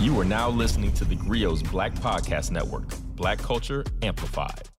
You 0.00 0.18
are 0.18 0.24
now 0.24 0.48
listening 0.48 0.92
to 0.94 1.04
the 1.04 1.14
Grio's 1.14 1.62
Black 1.62 1.92
Podcast 1.92 2.50
Network, 2.50 2.88
Black 3.16 3.38
Culture 3.38 3.84
Amplified. 4.00 4.70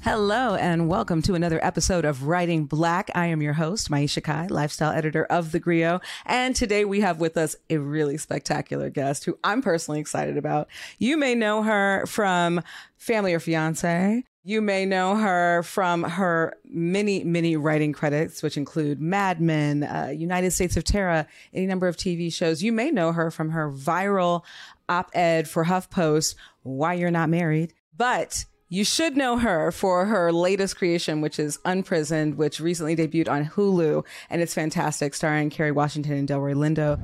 Hello, 0.00 0.54
and 0.54 0.88
welcome 0.88 1.20
to 1.20 1.34
another 1.34 1.62
episode 1.62 2.06
of 2.06 2.22
Writing 2.22 2.64
Black. 2.64 3.10
I 3.14 3.26
am 3.26 3.42
your 3.42 3.52
host, 3.52 3.90
Maiysha 3.90 4.22
Kai, 4.24 4.46
lifestyle 4.46 4.92
editor 4.92 5.26
of 5.26 5.52
The 5.52 5.60
Grio. 5.60 6.00
And 6.24 6.56
today 6.56 6.86
we 6.86 7.02
have 7.02 7.20
with 7.20 7.36
us 7.36 7.54
a 7.68 7.76
really 7.76 8.16
spectacular 8.16 8.88
guest 8.88 9.26
who 9.26 9.38
I'm 9.44 9.60
personally 9.60 10.00
excited 10.00 10.38
about. 10.38 10.68
You 10.98 11.18
may 11.18 11.34
know 11.34 11.64
her 11.64 12.06
from 12.06 12.62
Family 12.96 13.34
or 13.34 13.40
Fiance. 13.40 14.24
You 14.48 14.62
may 14.62 14.86
know 14.86 15.16
her 15.16 15.64
from 15.64 16.04
her 16.04 16.56
many, 16.64 17.24
many 17.24 17.56
writing 17.56 17.92
credits, 17.92 18.44
which 18.44 18.56
include 18.56 19.00
Mad 19.00 19.40
Men, 19.40 19.82
uh, 19.82 20.12
United 20.16 20.52
States 20.52 20.76
of 20.76 20.84
Tara, 20.84 21.26
any 21.52 21.66
number 21.66 21.88
of 21.88 21.96
TV 21.96 22.32
shows. 22.32 22.62
You 22.62 22.70
may 22.70 22.92
know 22.92 23.10
her 23.10 23.32
from 23.32 23.50
her 23.50 23.72
viral 23.72 24.44
op-ed 24.88 25.48
for 25.48 25.64
HuffPost, 25.64 26.36
Why 26.62 26.94
You're 26.94 27.10
Not 27.10 27.28
Married. 27.28 27.74
But 27.96 28.44
you 28.68 28.84
should 28.84 29.16
know 29.16 29.36
her 29.36 29.72
for 29.72 30.06
her 30.06 30.30
latest 30.30 30.76
creation, 30.76 31.20
which 31.20 31.40
is 31.40 31.58
Unprisoned, 31.64 32.36
which 32.36 32.60
recently 32.60 32.94
debuted 32.94 33.28
on 33.28 33.46
Hulu, 33.46 34.06
and 34.30 34.40
it's 34.40 34.54
fantastic, 34.54 35.14
starring 35.14 35.50
Kerry 35.50 35.72
Washington 35.72 36.12
and 36.12 36.28
Delroy 36.28 36.54
Lindo. 36.54 37.00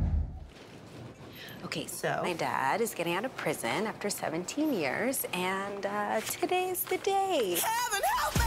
Okay, 1.72 1.86
so 1.86 2.20
my 2.22 2.34
dad 2.34 2.82
is 2.82 2.92
getting 2.92 3.14
out 3.14 3.24
of 3.24 3.34
prison 3.34 3.86
after 3.86 4.10
17 4.10 4.74
years, 4.74 5.24
and 5.32 5.86
uh, 5.86 6.20
today's 6.20 6.84
the 6.84 6.98
day. 6.98 7.56
Heaven 7.58 8.02
help 8.18 8.34
me! 8.36 8.44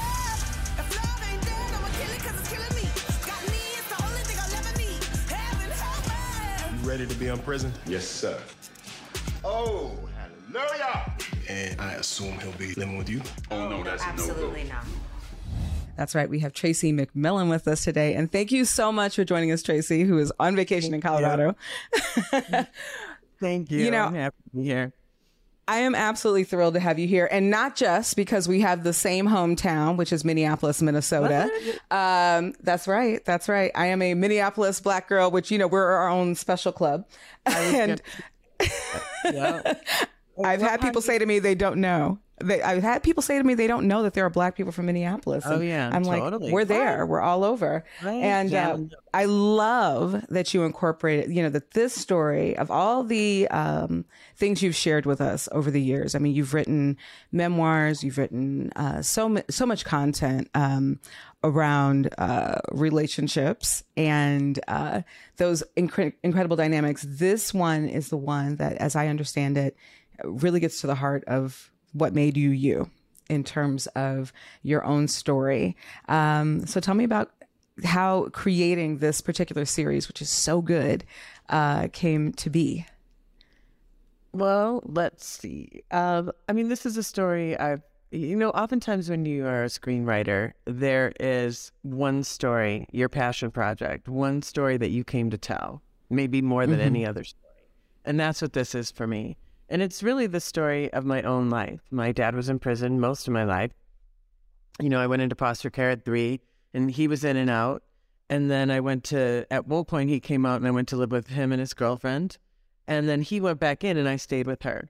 If 0.77 0.95
love 0.95 1.33
ain't 1.33 1.41
dead, 1.41 1.73
I'ma 1.73 1.87
kill 1.97 2.13
it 2.13 2.19
'cause 2.19 2.39
it's 2.39 2.49
killing 2.53 2.75
me. 2.75 2.87
Got 3.25 3.41
me, 3.49 3.57
it's 3.79 3.89
the 3.89 4.05
only 4.05 4.21
thing 4.21 4.37
I'll 4.39 4.59
ever 4.59 4.77
need. 4.77 5.03
Heaven 5.27 5.71
help 5.71 6.71
me! 6.71 6.83
You 6.83 6.87
ready 6.87 7.07
to 7.07 7.15
be 7.15 7.25
in 7.29 7.39
prison? 7.39 7.73
Yes, 7.87 8.05
sir. 8.07 8.39
Oh, 9.43 9.97
hallelujah! 10.53 11.11
And 11.49 11.81
I 11.81 11.93
assume 11.93 12.37
he'll 12.37 12.51
be 12.51 12.75
living 12.75 12.95
with 12.95 13.09
you. 13.09 13.23
Oh 13.49 13.67
no, 13.67 13.83
that's 13.83 14.03
Absolutely 14.03 14.65
no 14.65 14.73
not. 14.75 14.85
That's 15.97 16.13
right. 16.13 16.29
We 16.29 16.39
have 16.39 16.53
Tracy 16.53 16.91
McMillan 16.91 17.49
with 17.49 17.67
us 17.67 17.83
today. 17.83 18.15
And 18.15 18.29
thank 18.29 18.51
you 18.51 18.65
so 18.65 18.91
much 18.91 19.15
for 19.15 19.23
joining 19.23 19.51
us, 19.51 19.63
Tracy, 19.63 20.03
who 20.03 20.17
is 20.17 20.31
on 20.39 20.55
vacation 20.55 20.93
in 20.93 20.99
Colorado. 21.01 21.55
Thank 23.45 23.69
you. 23.71 23.85
You 23.85 23.91
know- 23.91 24.05
I'm 24.05 24.15
happy 24.15 24.35
to 24.51 24.57
be 24.57 24.63
here. 24.63 24.91
I 25.67 25.77
am 25.77 25.95
absolutely 25.95 26.43
thrilled 26.43 26.75
to 26.75 26.79
have 26.79 26.99
you 26.99 27.07
here. 27.07 27.27
And 27.31 27.49
not 27.49 27.75
just 27.75 28.15
because 28.15 28.47
we 28.47 28.61
have 28.61 28.83
the 28.83 28.93
same 28.93 29.27
hometown, 29.27 29.97
which 29.97 30.13
is 30.13 30.23
Minneapolis, 30.23 30.79
Minnesota. 30.79 31.49
Um, 31.89 32.53
that's 32.61 32.87
right. 32.87 33.25
That's 33.25 33.49
right. 33.49 33.71
I 33.73 33.87
am 33.87 33.99
a 34.03 34.13
Minneapolis 34.13 34.79
black 34.79 35.09
girl, 35.09 35.31
which, 35.31 35.49
you 35.49 35.57
know, 35.57 35.65
we're 35.65 35.83
our 35.83 36.07
own 36.07 36.35
special 36.35 36.71
club. 36.71 37.05
And 37.47 37.99
Yeah. 39.25 39.73
I've 40.43 40.61
had 40.61 40.81
people 40.81 41.01
say 41.01 41.17
to 41.17 41.25
me 41.25 41.39
they 41.39 41.55
don't 41.55 41.77
know. 41.77 42.19
They, 42.43 42.61
I've 42.61 42.83
had 42.83 43.01
people 43.01 43.23
say 43.23 43.37
to 43.37 43.43
me 43.43 43.53
they 43.53 43.67
don't 43.67 43.87
know 43.87 44.03
that 44.03 44.13
there 44.13 44.25
are 44.25 44.29
black 44.29 44.55
people 44.55 44.73
from 44.73 44.87
Minneapolis. 44.87 45.45
Oh, 45.47 45.61
yeah, 45.61 45.89
I'm 45.91 46.03
like, 46.03 46.21
totally. 46.21 46.51
we're 46.51 46.65
there. 46.65 47.05
We're 47.05 47.21
all 47.21 47.45
over. 47.45 47.85
Right, 48.03 48.15
And 48.15 48.49
yeah. 48.49 48.71
uh, 48.73 48.77
I 49.13 49.25
love 49.25 50.25
that 50.29 50.53
you 50.53 50.63
incorporated. 50.63 51.33
You 51.33 51.43
know 51.43 51.49
that 51.49 51.71
this 51.71 51.93
story 51.93 52.57
of 52.57 52.69
all 52.69 53.05
the 53.05 53.47
um, 53.47 54.03
things 54.35 54.61
you've 54.61 54.75
shared 54.75 55.05
with 55.05 55.21
us 55.21 55.47
over 55.53 55.71
the 55.71 55.81
years. 55.81 56.13
I 56.13 56.19
mean, 56.19 56.35
you've 56.35 56.53
written 56.53 56.97
memoirs. 57.31 58.03
You've 58.03 58.17
written 58.17 58.71
uh, 58.75 59.01
so 59.01 59.41
so 59.49 59.65
much 59.65 59.85
content. 59.85 60.49
Um, 60.53 60.99
around 61.45 62.09
uh, 62.17 62.59
relationships 62.71 63.83
and 63.95 64.59
uh, 64.67 65.03
those 65.37 65.63
incre- 65.77 66.13
incredible 66.23 66.55
dynamics. 66.57 67.05
This 67.07 67.53
one 67.53 67.87
is 67.87 68.09
the 68.09 68.17
one 68.17 68.55
that, 68.55 68.73
as 68.77 68.95
I 68.95 69.07
understand 69.09 69.55
it, 69.55 69.77
really 70.23 70.59
gets 70.59 70.81
to 70.81 70.87
the 70.87 70.95
heart 70.95 71.23
of 71.27 71.71
what 71.95 72.13
made 72.13 72.35
you 72.37 72.49
you 72.49 72.89
in 73.29 73.43
terms 73.43 73.87
of 73.87 74.31
your 74.61 74.83
own 74.85 75.07
story. 75.07 75.75
Um, 76.07 76.65
so 76.67 76.79
tell 76.79 76.93
me 76.93 77.03
about 77.03 77.31
how 77.83 78.29
creating 78.31 78.99
this 78.99 79.21
particular 79.21 79.65
series, 79.65 80.07
which 80.07 80.21
is 80.21 80.29
so 80.29 80.61
good, 80.61 81.03
uh, 81.49 81.87
came 81.91 82.33
to 82.33 82.49
be. 82.49 82.85
Well, 84.33 84.83
let's 84.85 85.25
see. 85.25 85.83
Um, 85.91 86.31
I 86.49 86.53
mean, 86.53 86.67
this 86.67 86.85
is 86.85 86.97
a 86.97 87.03
story 87.03 87.57
I've, 87.57 87.81
you 88.11 88.35
know, 88.35 88.49
oftentimes 88.49 89.09
when 89.09 89.25
you 89.25 89.45
are 89.45 89.63
a 89.63 89.67
screenwriter, 89.67 90.53
there 90.65 91.13
is 91.19 91.71
one 91.81 92.23
story, 92.23 92.87
your 92.91 93.09
passion 93.09 93.49
project, 93.51 94.07
one 94.07 94.41
story 94.41 94.77
that 94.77 94.89
you 94.89 95.03
came 95.03 95.29
to 95.29 95.37
tell, 95.37 95.81
maybe 96.09 96.41
more 96.41 96.67
than 96.67 96.79
any 96.79 97.05
other 97.05 97.23
story. 97.23 97.41
And 98.03 98.19
that's 98.19 98.41
what 98.41 98.53
this 98.53 98.75
is 98.75 98.91
for 98.91 99.07
me. 99.07 99.37
And 99.69 99.81
it's 99.81 100.03
really 100.03 100.27
the 100.27 100.39
story 100.39 100.91
of 100.93 101.05
my 101.05 101.21
own 101.23 101.49
life. 101.49 101.81
My 101.89 102.11
dad 102.11 102.35
was 102.35 102.49
in 102.49 102.59
prison 102.59 102.99
most 102.99 103.27
of 103.27 103.33
my 103.33 103.43
life. 103.43 103.71
You 104.81 104.89
know, 104.89 104.99
I 104.99 105.07
went 105.07 105.21
into 105.21 105.35
foster 105.35 105.69
care 105.69 105.91
at 105.91 106.05
three, 106.05 106.41
and 106.73 106.91
he 106.91 107.07
was 107.07 107.23
in 107.23 107.37
and 107.37 107.49
out. 107.49 107.83
And 108.29 108.49
then 108.49 108.69
I 108.69 108.79
went 108.79 109.03
to, 109.05 109.45
at 109.51 109.67
one 109.67 109.85
point, 109.85 110.09
he 110.09 110.19
came 110.19 110.45
out 110.45 110.57
and 110.57 110.67
I 110.67 110.71
went 110.71 110.87
to 110.89 110.97
live 110.97 111.11
with 111.11 111.27
him 111.27 111.51
and 111.51 111.59
his 111.59 111.73
girlfriend. 111.73 112.37
And 112.87 113.07
then 113.07 113.21
he 113.21 113.39
went 113.39 113.59
back 113.59 113.83
in 113.83 113.97
and 113.97 114.07
I 114.07 114.15
stayed 114.15 114.47
with 114.47 114.63
her. 114.63 114.89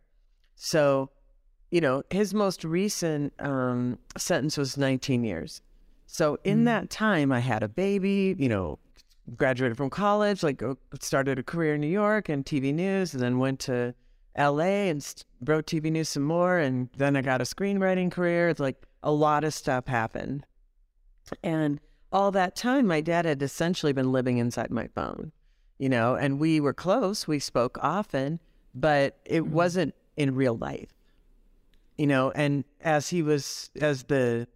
So, 0.55 1.09
you 1.69 1.81
know, 1.81 2.03
his 2.09 2.33
most 2.33 2.63
recent 2.63 3.33
um, 3.39 3.99
sentence 4.17 4.57
was 4.57 4.77
19 4.77 5.23
years. 5.23 5.61
So 6.07 6.37
in 6.43 6.65
that 6.65 6.89
time, 6.89 7.31
I 7.31 7.39
had 7.39 7.63
a 7.63 7.67
baby, 7.67 8.35
you 8.37 8.47
know, 8.47 8.79
graduated 9.35 9.75
from 9.75 9.89
college, 9.89 10.43
like 10.43 10.61
started 11.01 11.39
a 11.39 11.43
career 11.43 11.75
in 11.75 11.81
New 11.81 11.87
York 11.87 12.29
and 12.29 12.45
TV 12.45 12.73
news, 12.73 13.13
and 13.13 13.21
then 13.21 13.39
went 13.39 13.59
to 13.61 13.93
LA 14.37 14.89
and 14.89 15.23
wrote 15.43 15.65
TV 15.65 15.91
news 15.91 16.09
some 16.09 16.23
more. 16.23 16.57
And 16.57 16.89
then 16.97 17.15
I 17.15 17.21
got 17.21 17.41
a 17.41 17.45
screenwriting 17.45 18.11
career. 18.11 18.49
It's 18.49 18.59
like 18.59 18.85
a 19.03 19.11
lot 19.11 19.43
of 19.43 19.53
stuff 19.53 19.87
happened. 19.87 20.45
And 21.43 21.79
all 22.11 22.31
that 22.31 22.55
time, 22.55 22.87
my 22.87 23.01
dad 23.01 23.25
had 23.25 23.41
essentially 23.41 23.93
been 23.93 24.11
living 24.11 24.37
inside 24.37 24.71
my 24.71 24.87
phone, 24.87 25.31
you 25.77 25.89
know, 25.89 26.15
and 26.15 26.39
we 26.39 26.59
were 26.59 26.73
close. 26.73 27.27
We 27.27 27.39
spoke 27.39 27.77
often, 27.81 28.39
but 28.73 29.17
it 29.25 29.43
mm-hmm. 29.43 29.53
wasn't 29.53 29.95
in 30.15 30.35
real 30.35 30.57
life, 30.57 30.93
you 31.97 32.07
know. 32.07 32.31
And 32.31 32.63
as 32.81 33.09
he 33.09 33.21
was, 33.21 33.69
as 33.81 34.03
the 34.03 34.47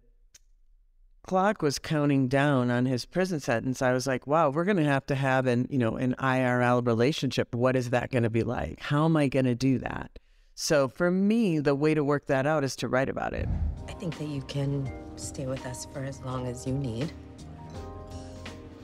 clock 1.30 1.62
was 1.62 1.78
counting 1.78 2.26
down 2.26 2.72
on 2.72 2.86
his 2.86 3.04
prison 3.04 3.38
sentence, 3.38 3.80
I 3.80 3.92
was 3.92 4.04
like, 4.04 4.26
wow, 4.26 4.50
we're 4.50 4.64
going 4.64 4.78
to 4.78 4.82
have 4.82 5.06
to 5.06 5.14
have 5.14 5.46
an, 5.46 5.68
you 5.70 5.78
know, 5.78 5.94
an 5.94 6.16
IRL 6.18 6.84
relationship. 6.84 7.54
What 7.54 7.76
is 7.76 7.90
that 7.90 8.10
going 8.10 8.24
to 8.24 8.30
be 8.30 8.42
like? 8.42 8.80
How 8.80 9.04
am 9.04 9.16
I 9.16 9.28
going 9.28 9.44
to 9.44 9.54
do 9.54 9.78
that? 9.78 10.18
So 10.56 10.88
for 10.88 11.08
me, 11.08 11.60
the 11.60 11.76
way 11.76 11.94
to 11.94 12.02
work 12.02 12.26
that 12.26 12.48
out 12.48 12.64
is 12.64 12.74
to 12.76 12.88
write 12.88 13.08
about 13.08 13.32
it. 13.32 13.48
I 13.86 13.92
think 13.92 14.18
that 14.18 14.26
you 14.26 14.42
can 14.42 14.92
stay 15.14 15.46
with 15.46 15.64
us 15.66 15.86
for 15.92 16.02
as 16.02 16.20
long 16.22 16.48
as 16.48 16.66
you 16.66 16.74
need. 16.74 17.12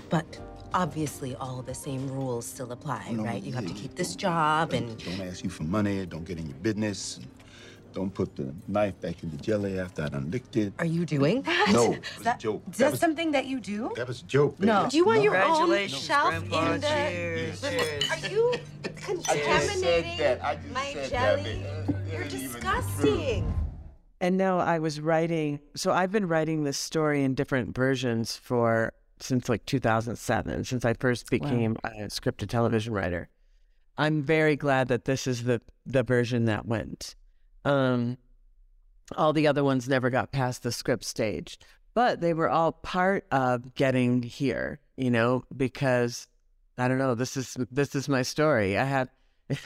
But 0.09 0.39
obviously, 0.73 1.35
all 1.35 1.63
the 1.63 1.75
same 1.75 2.09
rules 2.09 2.47
still 2.47 2.71
apply, 2.71 3.09
No, 3.11 3.25
right? 3.25 3.43
You 3.43 3.55
have 3.55 3.67
to 3.67 3.75
keep 3.75 3.97
this 3.97 4.15
job 4.15 4.73
and. 4.73 4.97
Don't 5.03 5.21
ask 5.27 5.43
you 5.43 5.51
for 5.51 5.65
money. 5.65 6.07
Don't 6.07 6.25
get 6.25 6.39
in 6.39 6.47
your 6.47 6.59
business. 6.59 7.19
Don't 7.97 8.13
put 8.13 8.37
the 8.37 8.55
knife 8.69 9.01
back 9.01 9.23
in 9.23 9.31
the 9.31 9.39
jelly 9.39 9.81
after 9.81 10.03
I 10.03 10.11
done 10.11 10.31
licked 10.31 10.55
it. 10.59 10.75
Are 10.79 10.85
you 10.85 11.07
doing 11.07 11.41
that? 11.41 11.71
No, 11.73 11.93
Is 11.93 11.97
it 11.97 12.01
was 12.03 12.21
a 12.21 12.25
that, 12.25 12.39
joke. 12.39 12.63
Is 12.71 12.77
That 12.77 12.85
that 12.85 12.91
was- 12.91 13.01
something 13.01 13.31
that 13.33 13.47
you 13.47 13.59
do? 13.59 13.91
That 13.97 14.07
was 14.07 14.21
a 14.21 14.25
joke. 14.27 14.59
Baby. 14.59 14.67
No. 14.67 14.87
Do 14.91 14.99
you 14.99 15.07
want 15.07 15.23
your 15.23 15.43
own 15.43 15.89
shelf 15.89 16.29
Grandpa. 16.29 16.73
in 16.75 16.81
the? 16.83 16.87
Cheers, 16.89 17.61
cheers. 17.63 18.11
Are 18.11 18.29
you 18.29 18.53
I 18.53 18.59
just 18.59 19.01
said 19.01 19.01
contaminating 19.01 20.19
that. 20.19 20.45
I 20.45 20.57
just 20.57 20.69
my 20.75 20.93
said 20.93 21.11
jelly? 21.11 21.63
that. 21.63 22.13
You're 22.13 22.23
ain't 22.23 22.35
even 22.35 22.53
the 22.53 22.61
truth. 22.61 22.61
disgusting. 22.61 23.55
And 24.21 24.37
now 24.37 24.59
I 24.59 24.79
was 24.79 25.01
writing, 25.01 25.61
so 25.75 25.91
I've 25.91 26.13
been 26.13 26.29
writing 26.29 26.65
this 26.65 26.77
story 26.77 27.25
in 27.25 27.35
different 27.35 27.75
versions 27.75 28.37
for 28.37 28.93
since 29.21 29.49
like 29.49 29.65
2007, 29.65 30.65
since 30.65 30.85
I 30.85 30.93
first 30.93 31.31
became 31.31 31.79
a 31.83 31.89
scripted 32.09 32.49
television 32.51 32.93
writer. 32.93 33.31
I'm 33.97 34.23
very 34.23 34.55
glad 34.57 34.89
that 34.89 35.07
this 35.07 35.27
is 35.27 35.45
the 35.45 35.63
the 35.87 36.03
version 36.03 36.45
that 36.45 36.67
went. 36.67 37.15
Um, 37.67 38.17
all 39.17 39.33
the 39.33 39.47
other 39.47 39.65
ones 39.65 39.89
never 39.89 40.09
got 40.09 40.33
past 40.33 40.63
the 40.63 40.73
script 40.73 41.05
stage, 41.05 41.59
but 41.95 42.21
they 42.21 42.33
were 42.33 42.49
all 42.49 42.73
part 42.73 43.27
of 43.31 43.75
getting 43.75 44.23
here. 44.23 44.81
You 44.97 45.11
know, 45.11 45.45
because 45.55 46.27
I 46.79 46.89
don't 46.89 46.99
know. 46.99 47.15
This 47.15 47.37
is 47.37 47.57
this 47.71 47.95
is 47.95 48.09
my 48.09 48.23
story. 48.23 48.79
I 48.79 48.85
have, 48.85 49.09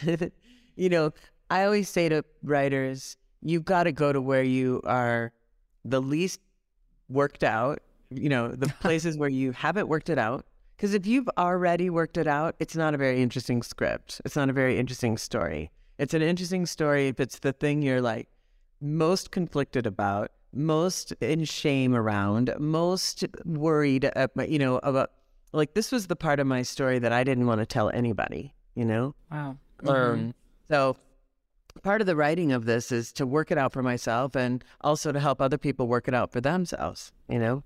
you 0.77 0.89
know, 0.89 1.13
I 1.51 1.65
always 1.65 1.89
say 1.89 2.09
to 2.09 2.25
writers, 2.43 3.17
you've 3.43 3.65
got 3.65 3.85
to 3.85 3.93
go 3.93 4.13
to 4.13 4.21
where 4.21 4.43
you 4.43 4.81
are 4.85 5.33
the 5.85 6.01
least 6.01 6.41
worked 7.09 7.45
out. 7.45 7.81
You 8.11 8.29
know, 8.29 8.49
the 8.49 8.69
places 8.81 9.17
where 9.19 9.29
you 9.29 9.53
haven't 9.53 9.89
worked 9.89 10.09
it 10.09 10.19
out. 10.19 10.47
Because 10.77 10.95
if 10.95 11.07
you've 11.07 11.29
already 11.37 11.91
worked 11.91 12.17
it 12.17 12.27
out, 12.27 12.57
it's 12.59 12.75
not 12.75 12.95
a 12.95 12.97
very 12.97 13.23
interesting 13.23 13.63
script. 13.63 14.23
It's 14.25 14.35
not 14.35 14.49
a 14.49 14.55
very 14.55 14.79
interesting 14.79 15.19
story. 15.19 15.71
It's 16.01 16.15
an 16.15 16.23
interesting 16.23 16.65
story 16.65 17.09
if 17.09 17.21
it's 17.21 17.41
the 17.41 17.53
thing 17.53 17.83
you're 17.83 18.01
like 18.01 18.27
most 18.81 19.31
conflicted 19.31 19.85
about, 19.85 20.33
most 20.55 21.13
in 21.21 21.45
shame 21.45 21.95
around, 21.95 22.55
most 22.59 23.23
worried, 23.45 24.11
about, 24.17 24.49
you 24.49 24.59
know, 24.59 24.79
about 24.79 25.11
like 25.53 25.75
this 25.75 25.93
was 25.93 26.07
the 26.07 26.17
part 26.17 26.41
of 26.41 26.47
my 26.47 26.63
story 26.63 26.99
that 27.01 27.13
I 27.13 27.23
didn't 27.23 27.47
want 27.47 27.61
to 27.61 27.67
tell 27.67 27.91
anybody, 27.91 28.55
you 28.75 28.87
know? 28.87 29.15
Wow. 29.31 29.59
Um, 29.87 30.35
so 30.71 30.97
part 31.83 32.01
of 32.01 32.07
the 32.07 32.17
writing 32.17 32.51
of 32.53 32.65
this 32.65 32.91
is 32.91 33.13
to 33.13 33.27
work 33.27 33.51
it 33.51 33.59
out 33.59 33.75
for 33.75 33.83
myself 33.83 34.35
and 34.35 34.65
also 34.81 35.13
to 35.13 35.21
help 35.21 35.39
other 35.43 35.59
people 35.59 35.87
work 35.87 36.09
it 36.09 36.15
out 36.15 36.33
for 36.33 36.41
themselves, 36.41 37.13
you 37.29 37.39
know? 37.39 37.63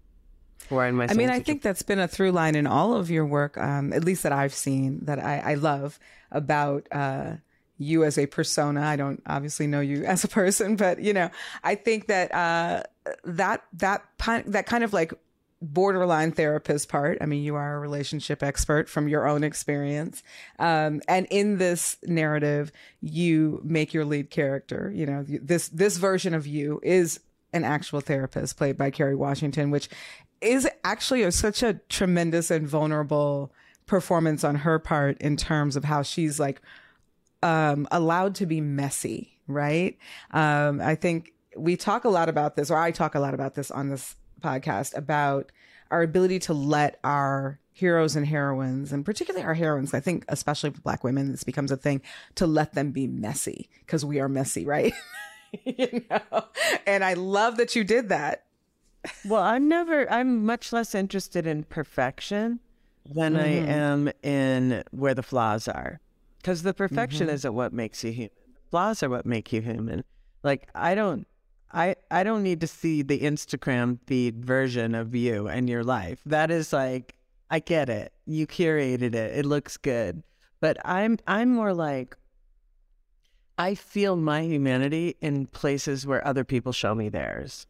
In 0.89 0.97
my 0.97 1.07
I 1.09 1.15
mean, 1.15 1.31
I 1.31 1.39
think 1.39 1.63
that's 1.63 1.83
been 1.83 2.01
a 2.01 2.09
through 2.09 2.33
line 2.33 2.57
in 2.57 2.67
all 2.67 2.95
of 2.95 3.13
your 3.13 3.27
work, 3.27 3.57
um, 3.59 3.93
at 3.93 4.03
least 4.03 4.25
that 4.25 4.33
I've 4.33 4.55
seen, 4.55 5.05
that 5.05 5.21
I, 5.21 5.53
I 5.53 5.55
love 5.55 6.01
about 6.33 6.89
uh, 6.91 7.35
you 7.79 8.05
as 8.05 8.19
a 8.19 8.27
persona. 8.27 8.83
I 8.83 8.97
don't 8.97 9.23
obviously 9.27 9.67
know 9.67 9.81
you 9.81 10.05
as 10.07 10.25
a 10.25 10.29
person, 10.29 10.77
but 10.77 11.01
you 11.01 11.13
know, 11.13 11.31
I 11.63 11.75
think 11.75 12.07
that 12.07 12.35
uh, 12.35 12.83
that 13.25 13.65
that 13.75 14.05
that 14.47 14.67
kind 14.67 14.85
of 14.85 14.93
like 14.93 15.13
borderline 15.63 16.33
therapist 16.33 16.89
part. 16.89 17.19
I 17.21 17.27
mean, 17.27 17.43
you 17.43 17.55
are 17.55 17.77
a 17.77 17.81
relationship 17.81 18.43
expert 18.43 18.89
from 18.89 19.09
your 19.09 19.27
own 19.27 19.43
experience, 19.45 20.23
um, 20.59 21.01
and 21.09 21.27
in 21.31 21.59
this 21.59 21.97
narrative, 22.05 22.71
you 23.01 23.61
make 23.65 23.95
your 23.95 24.05
lead 24.05 24.31
character. 24.31 24.93
You 24.95 25.07
know, 25.07 25.25
this 25.27 25.69
this 25.69 25.97
version 25.97 26.35
of 26.35 26.47
you 26.47 26.81
is 26.83 27.21
an 27.53 27.65
actual 27.65 28.01
therapist 28.01 28.57
played 28.57 28.77
by 28.77 28.91
Kerry 28.91 29.15
Washington, 29.15 29.71
which 29.71 29.89
is 30.41 30.69
actually 30.83 31.23
a, 31.23 31.33
such 31.33 31.63
a 31.63 31.75
tremendous 31.89 32.51
and 32.51 32.69
vulnerable 32.69 33.53
performance 33.87 34.45
on 34.45 34.57
her 34.57 34.79
part 34.79 35.17
in 35.21 35.37
terms 35.37 35.77
of 35.77 35.85
how 35.85 36.03
she's 36.03 36.41
like 36.41 36.61
um, 37.45 37.87
allowed 37.91 38.35
to 38.37 38.47
be 38.47 38.61
messy, 38.63 39.39
right? 39.47 39.99
Um, 40.31 40.81
I 40.81 40.95
think 40.95 41.35
we 41.57 41.77
talk 41.77 42.05
a 42.05 42.09
lot 42.09 42.31
about 42.31 42.57
this, 42.57 42.71
or 42.71 42.79
I 42.79 42.91
talk 42.91 43.15
a 43.15 43.21
lot 43.21 43.35
about 43.35 43.55
this 43.55 43.71
on 43.71 43.91
this 43.91 44.17
podcast 44.41 44.97
about 44.97 45.53
our 45.91 46.03
ability 46.03 46.39
to 46.39 46.55
let 46.55 46.99
our 47.05 47.61
heroes 47.71 48.17
and 48.17 48.27
heroines, 48.27 48.93
and 48.93 49.05
particularly 49.05 49.45
our 49.45 49.53
heroines, 49.53 49.93
I 49.93 50.01
think, 50.01 50.25
especially 50.29 50.71
for 50.71 50.81
Black 50.81 51.05
women, 51.05 51.33
this 51.33 51.45
becomes 51.45 51.71
a 51.71 51.77
thing 51.77 52.01
to 52.37 52.47
let 52.47 52.73
them 52.73 52.93
be 52.93 53.07
messy 53.07 53.69
because 53.81 54.07
we 54.07 54.21
are 54.21 54.29
messy, 54.29 54.65
right? 54.65 54.95
you 55.65 56.03
know, 56.11 56.45
and 56.87 57.05
I 57.05 57.13
love 57.13 57.59
that 57.59 57.77
you 57.77 57.85
did 57.85 58.09
that. 58.09 58.45
Well, 59.27 59.43
I'm 59.43 59.69
never, 59.69 60.11
I'm 60.11 60.47
much 60.47 60.73
less 60.73 60.95
interested 60.95 61.47
in 61.47 61.65
perfection 61.65 62.61
than 63.05 63.37
I 63.37 63.49
am 63.49 64.11
in 64.23 64.83
where 64.93 65.13
the 65.13 65.23
flaws 65.23 65.69
are. 65.69 66.01
Because 66.45 66.63
the 66.63 66.75
perfection 66.75 67.31
isn't 67.31 67.55
what 67.55 67.73
makes 67.73 68.05
you 68.05 68.13
human. 68.13 68.31
Flaws 68.71 69.03
are 69.03 69.09
what 69.09 69.25
make 69.25 69.51
you 69.51 69.63
human. 69.63 70.05
Like, 70.43 70.69
I 70.75 70.95
don't, 70.95 71.27
I, 71.73 71.97
I 72.11 72.23
don't 72.23 72.43
need 72.43 72.61
to 72.61 72.67
see 72.67 73.01
the 73.01 73.21
Instagram 73.21 73.99
feed 74.07 74.45
version 74.45 74.95
of 74.95 75.15
you 75.15 75.49
and 75.49 75.71
your 75.71 75.83
life. 75.83 76.21
That 76.27 76.51
is 76.51 76.71
like, 76.71 77.15
I 77.51 77.61
get 77.61 77.89
it. 77.89 78.13
You 78.27 78.47
curated 78.47 79.15
it. 79.15 79.39
It 79.39 79.47
looks 79.47 79.79
good. 79.79 80.23
But 80.61 80.77
I'm, 80.85 81.17
I'm 81.27 81.55
more 81.55 81.73
like, 81.73 82.15
I 83.57 83.75
feel 83.75 84.15
my 84.15 84.43
humanity 84.43 85.17
in 85.23 85.47
places 85.47 86.07
where 86.07 86.27
other 86.27 86.45
people 86.45 86.73
show 86.73 86.95
me 86.95 87.09
theirs. 87.09 87.67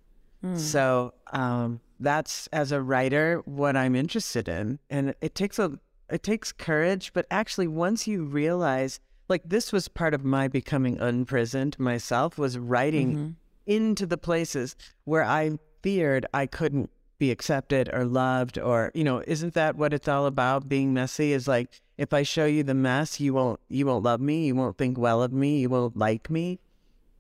So 0.57 1.15
um, 1.33 1.81
that's 2.01 2.49
as 2.49 2.73
a 2.73 2.83
writer 2.83 3.41
what 3.45 3.77
I'm 3.77 3.95
interested 3.95 4.49
in, 4.49 4.79
and 4.91 5.15
it 5.21 5.35
takes 5.35 5.59
a 5.59 5.79
it 6.11 6.23
takes 6.23 6.53
courage. 6.53 7.13
But 7.13 7.27
actually, 7.31 7.69
once 7.69 8.07
you 8.07 8.25
realize, 8.25 9.01
like 9.29 9.43
this 9.45 9.73
was 9.73 9.89
part 9.89 10.15
of 10.15 10.25
my 10.25 10.49
becoming 10.49 10.99
unprisoned 11.01 11.79
myself, 11.79 12.39
was 12.39 12.59
writing 12.59 13.15
mm-hmm. 13.15 13.31
into 13.67 14.07
the 14.07 14.19
places 14.19 14.77
where 15.05 15.25
I 15.25 15.59
feared 15.83 16.27
I 16.33 16.47
couldn't 16.47 16.91
be 17.19 17.31
accepted 17.31 17.89
or 17.93 18.05
loved, 18.05 18.59
or 18.59 18.91
you 18.95 19.05
know, 19.05 19.23
isn't 19.27 19.55
that 19.55 19.77
what 19.77 19.93
it's 19.93 20.09
all 20.09 20.27
about? 20.27 20.69
Being 20.69 20.93
messy 20.93 21.33
is 21.33 21.47
like 21.47 21.81
if 21.97 22.13
I 22.13 22.23
show 22.23 22.47
you 22.47 22.63
the 22.63 22.75
mess, 22.75 23.21
you 23.21 23.35
won't 23.35 23.61
you 23.69 23.87
won't 23.87 24.05
love 24.05 24.21
me, 24.21 24.47
you 24.47 24.55
won't 24.55 24.79
think 24.79 24.99
well 24.99 25.23
of 25.23 25.33
me, 25.33 25.61
you 25.61 25.69
won't 25.69 25.97
like 25.97 26.29
me. 26.29 26.59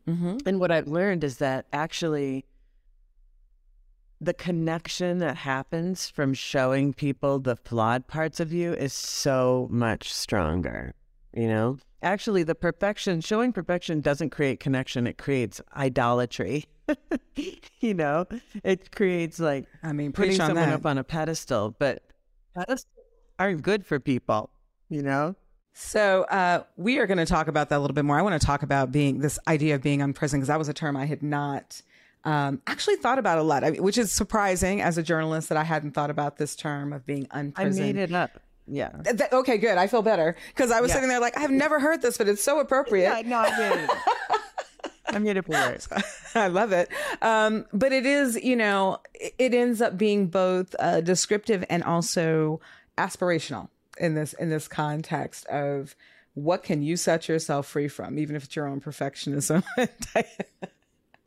Mm-hmm. 0.08 0.38
And 0.46 0.60
what 0.60 0.70
I've 0.70 0.88
learned 0.88 1.24
is 1.24 1.38
that 1.38 1.66
actually 1.72 2.44
the 4.24 4.34
connection 4.34 5.18
that 5.18 5.36
happens 5.36 6.08
from 6.08 6.34
showing 6.34 6.92
people 6.92 7.38
the 7.38 7.56
flawed 7.56 8.06
parts 8.06 8.40
of 8.40 8.52
you 8.52 8.72
is 8.72 8.92
so 8.92 9.68
much 9.70 10.12
stronger. 10.12 10.94
You 11.32 11.48
know, 11.48 11.78
actually, 12.02 12.42
the 12.42 12.54
perfection, 12.54 13.20
showing 13.20 13.52
perfection 13.52 14.00
doesn't 14.00 14.30
create 14.30 14.60
connection, 14.60 15.06
it 15.06 15.18
creates 15.18 15.60
idolatry. 15.76 16.66
you 17.80 17.94
know, 17.94 18.26
it 18.62 18.94
creates 18.94 19.40
like 19.40 19.66
I 19.82 19.92
mean, 19.92 20.12
putting 20.12 20.36
someone 20.36 20.70
that. 20.70 20.74
up 20.74 20.86
on 20.86 20.98
a 20.98 21.04
pedestal, 21.04 21.74
but 21.78 22.02
pedestals 22.54 22.86
aren't 23.38 23.62
good 23.62 23.84
for 23.84 23.98
people, 23.98 24.50
you 24.88 25.02
know? 25.02 25.34
So 25.72 26.22
uh, 26.24 26.62
we 26.76 26.98
are 26.98 27.06
going 27.06 27.18
to 27.18 27.26
talk 27.26 27.48
about 27.48 27.68
that 27.70 27.78
a 27.78 27.80
little 27.80 27.94
bit 27.94 28.04
more. 28.04 28.16
I 28.16 28.22
want 28.22 28.40
to 28.40 28.46
talk 28.46 28.62
about 28.62 28.92
being 28.92 29.18
this 29.18 29.40
idea 29.48 29.74
of 29.74 29.82
being 29.82 30.02
unprisoned 30.02 30.40
because 30.40 30.48
that 30.48 30.58
was 30.58 30.68
a 30.68 30.74
term 30.74 30.96
I 30.96 31.06
had 31.06 31.20
not 31.20 31.82
um, 32.24 32.60
actually 32.66 32.96
thought 32.96 33.18
about 33.18 33.38
a 33.38 33.42
lot, 33.42 33.64
I 33.64 33.70
mean, 33.70 33.82
which 33.82 33.98
is 33.98 34.10
surprising 34.12 34.80
as 34.80 34.96
a 34.98 35.02
journalist 35.02 35.48
that 35.50 35.58
I 35.58 35.64
hadn't 35.64 35.92
thought 35.92 36.10
about 36.10 36.36
this 36.38 36.56
term 36.56 36.92
of 36.92 37.04
being 37.06 37.26
unprisoned. 37.30 37.84
I 37.84 37.92
made 37.92 37.96
it 37.96 38.12
up. 38.12 38.40
Yeah. 38.66 38.90
Th- 39.04 39.16
th- 39.18 39.32
okay, 39.32 39.58
good. 39.58 39.76
I 39.76 39.86
feel 39.86 40.00
better 40.02 40.34
because 40.48 40.70
I 40.70 40.80
was 40.80 40.88
Yeah. 40.90 40.94
sitting 40.94 41.08
there 41.10 41.20
like 41.20 41.36
I've 41.36 41.50
never 41.50 41.78
heard 41.80 42.00
this, 42.00 42.16
but 42.16 42.28
it's 42.28 42.42
so 42.42 42.60
appropriate. 42.60 43.04
Yeah, 43.04 43.28
no, 43.28 43.36
I 43.38 43.58
made 43.58 43.84
it. 43.84 43.90
I 45.06 45.18
made 45.18 45.36
it 45.36 45.46
work. 45.46 45.80
I 46.34 46.48
love 46.48 46.72
it. 46.72 46.88
Um, 47.20 47.66
but 47.74 47.92
it 47.92 48.06
is, 48.06 48.36
you 48.42 48.56
know, 48.56 48.98
it, 49.12 49.34
it 49.38 49.54
ends 49.54 49.82
up 49.82 49.98
being 49.98 50.28
both 50.28 50.74
uh, 50.78 51.02
descriptive 51.02 51.62
and 51.68 51.84
also 51.84 52.58
aspirational 52.96 53.68
in 53.98 54.14
this 54.14 54.32
in 54.32 54.48
this 54.48 54.66
context 54.66 55.44
of 55.46 55.94
what 56.32 56.64
can 56.64 56.82
you 56.82 56.96
set 56.96 57.28
yourself 57.28 57.66
free 57.66 57.86
from, 57.86 58.18
even 58.18 58.34
if 58.34 58.44
it's 58.44 58.56
your 58.56 58.66
own 58.66 58.80
perfectionism. 58.80 59.62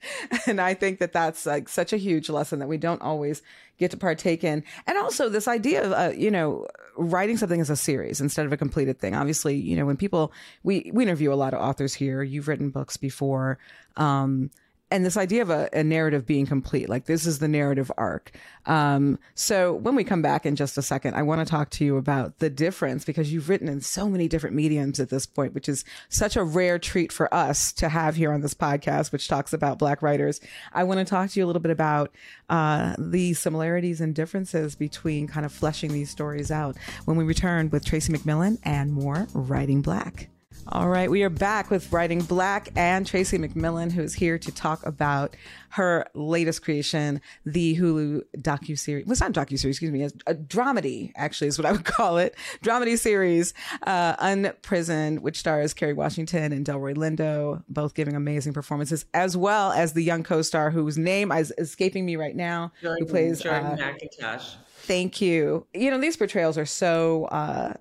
and 0.47 0.61
I 0.61 0.73
think 0.73 0.99
that 0.99 1.13
that's 1.13 1.45
like 1.45 1.69
such 1.69 1.93
a 1.93 1.97
huge 1.97 2.29
lesson 2.29 2.59
that 2.59 2.67
we 2.67 2.77
don't 2.77 3.01
always 3.01 3.41
get 3.77 3.91
to 3.91 3.97
partake 3.97 4.43
in. 4.43 4.63
And 4.85 4.97
also 4.97 5.29
this 5.29 5.47
idea 5.47 5.83
of, 5.83 5.91
uh, 5.91 6.15
you 6.15 6.31
know, 6.31 6.67
writing 6.97 7.37
something 7.37 7.61
as 7.61 7.69
a 7.69 7.75
series 7.75 8.21
instead 8.21 8.45
of 8.45 8.53
a 8.53 8.57
completed 8.57 8.99
thing. 8.99 9.15
Obviously, 9.15 9.55
you 9.55 9.75
know, 9.75 9.85
when 9.85 9.97
people, 9.97 10.31
we, 10.63 10.89
we 10.93 11.03
interview 11.03 11.31
a 11.31 11.35
lot 11.35 11.53
of 11.53 11.61
authors 11.61 11.93
here. 11.93 12.23
You've 12.23 12.47
written 12.47 12.69
books 12.69 12.97
before. 12.97 13.59
Um, 13.95 14.49
and 14.89 15.05
this 15.05 15.17
idea 15.17 15.41
of 15.41 15.49
a, 15.49 15.69
a 15.73 15.83
narrative 15.83 16.25
being 16.25 16.45
complete, 16.45 16.87
like 16.87 17.05
this 17.05 17.25
is 17.25 17.39
the 17.39 17.47
narrative 17.47 17.91
arc. 17.97 18.31
Um, 18.65 19.19
so 19.35 19.73
when 19.73 19.95
we 19.95 20.03
come 20.03 20.21
back 20.21 20.45
in 20.45 20.55
just 20.55 20.77
a 20.77 20.81
second, 20.81 21.15
I 21.15 21.23
want 21.23 21.45
to 21.45 21.49
talk 21.49 21.69
to 21.71 21.85
you 21.85 21.97
about 21.97 22.39
the 22.39 22.49
difference 22.49 23.03
because 23.03 23.31
you've 23.31 23.49
written 23.49 23.67
in 23.67 23.81
so 23.81 24.07
many 24.07 24.27
different 24.27 24.55
mediums 24.55 24.99
at 24.99 25.09
this 25.09 25.25
point, 25.25 25.53
which 25.53 25.67
is 25.67 25.83
such 26.09 26.35
a 26.35 26.43
rare 26.43 26.79
treat 26.79 27.11
for 27.11 27.33
us 27.33 27.73
to 27.73 27.89
have 27.89 28.15
here 28.15 28.31
on 28.31 28.41
this 28.41 28.53
podcast, 28.53 29.11
which 29.11 29.27
talks 29.27 29.51
about 29.51 29.79
Black 29.79 30.01
writers. 30.01 30.39
I 30.73 30.83
want 30.85 30.99
to 30.99 31.05
talk 31.05 31.29
to 31.31 31.39
you 31.39 31.45
a 31.45 31.47
little 31.47 31.61
bit 31.61 31.71
about 31.71 32.13
uh, 32.49 32.95
the 32.97 33.33
similarities 33.33 33.99
and 33.99 34.15
differences 34.15 34.75
between 34.75 35.27
kind 35.27 35.45
of 35.45 35.51
fleshing 35.51 35.91
these 35.91 36.09
stories 36.09 36.49
out 36.49 36.77
when 37.05 37.17
we 37.17 37.25
return 37.25 37.69
with 37.69 37.85
Tracy 37.85 38.13
McMillan 38.13 38.57
and 38.63 38.93
more 38.93 39.27
Writing 39.33 39.81
Black. 39.81 40.29
All 40.69 40.89
right, 40.89 41.09
we 41.09 41.23
are 41.23 41.29
back 41.29 41.69
with 41.69 41.93
Writing 41.93 42.19
Black 42.19 42.69
and 42.75 43.07
Tracy 43.07 43.37
McMillan, 43.37 43.89
who 43.89 44.01
is 44.01 44.13
here 44.13 44.37
to 44.37 44.51
talk 44.51 44.85
about 44.85 45.33
her 45.69 46.05
latest 46.13 46.61
creation, 46.61 47.21
the 47.45 47.77
Hulu 47.77 48.23
docu-series. 48.37 49.05
Well, 49.05 49.13
it's 49.13 49.21
not 49.21 49.31
docu-series, 49.31 49.77
excuse 49.77 49.91
me, 49.91 50.03
a 50.03 50.35
dramedy, 50.35 51.13
actually 51.15 51.47
is 51.47 51.57
what 51.57 51.65
I 51.65 51.71
would 51.71 51.85
call 51.85 52.17
it. 52.17 52.35
Dramedy 52.63 52.97
series, 52.97 53.53
uh, 53.83 54.15
Unprisoned, 54.19 55.21
which 55.21 55.39
stars 55.39 55.73
Kerry 55.73 55.93
Washington 55.93 56.51
and 56.51 56.65
Delroy 56.65 56.95
Lindo, 56.95 57.63
both 57.69 57.93
giving 57.93 58.17
amazing 58.17 58.51
performances, 58.51 59.05
as 59.13 59.37
well 59.37 59.71
as 59.71 59.93
the 59.93 60.03
young 60.03 60.23
co-star 60.23 60.69
whose 60.69 60.97
name 60.97 61.31
is 61.31 61.53
escaping 61.57 62.05
me 62.05 62.17
right 62.17 62.35
now, 62.35 62.73
who 62.81 63.05
plays 63.05 63.45
uh, 63.45 63.77
McIntosh. 63.79 64.55
Thank 64.79 65.21
you. 65.21 65.65
You 65.73 65.91
know, 65.91 65.99
these 65.99 66.17
portrayals 66.17 66.57
are 66.57 66.65
so 66.65 67.25
uh, 67.25 67.73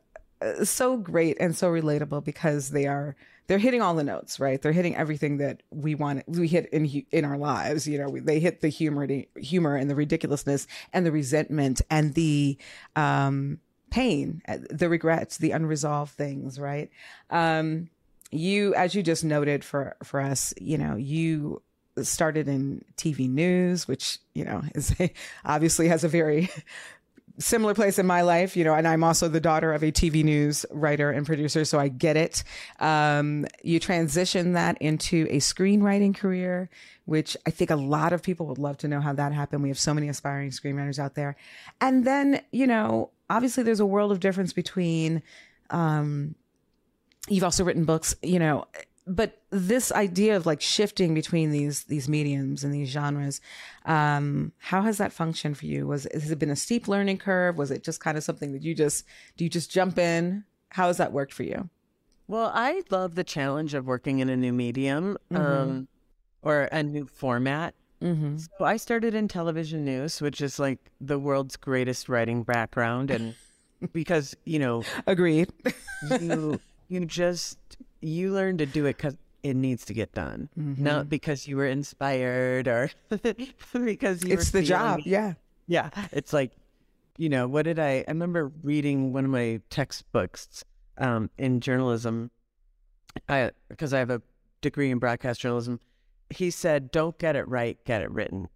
so 0.65 0.97
great 0.97 1.37
and 1.41 1.57
so 1.57 1.71
relatable 1.71 2.25
because 2.25 2.71
they 2.71 2.87
are 2.87 3.17
they're 3.47 3.59
hitting 3.59 3.81
all 3.81 3.95
the 3.95 4.03
notes, 4.03 4.41
right? 4.41 4.61
They're 4.61 4.73
hitting 4.73 4.97
everything 4.97 5.39
that 5.39 5.63
we 5.71 5.95
want 5.95 6.25
we 6.29 6.49
hit 6.49 6.69
in 6.71 7.05
in 7.11 7.25
our 7.25 7.39
lives, 7.39 7.87
you 7.87 7.99
know. 7.99 8.09
We, 8.09 8.21
they 8.21 8.41
hit 8.41 8.61
the 8.61 8.69
humor 8.69 9.07
humor 9.37 9.77
and 9.77 9.89
the 9.89 9.95
ridiculousness 9.95 10.67
and 10.93 11.07
the 11.07 11.13
resentment 11.13 11.81
and 11.91 12.15
the 12.15 12.59
um 12.97 13.61
pain, 13.91 14.43
uh, 14.49 14.59
the 14.69 14.89
regrets, 14.89 15.39
the 15.39 15.53
unresolved 15.53 16.13
things, 16.13 16.59
right? 16.59 16.91
Um 17.31 17.89
you 18.33 18.75
as 18.75 18.95
you 18.95 19.03
just 19.03 19.25
noted 19.25 19.65
for 19.65 19.97
for 20.03 20.21
us, 20.21 20.53
you 20.61 20.77
know, 20.77 20.97
you 20.97 21.63
started 22.03 22.49
in 22.49 22.85
TV 22.97 23.29
news, 23.31 23.89
which, 23.89 24.19
you 24.35 24.45
know, 24.45 24.63
is 24.75 24.95
obviously 25.45 25.89
has 25.89 26.05
a 26.05 26.09
very 26.09 26.51
similar 27.39 27.75
place 27.75 27.99
in 27.99 28.07
my 28.07 28.23
life, 28.23 28.57
you 28.57 28.65
know, 28.65 28.75
and 28.75 28.87
I'm 28.89 29.05
also 29.05 29.29
the 29.29 29.41
daughter 29.41 29.73
of 29.73 29.83
a 29.83 29.93
TV 29.93 30.25
news 30.25 30.65
writer 30.71 31.11
and 31.11 31.27
producer, 31.27 31.65
so 31.65 31.79
I 31.79 31.89
get 31.89 32.17
it. 32.17 32.43
Um, 32.81 33.47
you 33.63 33.79
transition 33.79 34.55
that 34.55 34.79
into 34.81 35.27
a 35.31 35.39
screenwriting 35.39 36.17
career, 36.17 36.71
which 37.05 37.37
I 37.47 37.51
think 37.51 37.71
a 37.71 37.77
lot 37.77 38.13
of 38.13 38.23
people 38.23 38.47
would 38.47 38.59
love 38.59 38.79
to 38.79 38.89
know 38.89 39.01
how 39.01 39.13
that 39.15 39.33
happened. 39.33 39.63
We 39.63 39.69
have 39.69 39.79
so 39.79 39.95
many 39.95 40.09
aspiring 40.09 40.51
screenwriters 40.51 40.99
out 40.99 41.15
there. 41.15 41.37
And 41.81 42.07
then, 42.07 42.41
you 42.53 42.67
know, 42.67 43.11
obviously 43.29 43.63
there's 43.63 43.81
a 43.81 43.87
world 43.87 44.13
of 44.13 44.21
difference 44.21 44.53
between 44.53 45.23
um 45.71 46.35
you've 47.29 47.45
also 47.45 47.65
written 47.65 47.85
books, 47.85 48.15
you 48.23 48.39
know, 48.39 48.67
but 49.07 49.41
this 49.51 49.93
idea 49.93 50.37
of 50.37 50.47
like 50.47 50.61
shifting 50.61 51.15
between 51.15 51.53
these 51.53 51.85
these 51.85 52.09
mediums 52.09 52.65
and 52.65 52.75
these 52.75 52.89
genres, 52.89 53.41
um, 53.85 54.53
how 54.59 54.83
has 54.83 54.99
that 54.99 55.13
functioned 55.13 55.57
for 55.57 55.67
you? 55.67 55.87
Was 55.87 56.09
has 56.13 56.31
it 56.31 56.39
been 56.39 56.51
a 56.51 56.57
steep 56.57 56.89
learning 56.89 57.19
curve? 57.19 57.57
Was 57.57 57.71
it 57.71 57.85
just 57.85 58.01
kind 58.01 58.19
of 58.19 58.25
something 58.25 58.53
that 58.53 58.63
you 58.63 58.75
just 58.75 59.05
do 59.37 59.45
you 59.45 59.51
just 59.51 59.71
jump 59.71 59.99
in? 59.99 60.45
How 60.71 60.89
has 60.89 60.97
that 60.97 61.13
worked 61.13 61.33
for 61.33 61.45
you? 61.45 61.71
Well, 62.27 62.51
I 62.53 62.83
love 62.91 63.15
the 63.15 63.23
challenge 63.23 63.75
of 63.75 63.87
working 63.87 64.19
in 64.19 64.29
a 64.29 64.37
new 64.37 64.53
medium 64.53 65.17
um, 65.31 65.87
or 66.43 66.63
a 66.73 66.83
new 66.83 67.07
format. 67.07 67.75
Mm-hmm. 68.03 68.39
So 68.39 68.65
I 68.65 68.77
started 68.77 69.15
in 69.15 69.29
television 69.29 69.85
news, 69.85 70.21
which 70.21 70.41
is 70.41 70.59
like 70.59 70.91
the 71.01 71.19
world's 71.19 71.57
greatest 71.57 72.09
writing 72.09 72.43
background, 72.43 73.13
and 73.13 73.35
because 73.93 74.37
you 74.45 74.59
know 74.59 74.83
Agreed. 75.07 75.53
you 76.21 76.61
you 76.89 77.05
just 77.05 77.59
you 78.01 78.33
learn 78.33 78.59
to 78.59 78.67
do 78.67 78.87
it 78.87 78.97
because 78.97 79.17
it 79.43 79.55
needs 79.55 79.85
to 79.87 79.95
get 79.95 80.13
done, 80.13 80.49
not 80.57 81.09
because 81.09 81.47
you 81.47 81.57
were 81.57 81.67
inspired 81.67 82.67
or 82.69 82.91
because 83.73 84.25
you 84.25 84.35
it's 84.35 84.51
the 84.51 84.63
job. 84.63 85.01
it. 85.01 85.07
Yeah. 85.07 85.35
Yeah, 85.69 85.91
it's 86.13 86.33
like, 86.33 86.53
you 87.19 87.29
know, 87.29 87.49
what 87.49 87.63
did 87.65 87.79
I? 87.79 88.05
I 88.07 88.11
remember 88.11 88.53
reading 88.63 89.13
one 89.13 89.25
of 89.25 89.31
my 89.31 89.61
textbooks 89.69 90.65
um, 90.99 91.29
in 91.39 91.61
journalism, 91.61 92.31
I 93.29 93.51
because 93.69 93.93
I 93.93 93.99
have 93.99 94.11
a 94.11 94.23
degree 94.61 94.91
in 94.91 94.99
broadcast 94.99 95.41
journalism. 95.41 95.81
He 96.31 96.51
said, 96.51 96.91
"Don't 96.93 97.19
get 97.19 97.35
it 97.35 97.49
right, 97.49 97.83
get 97.85 98.03
it 98.03 98.11
written." 98.11 98.49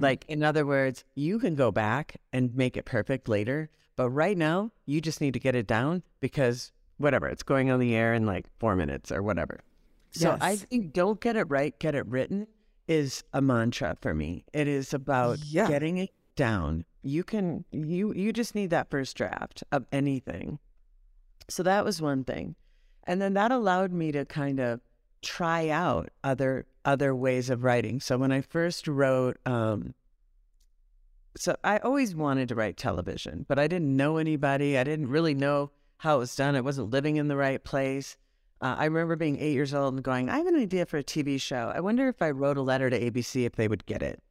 Like, 0.00 0.24
in 0.28 0.44
other 0.44 0.64
words, 0.64 1.02
you 1.16 1.38
can 1.40 1.54
go 1.56 1.72
back 1.72 2.16
and 2.32 2.54
make 2.54 2.76
it 2.76 2.84
perfect 2.84 3.28
later, 3.28 3.70
but 3.96 4.08
right 4.10 4.36
now, 4.38 4.70
you 4.86 5.00
just 5.00 5.20
need 5.20 5.34
to 5.34 5.40
get 5.40 5.56
it 5.56 5.66
down 5.66 6.02
because 6.20 6.70
whatever, 6.98 7.28
it's 7.28 7.42
going 7.42 7.70
on 7.70 7.80
the 7.80 7.94
air 7.94 8.14
in 8.14 8.26
like 8.26 8.46
four 8.58 8.76
minutes 8.76 9.10
or 9.12 9.22
whatever. 9.22 9.60
So 10.12 10.36
I 10.40 10.56
think 10.56 10.92
don't 10.92 11.20
get 11.20 11.34
it 11.36 11.44
right, 11.50 11.76
get 11.78 11.94
it 11.94 12.06
written 12.06 12.46
is 12.86 13.24
a 13.32 13.40
mantra 13.40 13.96
for 14.00 14.14
me. 14.14 14.44
It 14.52 14.68
is 14.68 14.94
about 14.94 15.38
Yeah. 15.44 15.66
getting 15.66 15.98
it 15.98 16.10
down. 16.36 16.84
You 17.02 17.24
can 17.24 17.64
you 17.72 18.12
you 18.14 18.32
just 18.32 18.54
need 18.54 18.70
that 18.70 18.90
first 18.90 19.16
draft 19.16 19.64
of 19.72 19.86
anything. 19.90 20.58
So 21.48 21.62
that 21.64 21.84
was 21.84 22.00
one 22.00 22.24
thing. 22.24 22.54
And 23.04 23.20
then 23.20 23.34
that 23.34 23.50
allowed 23.50 23.92
me 23.92 24.12
to 24.12 24.24
kind 24.24 24.60
of 24.60 24.80
try 25.22 25.68
out 25.68 26.10
other 26.22 26.66
other 26.84 27.14
ways 27.14 27.50
of 27.50 27.64
writing. 27.64 27.98
So 28.00 28.16
when 28.18 28.30
I 28.32 28.40
first 28.40 28.86
wrote 28.86 29.38
um 29.46 29.94
so 31.36 31.56
I 31.64 31.78
always 31.78 32.14
wanted 32.14 32.48
to 32.50 32.54
write 32.54 32.76
television, 32.76 33.44
but 33.48 33.58
I 33.58 33.66
didn't 33.66 33.96
know 33.96 34.18
anybody. 34.18 34.78
I 34.78 34.84
didn't 34.84 35.08
really 35.08 35.34
know 35.34 35.72
how 35.98 36.16
it 36.16 36.18
was 36.18 36.36
done. 36.36 36.56
I 36.56 36.60
wasn't 36.60 36.90
living 36.90 37.16
in 37.16 37.28
the 37.28 37.36
right 37.36 37.62
place. 37.62 38.16
Uh, 38.60 38.76
I 38.78 38.84
remember 38.86 39.16
being 39.16 39.38
eight 39.38 39.52
years 39.52 39.74
old 39.74 39.94
and 39.94 40.02
going, 40.02 40.28
I 40.28 40.38
have 40.38 40.46
an 40.46 40.56
idea 40.56 40.86
for 40.86 40.98
a 40.98 41.04
TV 41.04 41.40
show. 41.40 41.72
I 41.74 41.80
wonder 41.80 42.08
if 42.08 42.22
I 42.22 42.30
wrote 42.30 42.56
a 42.56 42.62
letter 42.62 42.88
to 42.88 42.98
ABC 42.98 43.44
if 43.44 43.56
they 43.56 43.68
would 43.68 43.84
get 43.86 44.02
it. 44.02 44.22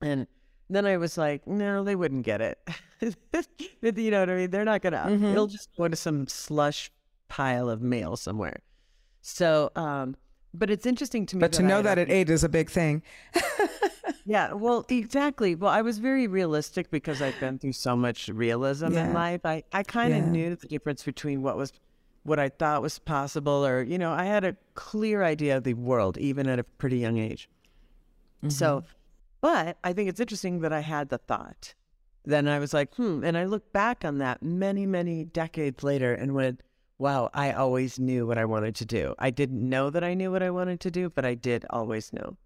And 0.00 0.26
then 0.68 0.84
I 0.86 0.96
was 0.96 1.16
like, 1.16 1.46
no, 1.46 1.84
they 1.84 1.94
wouldn't 1.94 2.24
get 2.24 2.40
it. 2.40 2.58
you 3.00 4.10
know 4.10 4.20
what 4.20 4.30
I 4.30 4.34
mean? 4.34 4.50
They're 4.50 4.64
not 4.64 4.82
going 4.82 4.94
to, 4.94 5.30
it'll 5.30 5.46
just 5.46 5.68
go 5.76 5.86
to 5.86 5.96
some 5.96 6.26
slush 6.26 6.90
pile 7.28 7.68
of 7.68 7.82
mail 7.82 8.16
somewhere. 8.16 8.60
So, 9.20 9.70
um, 9.76 10.16
but 10.54 10.70
it's 10.70 10.86
interesting 10.86 11.26
to 11.26 11.36
me. 11.36 11.40
But 11.40 11.52
to 11.54 11.62
know 11.62 11.76
had 11.76 11.86
that 11.86 11.98
at 11.98 12.10
eight 12.10 12.30
is 12.30 12.44
a 12.44 12.48
big 12.48 12.70
thing. 12.70 13.02
yeah, 14.26 14.52
well, 14.52 14.84
exactly. 14.88 15.54
Well, 15.54 15.70
I 15.70 15.82
was 15.82 15.98
very 15.98 16.26
realistic 16.26 16.90
because 16.90 17.22
I've 17.22 17.38
been 17.40 17.58
through 17.58 17.72
so 17.72 17.96
much 17.96 18.28
realism 18.28 18.92
Yeah. 18.92 19.06
in 19.06 19.12
life. 19.14 19.40
I, 19.44 19.62
I 19.72 19.82
kind 19.84 20.12
of 20.12 20.20
Yeah. 20.24 20.30
knew 20.30 20.56
the 20.56 20.66
difference 20.66 21.02
between 21.04 21.42
what 21.42 21.56
was 21.56 21.72
what 22.24 22.40
I 22.40 22.48
thought 22.48 22.82
was 22.82 22.98
possible, 22.98 23.64
or 23.64 23.82
you 23.84 23.98
know, 23.98 24.10
I 24.10 24.24
had 24.24 24.44
a 24.44 24.56
clear 24.74 25.22
idea 25.22 25.56
of 25.56 25.62
the 25.62 25.74
world 25.74 26.18
even 26.18 26.48
at 26.48 26.58
a 26.58 26.64
pretty 26.64 26.98
young 26.98 27.18
age. 27.18 27.48
So, 28.48 28.84
but 29.40 29.78
I 29.82 29.92
think 29.92 30.08
it's 30.08 30.20
interesting 30.20 30.60
that 30.60 30.72
I 30.72 30.80
had 30.80 31.08
the 31.08 31.18
thought. 31.18 31.74
Then 32.24 32.48
I 32.48 32.58
was 32.58 32.74
like, 32.74 32.94
hmm, 32.96 33.22
and 33.24 33.36
I 33.36 33.44
look 33.44 33.72
back 33.72 34.04
on 34.04 34.18
that 34.18 34.42
many, 34.42 34.86
many 34.86 35.24
decades 35.24 35.82
later 35.84 36.12
and 36.14 36.34
went, 36.34 36.62
wow, 36.98 37.30
I 37.34 37.52
always 37.52 37.98
knew 37.98 38.26
what 38.26 38.38
I 38.38 38.44
wanted 38.44 38.74
to 38.76 38.84
do. 38.84 39.14
I 39.18 39.30
didn't 39.30 39.68
know 39.68 39.90
that 39.90 40.02
I 40.04 40.14
knew 40.14 40.30
what 40.32 40.42
I 40.42 40.50
wanted 40.50 40.80
to 40.80 40.90
do, 40.90 41.10
but 41.10 41.24
I 41.24 41.34
did 41.34 41.64
always 41.70 42.12
know. 42.12 42.36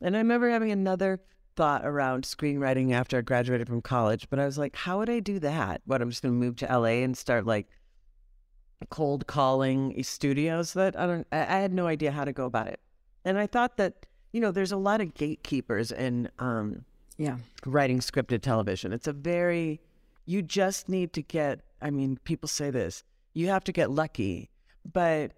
And 0.00 0.16
I 0.16 0.18
remember 0.20 0.48
having 0.50 0.70
another 0.70 1.20
thought 1.56 1.84
around 1.84 2.24
screenwriting 2.24 2.92
after 2.92 3.18
I 3.18 3.20
graduated 3.22 3.66
from 3.66 3.82
college, 3.82 4.28
but 4.30 4.38
I 4.38 4.44
was 4.46 4.58
like, 4.58 4.76
how 4.76 4.98
would 4.98 5.10
I 5.10 5.18
do 5.20 5.38
that? 5.40 5.82
What, 5.86 6.00
I'm 6.00 6.10
just 6.10 6.22
going 6.22 6.34
to 6.34 6.38
move 6.38 6.56
to 6.56 6.66
LA 6.66 7.02
and 7.02 7.16
start 7.16 7.46
like 7.46 7.66
cold 8.90 9.26
calling 9.26 10.00
studios 10.04 10.72
that 10.74 10.98
I 10.98 11.06
don't, 11.06 11.26
I 11.32 11.44
had 11.58 11.72
no 11.72 11.86
idea 11.86 12.12
how 12.12 12.24
to 12.24 12.32
go 12.32 12.46
about 12.46 12.68
it. 12.68 12.80
And 13.24 13.36
I 13.36 13.46
thought 13.48 13.76
that, 13.78 14.06
you 14.32 14.40
know, 14.40 14.52
there's 14.52 14.72
a 14.72 14.76
lot 14.76 15.00
of 15.00 15.14
gatekeepers 15.14 15.90
in 15.90 16.30
um, 16.38 16.84
Yeah. 17.16 17.38
writing 17.66 17.98
scripted 17.98 18.40
television. 18.40 18.92
It's 18.92 19.08
a 19.08 19.12
very, 19.12 19.80
you 20.26 20.42
just 20.42 20.88
need 20.88 21.12
to 21.14 21.22
get, 21.22 21.60
I 21.82 21.90
mean, 21.90 22.18
people 22.22 22.48
say 22.48 22.70
this, 22.70 23.02
you 23.34 23.48
have 23.48 23.64
to 23.64 23.72
get 23.72 23.90
lucky, 23.90 24.50
but 24.92 25.32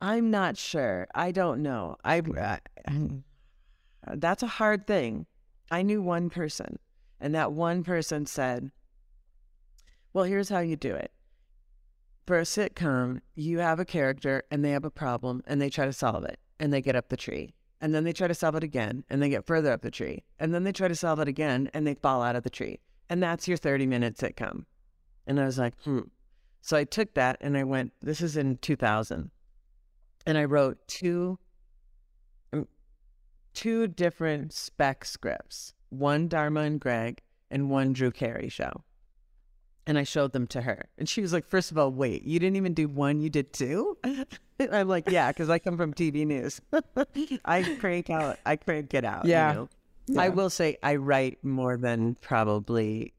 I'm 0.00 0.30
not 0.30 0.56
sure. 0.56 1.06
I 1.14 1.30
don't 1.30 1.62
know. 1.62 1.96
I, 2.04 2.22
I 2.86 2.98
that's 4.14 4.42
a 4.42 4.46
hard 4.48 4.86
thing. 4.86 5.26
I 5.70 5.82
knew 5.82 6.02
one 6.02 6.30
person, 6.30 6.78
and 7.20 7.34
that 7.34 7.52
one 7.52 7.84
person 7.84 8.26
said, 8.26 8.70
"Well, 10.12 10.24
here's 10.24 10.48
how 10.48 10.60
you 10.60 10.76
do 10.76 10.94
it. 10.94 11.12
For 12.26 12.38
a 12.38 12.42
sitcom, 12.42 13.20
you 13.34 13.58
have 13.58 13.80
a 13.80 13.84
character 13.84 14.44
and 14.50 14.64
they 14.64 14.70
have 14.70 14.84
a 14.84 14.90
problem 14.90 15.42
and 15.46 15.60
they 15.60 15.68
try 15.70 15.84
to 15.84 15.92
solve 15.92 16.24
it 16.24 16.38
and 16.60 16.72
they 16.72 16.80
get 16.80 16.94
up 16.94 17.08
the 17.08 17.16
tree. 17.16 17.54
And 17.80 17.94
then 17.94 18.04
they 18.04 18.12
try 18.12 18.28
to 18.28 18.34
solve 18.34 18.54
it 18.54 18.62
again 18.62 19.04
and 19.10 19.22
they 19.22 19.28
get 19.28 19.46
further 19.46 19.72
up 19.72 19.82
the 19.82 19.90
tree. 19.90 20.22
And 20.38 20.54
then 20.54 20.64
they 20.64 20.72
try 20.72 20.86
to 20.86 20.94
solve 20.94 21.18
it 21.18 21.28
again 21.28 21.70
and 21.74 21.86
they 21.86 21.94
fall 21.94 22.22
out 22.22 22.36
of 22.36 22.44
the 22.44 22.50
tree. 22.50 22.78
And 23.08 23.22
that's 23.22 23.48
your 23.48 23.56
30 23.56 23.86
minute 23.86 24.16
sitcom. 24.16 24.64
And 25.26 25.40
I 25.40 25.44
was 25.44 25.58
like, 25.58 25.74
hmm. 25.82 26.00
So 26.60 26.76
I 26.76 26.84
took 26.84 27.14
that 27.14 27.38
and 27.40 27.56
I 27.56 27.64
went, 27.64 27.92
this 28.00 28.20
is 28.20 28.36
in 28.36 28.58
2000. 28.58 29.30
And 30.26 30.36
I 30.36 30.44
wrote 30.44 30.78
two 30.86 31.38
um, 32.52 32.66
two 33.54 33.86
different 33.86 34.52
spec 34.52 35.04
scripts, 35.04 35.74
one 35.88 36.28
Dharma 36.28 36.60
and 36.60 36.80
Greg 36.80 37.20
and 37.50 37.70
one 37.70 37.92
Drew 37.92 38.10
Carey 38.10 38.48
show. 38.48 38.84
And 39.86 39.98
I 39.98 40.04
showed 40.04 40.32
them 40.32 40.46
to 40.48 40.60
her. 40.62 40.88
And 40.98 41.08
she 41.08 41.20
was 41.20 41.32
like, 41.32 41.46
first 41.46 41.70
of 41.70 41.78
all, 41.78 41.90
wait, 41.90 42.22
you 42.22 42.38
didn't 42.38 42.56
even 42.56 42.74
do 42.74 42.86
one, 42.86 43.20
you 43.20 43.28
did 43.28 43.52
two? 43.52 43.98
I'm 44.70 44.88
like, 44.88 45.10
yeah, 45.10 45.32
because 45.32 45.50
I 45.50 45.58
come 45.58 45.76
from 45.76 45.94
TV 45.94 46.26
news. 46.26 46.60
I 47.44 47.76
crank 47.80 48.10
out, 48.10 48.38
I 48.46 48.56
crank 48.56 48.94
it 48.94 49.04
out. 49.04 49.24
you 49.24 49.68
Yeah. 50.06 50.22
I 50.22 50.28
will 50.28 50.50
say 50.50 50.76
I 50.82 50.96
write 50.96 51.42
more 51.42 51.76
than 51.76 52.16
probably, 52.20 53.14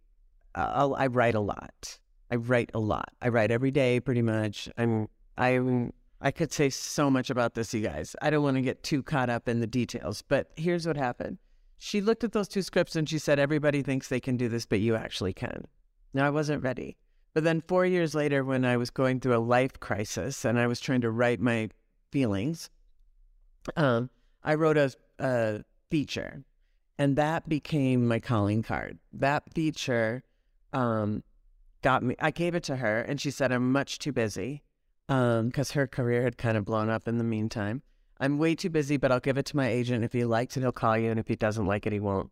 uh, 0.55 0.91
I 0.95 1.07
write 1.07 1.35
a 1.35 1.39
lot. 1.39 1.99
I 2.29 2.35
write 2.35 2.71
a 2.73 2.79
lot. 2.79 3.11
I 3.21 3.29
write 3.29 3.51
every 3.51 3.71
day 3.71 3.99
pretty 3.99 4.21
much. 4.21 4.69
I'm, 4.77 5.09
I'm, 5.37 5.91
I 6.21 6.31
could 6.31 6.51
say 6.51 6.69
so 6.69 7.09
much 7.09 7.29
about 7.29 7.55
this, 7.55 7.73
you 7.73 7.81
guys. 7.81 8.15
I 8.21 8.29
don't 8.29 8.43
want 8.43 8.57
to 8.57 8.61
get 8.61 8.83
too 8.83 9.01
caught 9.01 9.29
up 9.29 9.47
in 9.47 9.59
the 9.59 9.67
details, 9.67 10.21
but 10.21 10.51
here's 10.55 10.85
what 10.85 10.97
happened. 10.97 11.39
She 11.77 11.99
looked 11.99 12.23
at 12.23 12.31
those 12.31 12.47
two 12.47 12.61
scripts 12.61 12.95
and 12.95 13.09
she 13.09 13.17
said, 13.17 13.39
everybody 13.39 13.81
thinks 13.81 14.07
they 14.07 14.19
can 14.19 14.37
do 14.37 14.47
this, 14.47 14.67
but 14.67 14.79
you 14.79 14.95
actually 14.95 15.33
can. 15.33 15.65
Now, 16.13 16.27
I 16.27 16.29
wasn't 16.29 16.63
ready. 16.63 16.97
But 17.33 17.43
then 17.43 17.63
four 17.67 17.85
years 17.85 18.13
later, 18.13 18.43
when 18.43 18.65
I 18.65 18.77
was 18.77 18.89
going 18.89 19.19
through 19.19 19.35
a 19.35 19.39
life 19.39 19.79
crisis 19.79 20.45
and 20.45 20.59
I 20.59 20.67
was 20.67 20.79
trying 20.79 21.01
to 21.01 21.09
write 21.09 21.39
my 21.39 21.69
feelings, 22.11 22.69
um, 23.75 24.09
I 24.43 24.55
wrote 24.55 24.77
a, 24.77 24.91
a 25.19 25.63
feature, 25.89 26.43
and 26.97 27.15
that 27.15 27.47
became 27.47 28.07
my 28.07 28.19
calling 28.19 28.63
card. 28.63 28.99
That 29.13 29.43
feature 29.53 30.23
um, 30.73 31.23
got 31.81 32.03
me. 32.03 32.15
I 32.19 32.31
gave 32.31 32.53
it 32.53 32.63
to 32.63 32.75
her, 32.75 33.01
and 33.01 33.21
she 33.21 33.31
said, 33.31 33.51
"I'm 33.51 33.71
much 33.71 33.99
too 33.99 34.11
busy," 34.11 34.63
Um, 35.11 35.47
because 35.47 35.71
her 35.71 35.87
career 35.87 36.23
had 36.23 36.37
kind 36.37 36.55
of 36.55 36.63
blown 36.63 36.89
up 36.89 37.05
in 37.05 37.17
the 37.17 37.25
meantime. 37.25 37.81
I'm 38.21 38.37
way 38.37 38.55
too 38.55 38.69
busy, 38.69 38.95
but 38.95 39.11
I'll 39.11 39.19
give 39.19 39.37
it 39.37 39.45
to 39.47 39.57
my 39.57 39.67
agent. 39.67 40.05
If 40.05 40.13
he 40.13 40.23
likes 40.23 40.55
it, 40.55 40.61
he'll 40.61 40.71
call 40.71 40.97
you, 40.97 41.11
and 41.11 41.19
if 41.19 41.27
he 41.27 41.35
doesn't 41.35 41.65
like 41.65 41.85
it, 41.85 41.91
he 41.91 41.99
won't. 41.99 42.31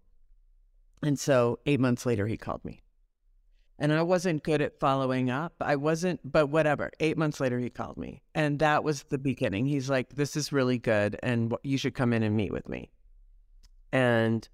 And 1.04 1.20
so, 1.20 1.60
eight 1.66 1.82
months 1.82 2.06
later, 2.06 2.26
he 2.26 2.38
called 2.38 2.64
me. 2.64 2.82
And 3.80 3.92
I 3.92 4.02
wasn't 4.02 4.44
good 4.44 4.62
at 4.62 4.80
following 4.80 5.30
up. 5.30 5.56
I 5.60 5.76
wasn't, 5.76 6.22
but 6.24 6.48
whatever. 6.48 6.90
Eight 7.02 7.18
months 7.18 7.42
later, 7.42 7.60
he 7.60 7.70
called 7.70 7.98
me. 7.98 8.22
And 8.34 8.60
that 8.60 8.86
was 8.86 9.04
the 9.04 9.18
beginning. 9.18 9.66
He's 9.66 9.90
like, 9.90 10.16
this 10.16 10.38
is 10.38 10.54
really 10.54 10.78
good. 10.78 11.20
And 11.22 11.54
you 11.64 11.78
should 11.78 11.96
come 11.96 12.14
in 12.14 12.24
and 12.24 12.38
meet 12.38 12.54
with 12.54 12.70
me. 12.70 12.92
And 13.92 14.48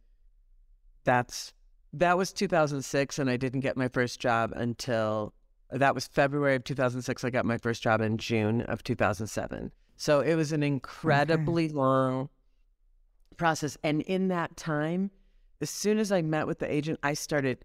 that's, 1.04 1.54
that 1.94 2.18
was 2.18 2.34
2006. 2.34 3.20
And 3.20 3.30
I 3.30 3.38
didn't 3.38 3.60
get 3.60 3.78
my 3.78 3.88
first 3.88 4.20
job 4.20 4.52
until, 4.56 5.32
that 5.72 5.96
was 5.96 6.08
February 6.08 6.56
of 6.56 6.64
2006. 6.64 7.24
I 7.24 7.30
got 7.30 7.46
my 7.46 7.58
first 7.58 7.82
job 7.82 8.02
in 8.02 8.18
June 8.18 8.62
of 8.62 8.84
2007. 8.84 9.72
So 9.98 10.20
it 10.20 10.36
was 10.36 10.52
an 10.52 10.64
incredibly 10.64 11.70
long 11.70 12.30
process. 13.38 13.78
And 13.84 14.02
in 14.02 14.28
that 14.30 14.56
time, 14.58 15.12
as 15.62 15.70
soon 15.70 16.00
as 16.00 16.12
I 16.12 16.22
met 16.22 16.48
with 16.48 16.60
the 16.60 16.72
agent, 16.72 17.00
I 17.04 17.14
started 17.14 17.64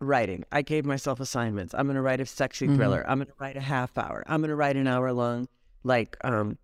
writing. 0.00 0.44
I 0.52 0.62
gave 0.62 0.84
myself 0.84 1.20
assignments. 1.20 1.74
I'm 1.74 1.86
going 1.86 1.96
to 1.96 2.02
write 2.02 2.20
a 2.20 2.26
sexy 2.26 2.66
thriller. 2.66 3.04
I'm 3.08 3.18
going 3.18 3.28
to 3.28 3.34
write 3.38 3.56
a 3.56 3.60
half 3.60 3.96
hour. 3.98 4.24
I'm 4.26 4.40
going 4.40 4.50
to 4.50 4.56
write 4.56 4.76
an 4.76 4.86
hour 4.86 5.12
long, 5.12 5.48
like, 5.82 6.16
um, 6.24 6.58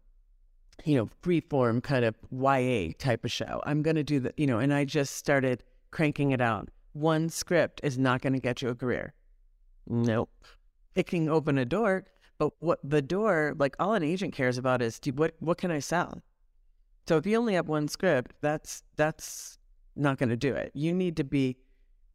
you 0.85 0.97
know, 0.97 1.09
free 1.23 1.41
form 1.41 1.81
kind 1.81 2.05
of 2.05 2.17
YA 2.31 2.93
type 2.99 3.25
of 3.25 3.33
show. 3.33 3.63
I'm 3.65 3.83
going 3.83 3.97
to 3.97 4.05
do 4.05 4.21
the, 4.21 4.35
you 4.37 4.47
know, 4.47 4.59
and 4.59 4.73
I 4.75 4.85
just 4.85 5.17
started 5.17 5.63
cranking 5.91 6.33
it 6.33 6.41
out. 6.41 6.69
One 6.93 7.29
script 7.29 7.81
is 7.83 7.99
not 7.99 8.21
going 8.23 8.35
to 8.35 8.41
get 8.41 8.63
you 8.63 8.69
a 8.69 8.75
career. 8.75 9.15
Nope. 9.87 10.31
It 10.95 11.07
can 11.07 11.29
open 11.29 11.59
a 11.59 11.65
door, 11.65 12.05
but 12.39 12.53
what 12.61 12.79
the 12.83 13.03
door, 13.03 13.55
like 13.59 13.77
all 13.79 13.95
an 13.95 14.03
agent 14.03 14.35
cares 14.35 14.59
about 14.59 14.83
is 14.83 14.99
do, 14.99 15.13
what 15.13 15.35
what 15.39 15.59
can 15.59 15.71
I 15.71 15.81
sell? 15.81 16.23
So 17.07 17.17
if 17.17 17.27
you 17.27 17.37
only 17.37 17.55
have 17.55 17.69
one 17.69 17.89
script, 17.89 18.33
that's 18.41 18.83
that's 18.97 19.59
not 19.97 20.19
going 20.19 20.31
to 20.31 20.37
do 20.37 20.55
it. 20.55 20.73
You 20.75 20.93
need 20.93 21.17
to 21.17 21.25
be 21.25 21.57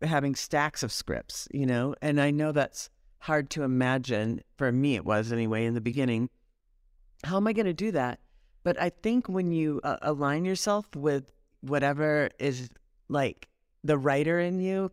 having 0.02 0.36
stacks 0.36 0.84
of 0.84 0.92
scripts, 0.92 1.48
you 1.52 1.66
know? 1.66 1.96
And 2.02 2.22
I 2.22 2.32
know 2.32 2.52
that's 2.52 2.90
hard 3.20 3.50
to 3.52 3.64
imagine. 3.64 4.42
For 4.58 4.72
me, 4.72 4.96
it 4.96 5.06
was 5.06 5.32
anyway 5.32 5.66
in 5.66 5.74
the 5.74 5.82
beginning. 5.82 6.30
How 7.24 7.38
am 7.38 7.48
I 7.48 7.54
going 7.54 7.66
to 7.66 7.74
do 7.74 7.92
that? 7.92 8.20
But 8.64 8.80
I 8.82 8.90
think 8.90 9.28
when 9.28 9.52
you 9.52 9.80
uh, 9.84 9.98
align 10.02 10.46
yourself 10.46 10.86
with 10.96 11.32
whatever 11.62 12.30
is 12.40 12.70
like 13.08 13.48
the 13.84 13.98
writer 13.98 14.40
in 14.40 14.60
you, 14.60 14.92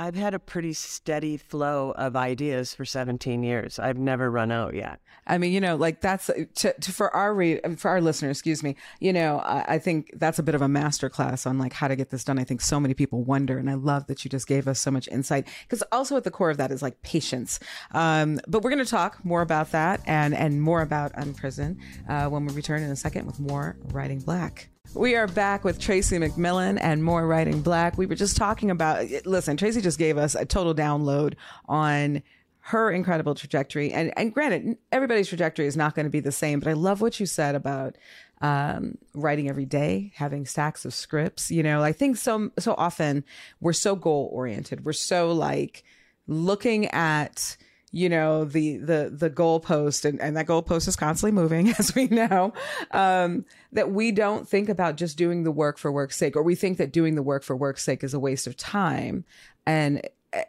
I've 0.00 0.14
had 0.14 0.32
a 0.32 0.38
pretty 0.38 0.72
steady 0.72 1.36
flow 1.36 1.90
of 1.90 2.16
ideas 2.16 2.72
for 2.72 2.86
17 2.86 3.42
years. 3.42 3.78
I've 3.78 3.98
never 3.98 4.30
run 4.30 4.50
out 4.50 4.74
yet. 4.74 4.98
I 5.26 5.36
mean, 5.36 5.52
you 5.52 5.60
know, 5.60 5.76
like 5.76 6.00
that's 6.00 6.30
to, 6.54 6.72
to, 6.72 6.90
for 6.90 7.14
our 7.14 7.34
read 7.34 7.78
for 7.78 7.90
our 7.90 8.00
listeners. 8.00 8.38
Excuse 8.38 8.62
me. 8.62 8.76
You 8.98 9.12
know, 9.12 9.40
I, 9.40 9.74
I 9.74 9.78
think 9.78 10.12
that's 10.16 10.38
a 10.38 10.42
bit 10.42 10.54
of 10.54 10.62
a 10.62 10.68
masterclass 10.68 11.46
on 11.46 11.58
like 11.58 11.74
how 11.74 11.86
to 11.86 11.96
get 11.96 12.08
this 12.08 12.24
done. 12.24 12.38
I 12.38 12.44
think 12.44 12.62
so 12.62 12.80
many 12.80 12.94
people 12.94 13.22
wonder, 13.24 13.58
and 13.58 13.68
I 13.68 13.74
love 13.74 14.06
that 14.06 14.24
you 14.24 14.30
just 14.30 14.46
gave 14.46 14.66
us 14.66 14.80
so 14.80 14.90
much 14.90 15.06
insight 15.08 15.46
because 15.68 15.82
also 15.92 16.16
at 16.16 16.24
the 16.24 16.30
core 16.30 16.48
of 16.48 16.56
that 16.56 16.70
is 16.70 16.80
like 16.80 17.02
patience. 17.02 17.60
Um, 17.90 18.40
but 18.48 18.62
we're 18.62 18.70
going 18.70 18.82
to 18.82 18.90
talk 18.90 19.22
more 19.22 19.42
about 19.42 19.70
that 19.72 20.00
and 20.06 20.34
and 20.34 20.62
more 20.62 20.80
about 20.80 21.12
Unprison 21.12 21.78
uh, 22.08 22.26
when 22.28 22.46
we 22.46 22.54
return 22.54 22.82
in 22.82 22.90
a 22.90 22.96
second 22.96 23.26
with 23.26 23.38
more 23.38 23.76
Writing 23.92 24.20
Black. 24.20 24.70
We 24.94 25.14
are 25.14 25.28
back 25.28 25.62
with 25.62 25.78
Tracy 25.78 26.18
McMillan 26.18 26.78
and 26.82 27.04
more 27.04 27.24
Writing 27.24 27.62
Black. 27.62 27.96
We 27.96 28.06
were 28.06 28.16
just 28.16 28.36
talking 28.36 28.72
about, 28.72 29.06
listen, 29.24 29.56
Tracy 29.56 29.80
just 29.80 29.98
gave 29.98 30.18
us 30.18 30.34
a 30.34 30.44
total 30.44 30.74
download 30.74 31.34
on 31.68 32.22
her 32.58 32.90
incredible 32.90 33.36
trajectory. 33.36 33.92
And, 33.92 34.12
and 34.16 34.34
granted, 34.34 34.76
everybody's 34.90 35.28
trajectory 35.28 35.66
is 35.66 35.76
not 35.76 35.94
going 35.94 36.06
to 36.06 36.10
be 36.10 36.18
the 36.18 36.32
same, 36.32 36.58
but 36.58 36.68
I 36.68 36.72
love 36.72 37.00
what 37.00 37.20
you 37.20 37.26
said 37.26 37.54
about 37.54 37.96
um, 38.40 38.98
writing 39.14 39.48
every 39.48 39.64
day, 39.64 40.12
having 40.16 40.44
stacks 40.44 40.84
of 40.84 40.92
scripts. 40.92 41.52
You 41.52 41.62
know, 41.62 41.82
I 41.84 41.92
think 41.92 42.16
so, 42.16 42.50
so 42.58 42.74
often 42.76 43.24
we're 43.60 43.72
so 43.72 43.94
goal 43.94 44.28
oriented. 44.32 44.84
We're 44.84 44.92
so 44.92 45.30
like 45.30 45.84
looking 46.26 46.86
at, 46.86 47.56
you 47.92 48.08
know 48.08 48.44
the 48.44 48.76
the 48.76 49.10
the 49.12 49.30
goalpost 49.30 50.04
and, 50.04 50.20
and 50.20 50.36
that 50.36 50.46
goalpost 50.46 50.86
is 50.86 50.96
constantly 50.96 51.32
moving 51.32 51.68
as 51.78 51.94
we 51.94 52.06
know 52.06 52.52
um 52.92 53.44
that 53.72 53.90
we 53.90 54.12
don't 54.12 54.48
think 54.48 54.68
about 54.68 54.96
just 54.96 55.16
doing 55.16 55.42
the 55.42 55.50
work 55.50 55.78
for 55.78 55.90
work's 55.90 56.16
sake 56.16 56.36
or 56.36 56.42
we 56.42 56.54
think 56.54 56.78
that 56.78 56.92
doing 56.92 57.14
the 57.14 57.22
work 57.22 57.42
for 57.42 57.56
work's 57.56 57.82
sake 57.82 58.04
is 58.04 58.14
a 58.14 58.20
waste 58.20 58.46
of 58.46 58.56
time 58.56 59.24
and 59.66 60.02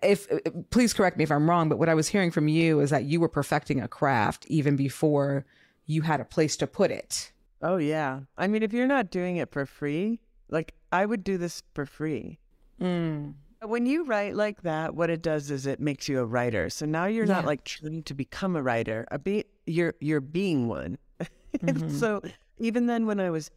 if 0.04 0.28
please 0.70 0.94
correct 0.94 1.18
me 1.18 1.24
if 1.24 1.32
i'm 1.32 1.50
wrong 1.50 1.68
but 1.68 1.80
what 1.80 1.90
i 1.90 1.96
was 1.96 2.08
hearing 2.08 2.30
from 2.30 2.48
you 2.48 2.80
is 2.80 2.92
that 2.92 3.06
you 3.06 3.20
were 3.20 3.30
perfecting 3.30 3.82
a 3.82 3.88
craft 3.88 4.46
even 4.48 4.76
before 4.76 5.46
you 5.88 6.04
had 6.04 6.22
a 6.22 6.26
place 6.26 6.56
to 6.56 6.68
put 6.68 6.92
it 6.92 7.32
Oh, 7.62 7.78
yeah. 7.78 8.22
I 8.38 8.48
mean, 8.48 8.64
if 8.64 8.74
you're 8.74 8.88
not 8.88 9.12
doing 9.12 9.38
it 9.38 9.52
for 9.52 9.66
free, 9.66 10.20
like 10.50 10.74
I 10.92 11.06
would 11.06 11.24
do 11.24 11.38
this 11.38 11.64
for 11.74 11.86
free. 11.86 12.40
When 13.64 13.86
you 13.86 14.06
write 14.06 14.36
like 14.36 14.64
that, 14.64 14.96
what 14.96 15.12
it 15.12 15.22
does 15.22 15.52
is 15.52 15.68
it 15.68 15.80
makes 15.80 16.10
you 16.10 16.20
a 16.20 16.26
writer. 16.26 16.70
So 16.70 16.86
now 16.88 17.06
you're 17.06 17.28
not 17.28 17.46
like 17.46 17.64
trying 17.64 18.02
to 18.04 18.14
become 18.16 18.56
a 18.56 18.64
writer. 18.64 19.06
A 19.12 19.20
be 19.20 19.46
you're 19.68 19.94
you're 20.00 20.22
being 20.22 20.68
one. 20.68 20.98
And 21.62 21.78
mm-hmm. 21.78 21.98
so 21.98 22.22
even 22.60 22.86
then 22.86 23.06
when 23.06 23.20
I 23.20 23.30
was 23.30 23.52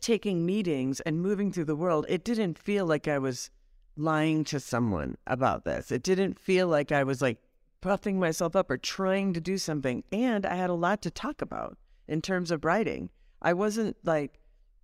taking 0.00 0.46
meetings 0.46 1.00
and 1.00 1.20
moving 1.20 1.50
through 1.50 1.64
the 1.64 1.74
world, 1.74 2.06
it 2.08 2.24
didn't 2.24 2.58
feel 2.58 2.86
like 2.86 3.08
I 3.08 3.18
was 3.18 3.50
lying 3.96 4.44
to 4.44 4.60
someone 4.60 5.16
about 5.26 5.64
this. 5.64 5.90
It 5.90 6.04
didn't 6.04 6.38
feel 6.38 6.68
like 6.68 6.92
I 6.92 7.02
was 7.02 7.20
like 7.20 7.38
puffing 7.80 8.20
myself 8.20 8.54
up 8.54 8.70
or 8.70 8.76
trying 8.76 9.32
to 9.32 9.40
do 9.40 9.58
something. 9.58 10.04
And 10.12 10.46
I 10.46 10.54
had 10.54 10.70
a 10.70 10.74
lot 10.74 11.02
to 11.02 11.10
talk 11.10 11.42
about 11.42 11.76
in 12.06 12.22
terms 12.22 12.50
of 12.50 12.64
writing. 12.64 13.10
I 13.42 13.52
wasn't 13.52 13.96
like 14.04 14.38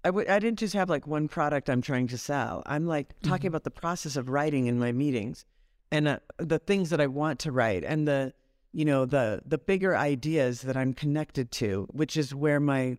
I 0.04 0.08
w- 0.08 0.26
I 0.28 0.38
didn't 0.38 0.58
just 0.58 0.74
have 0.74 0.90
like 0.90 1.06
one 1.06 1.28
product 1.28 1.70
I'm 1.70 1.82
trying 1.82 2.08
to 2.08 2.18
sell. 2.18 2.62
I'm 2.66 2.86
like 2.86 3.14
talking 3.22 3.46
about 3.46 3.64
the 3.64 3.70
process 3.70 4.16
of 4.16 4.28
writing 4.28 4.66
in 4.66 4.78
my 4.78 4.90
meetings 4.92 5.44
and 5.92 6.08
uh, 6.08 6.18
the 6.38 6.58
things 6.58 6.90
that 6.90 7.00
I 7.00 7.06
want 7.06 7.38
to 7.40 7.52
write 7.52 7.84
and 7.84 8.08
the 8.08 8.32
you 8.72 8.84
know 8.84 9.04
the 9.04 9.42
the 9.46 9.58
bigger 9.58 9.96
ideas 9.96 10.62
that 10.62 10.76
I'm 10.76 10.92
connected 10.92 11.52
to, 11.52 11.86
which 11.92 12.16
is 12.16 12.34
where 12.34 12.58
my 12.58 12.98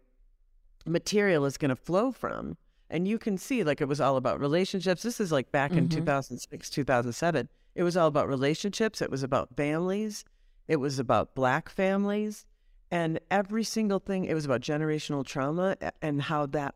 material 0.86 1.46
is 1.46 1.58
going 1.58 1.70
to 1.70 1.76
flow 1.76 2.12
from. 2.12 2.58
And 2.90 3.08
you 3.08 3.18
can 3.18 3.38
see 3.38 3.64
like 3.64 3.82
it 3.82 3.88
was 3.88 4.00
all 4.00 4.18
about 4.18 4.40
relationships. 4.40 5.02
This 5.04 5.20
is 5.20 5.32
like 5.32 5.52
back 5.52 5.72
in 5.72 5.90
2006, 5.90 6.70
2007. 6.70 7.50
It 7.76 7.84
was 7.84 7.98
all 7.98 8.08
about 8.08 8.28
relationships, 8.30 9.02
it 9.02 9.10
was 9.10 9.24
about 9.24 9.56
families, 9.58 10.24
it 10.68 10.76
was 10.78 11.00
about 11.00 11.34
black 11.34 11.70
families, 11.70 12.46
and 12.92 13.20
every 13.32 13.64
single 13.64 13.98
thing 14.00 14.26
it 14.26 14.36
was 14.36 14.46
about 14.46 14.62
generational 14.62 15.26
trauma 15.26 15.76
and 16.02 16.22
how 16.22 16.46
that 16.46 16.76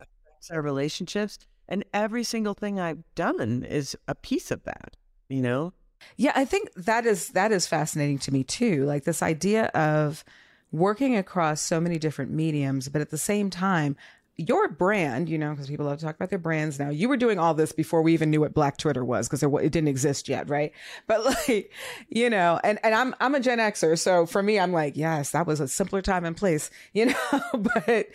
our 0.50 0.62
relationships. 0.62 1.38
And 1.68 1.84
every 1.92 2.24
single 2.24 2.54
thing 2.54 2.80
I've 2.80 3.02
done 3.14 3.62
is 3.62 3.96
a 4.06 4.14
piece 4.14 4.50
of 4.50 4.64
that, 4.64 4.96
you 5.28 5.42
know? 5.42 5.74
Yeah, 6.16 6.32
I 6.34 6.44
think 6.44 6.72
that 6.74 7.06
is 7.06 7.30
that 7.30 7.52
is 7.52 7.66
fascinating 7.66 8.18
to 8.20 8.32
me 8.32 8.44
too. 8.44 8.84
Like 8.84 9.04
this 9.04 9.22
idea 9.22 9.66
of 9.66 10.24
working 10.70 11.16
across 11.16 11.60
so 11.60 11.80
many 11.80 11.98
different 11.98 12.30
mediums, 12.30 12.88
but 12.88 13.00
at 13.00 13.10
the 13.10 13.18
same 13.18 13.50
time, 13.50 13.96
your 14.36 14.68
brand, 14.68 15.28
you 15.28 15.36
know, 15.36 15.50
because 15.50 15.66
people 15.66 15.84
love 15.84 15.98
to 15.98 16.04
talk 16.04 16.14
about 16.14 16.30
their 16.30 16.38
brands 16.38 16.78
now. 16.78 16.90
You 16.90 17.08
were 17.08 17.16
doing 17.16 17.40
all 17.40 17.54
this 17.54 17.72
before 17.72 18.02
we 18.02 18.14
even 18.14 18.30
knew 18.30 18.40
what 18.40 18.54
Black 18.54 18.76
Twitter 18.76 19.04
was, 19.04 19.28
because 19.28 19.42
it 19.42 19.72
didn't 19.72 19.88
exist 19.88 20.28
yet, 20.28 20.48
right? 20.48 20.72
But 21.08 21.24
like, 21.48 21.72
you 22.08 22.30
know, 22.30 22.60
and 22.62 22.78
and 22.84 22.94
I'm 22.94 23.14
I'm 23.20 23.34
a 23.34 23.40
Gen 23.40 23.58
Xer, 23.58 23.98
so 23.98 24.26
for 24.26 24.42
me, 24.42 24.60
I'm 24.60 24.72
like, 24.72 24.96
yes, 24.96 25.30
that 25.32 25.46
was 25.46 25.58
a 25.58 25.66
simpler 25.66 26.02
time 26.02 26.24
and 26.24 26.36
place, 26.36 26.70
you 26.92 27.06
know. 27.06 27.40
but 27.52 28.06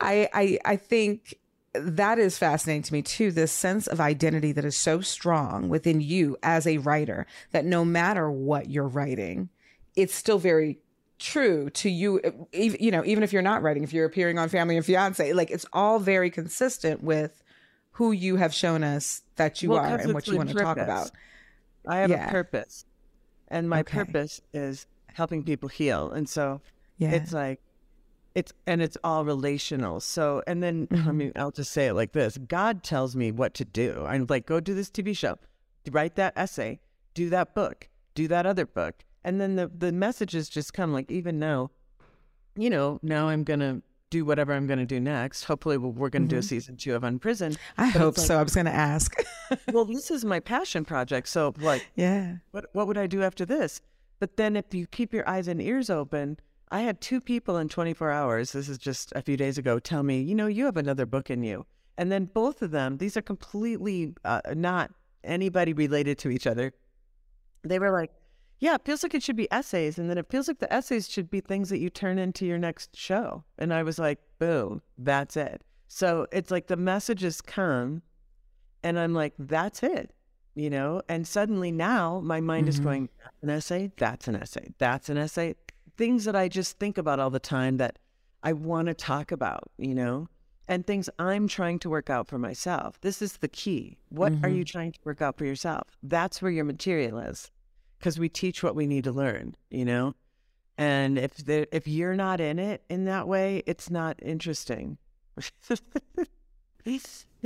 I 0.00 0.28
I 0.32 0.58
I 0.64 0.76
think 0.76 1.36
that 1.80 2.18
is 2.18 2.38
fascinating 2.38 2.82
to 2.82 2.92
me 2.92 3.02
too 3.02 3.30
this 3.30 3.52
sense 3.52 3.86
of 3.86 4.00
identity 4.00 4.52
that 4.52 4.64
is 4.64 4.76
so 4.76 5.00
strong 5.00 5.68
within 5.68 6.00
you 6.00 6.36
as 6.42 6.66
a 6.66 6.78
writer 6.78 7.26
that 7.52 7.64
no 7.64 7.84
matter 7.84 8.30
what 8.30 8.70
you're 8.70 8.88
writing 8.88 9.48
it's 9.94 10.14
still 10.14 10.38
very 10.38 10.78
true 11.18 11.70
to 11.70 11.88
you 11.88 12.20
even, 12.52 12.78
you 12.80 12.90
know 12.90 13.04
even 13.04 13.22
if 13.22 13.32
you're 13.32 13.42
not 13.42 13.62
writing 13.62 13.82
if 13.82 13.92
you're 13.92 14.04
appearing 14.04 14.38
on 14.38 14.48
family 14.48 14.76
and 14.76 14.84
fiance 14.84 15.32
like 15.32 15.50
it's 15.50 15.66
all 15.72 15.98
very 15.98 16.30
consistent 16.30 17.02
with 17.02 17.42
who 17.92 18.12
you 18.12 18.36
have 18.36 18.52
shown 18.52 18.84
us 18.84 19.22
that 19.36 19.62
you 19.62 19.72
Well, 19.72 19.82
are 19.82 19.96
and 19.96 20.12
what 20.12 20.26
you 20.26 20.36
want 20.36 20.48
my 20.48 20.54
to 20.54 20.62
talk 20.62 20.76
about 20.76 21.10
I 21.86 21.98
have 21.98 22.10
Yeah. 22.10 22.28
a 22.28 22.30
purpose, 22.30 22.84
and 23.48 23.68
my 23.68 23.80
Okay. 23.80 23.98
purpose 23.98 24.40
is 24.52 24.86
helping 25.08 25.44
people 25.44 25.68
heal. 25.68 26.10
And 26.10 26.28
so 26.28 26.60
Yeah. 26.98 27.14
it's 27.14 27.32
like, 27.32 27.60
it's 28.36 28.52
and 28.68 28.80
it's 28.80 28.96
all 29.02 29.24
relational. 29.24 29.98
So 29.98 30.42
and 30.46 30.62
then 30.62 30.86
I 30.92 30.94
Mm-hmm. 30.94 31.16
mean, 31.16 31.32
I'll 31.34 31.50
just 31.50 31.72
say 31.72 31.86
it 31.88 31.94
like 31.94 32.12
this: 32.12 32.38
God 32.38 32.84
tells 32.84 33.16
me 33.16 33.32
what 33.32 33.52
to 33.54 33.64
do. 33.64 34.04
I'm 34.06 34.26
like, 34.28 34.46
go 34.46 34.60
do 34.60 34.74
this 34.74 34.90
TV 34.90 35.16
show, 35.16 35.36
write 35.90 36.14
that 36.16 36.34
essay, 36.36 36.78
do 37.14 37.28
that 37.30 37.54
book, 37.54 37.88
do 38.14 38.28
that 38.28 38.46
other 38.46 38.66
book, 38.66 39.04
and 39.24 39.40
then 39.40 39.56
the 39.56 39.66
the 39.66 39.90
messages 39.90 40.48
just 40.48 40.72
come. 40.74 40.92
Like 40.92 41.10
even 41.10 41.38
now, 41.40 41.70
you 42.56 42.70
know, 42.70 43.00
now 43.02 43.28
I'm 43.28 43.42
gonna 43.42 43.82
do 44.10 44.24
whatever 44.24 44.52
I'm 44.52 44.66
gonna 44.66 44.86
do 44.86 45.00
next. 45.00 45.44
Hopefully, 45.44 45.78
we're, 45.78 45.88
we're 45.88 46.10
gonna 46.10 46.26
do 46.28 46.38
a 46.38 46.42
season 46.42 46.76
two 46.76 46.94
of 46.94 47.02
Unprisoned. 47.04 47.56
Mm-hmm. 47.56 47.82
i 47.82 47.86
hope 47.88 48.16
like, 48.18 48.26
so 48.26 48.38
i 48.38 48.42
was 48.42 48.54
going 48.54 48.66
to 48.66 48.72
ask 48.74 49.16
well, 49.72 49.84
this 49.84 50.10
is 50.10 50.24
my 50.24 50.40
passion 50.40 50.84
project. 50.84 51.28
So 51.28 51.54
like 51.58 51.84
yeah 51.96 52.36
what 52.50 52.66
what 52.72 52.86
would 52.86 52.98
I 52.98 53.06
do 53.06 53.22
after 53.22 53.44
this? 53.46 53.80
But 54.20 54.36
then 54.36 54.56
if 54.56 54.72
you 54.74 54.86
keep 54.86 55.12
your 55.14 55.28
eyes 55.28 55.48
and 55.48 55.60
ears 55.60 55.88
open, 55.90 56.38
I 56.70 56.80
had 56.80 57.00
two 57.00 57.20
people 57.20 57.56
in 57.58 57.68
24 57.68 58.10
hours, 58.10 58.52
this 58.52 58.68
is 58.68 58.78
just 58.78 59.12
a 59.14 59.22
few 59.22 59.36
days 59.36 59.56
ago, 59.56 59.78
tell 59.78 60.02
me, 60.02 60.20
you 60.20 60.34
know, 60.34 60.46
you 60.46 60.64
have 60.64 60.76
another 60.76 61.06
book 61.06 61.30
in 61.30 61.42
you. 61.42 61.64
And 61.98 62.10
then 62.10 62.26
both 62.26 62.60
of 62.60 62.72
them, 62.72 62.98
these 62.98 63.16
are 63.16 63.22
completely 63.22 64.14
uh, 64.24 64.40
not 64.54 64.92
anybody 65.24 65.72
related 65.72 66.18
to 66.18 66.30
each 66.30 66.46
other. 66.46 66.72
They 67.62 67.78
were 67.78 67.90
like, 67.90 68.10
yeah, 68.58 68.74
it 68.74 68.84
feels 68.84 69.02
like 69.02 69.14
it 69.14 69.22
should 69.22 69.36
be 69.36 69.50
essays. 69.52 69.98
And 69.98 70.08
then 70.10 70.18
it 70.18 70.30
feels 70.30 70.48
like 70.48 70.58
the 70.58 70.72
essays 70.72 71.08
should 71.08 71.30
be 71.30 71.40
things 71.40 71.68
that 71.68 71.78
you 71.78 71.90
turn 71.90 72.18
into 72.18 72.46
your 72.46 72.58
next 72.58 72.96
show. 72.96 73.44
And 73.58 73.72
I 73.72 73.82
was 73.82 73.98
like, 73.98 74.18
boom, 74.38 74.82
that's 74.98 75.36
it. 75.36 75.62
So 75.88 76.26
it's 76.32 76.50
like 76.50 76.66
the 76.66 76.76
messages 76.76 77.40
come 77.40 78.02
and 78.82 78.98
I'm 78.98 79.14
like, 79.14 79.34
that's 79.38 79.82
it, 79.82 80.12
you 80.54 80.70
know? 80.70 81.02
And 81.08 81.26
suddenly 81.26 81.70
now 81.70 82.20
my 82.20 82.40
mind 82.40 82.68
is 82.68 82.80
going, 82.80 83.08
that's 83.22 83.42
an 83.42 83.50
essay, 83.50 83.92
that's 83.96 84.28
an 84.28 84.36
essay, 84.36 84.68
that's 84.78 85.08
an 85.08 85.18
essay. 85.18 85.54
Things 85.96 86.24
that 86.24 86.36
I 86.36 86.48
just 86.48 86.78
think 86.78 86.98
about 86.98 87.18
all 87.18 87.30
the 87.30 87.38
time 87.38 87.78
that 87.78 87.98
I 88.42 88.52
want 88.52 88.88
to 88.88 88.94
talk 88.94 89.32
about, 89.32 89.64
you 89.78 89.94
know? 89.94 90.28
and 90.68 90.86
things 90.86 91.08
I'm 91.18 91.48
trying 91.48 91.78
to 91.80 91.90
work 91.90 92.10
out 92.10 92.26
for 92.26 92.38
myself. 92.38 93.00
This 93.00 93.22
is 93.22 93.36
the 93.38 93.48
key. 93.48 93.98
What 94.08 94.32
are 94.42 94.48
you 94.48 94.64
mm-hmm. 94.64 94.78
trying 94.78 94.92
to 94.92 94.98
work 95.04 95.22
out 95.22 95.38
for 95.38 95.44
yourself? 95.44 95.96
That's 96.02 96.42
where 96.42 96.50
your 96.50 96.64
material 96.64 97.18
is, 97.18 97.50
because 97.98 98.18
we 98.18 98.28
teach 98.28 98.62
what 98.62 98.74
we 98.74 98.86
need 98.86 99.04
to 99.04 99.12
learn. 99.12 99.54
You 99.70 99.84
know, 99.84 100.14
and 100.76 101.18
if 101.18 101.36
the, 101.36 101.74
if 101.74 101.86
you're 101.86 102.16
not 102.16 102.40
in 102.40 102.58
it 102.58 102.82
in 102.88 103.04
that 103.04 103.28
way, 103.28 103.62
it's 103.66 103.90
not 103.90 104.18
interesting. 104.22 104.98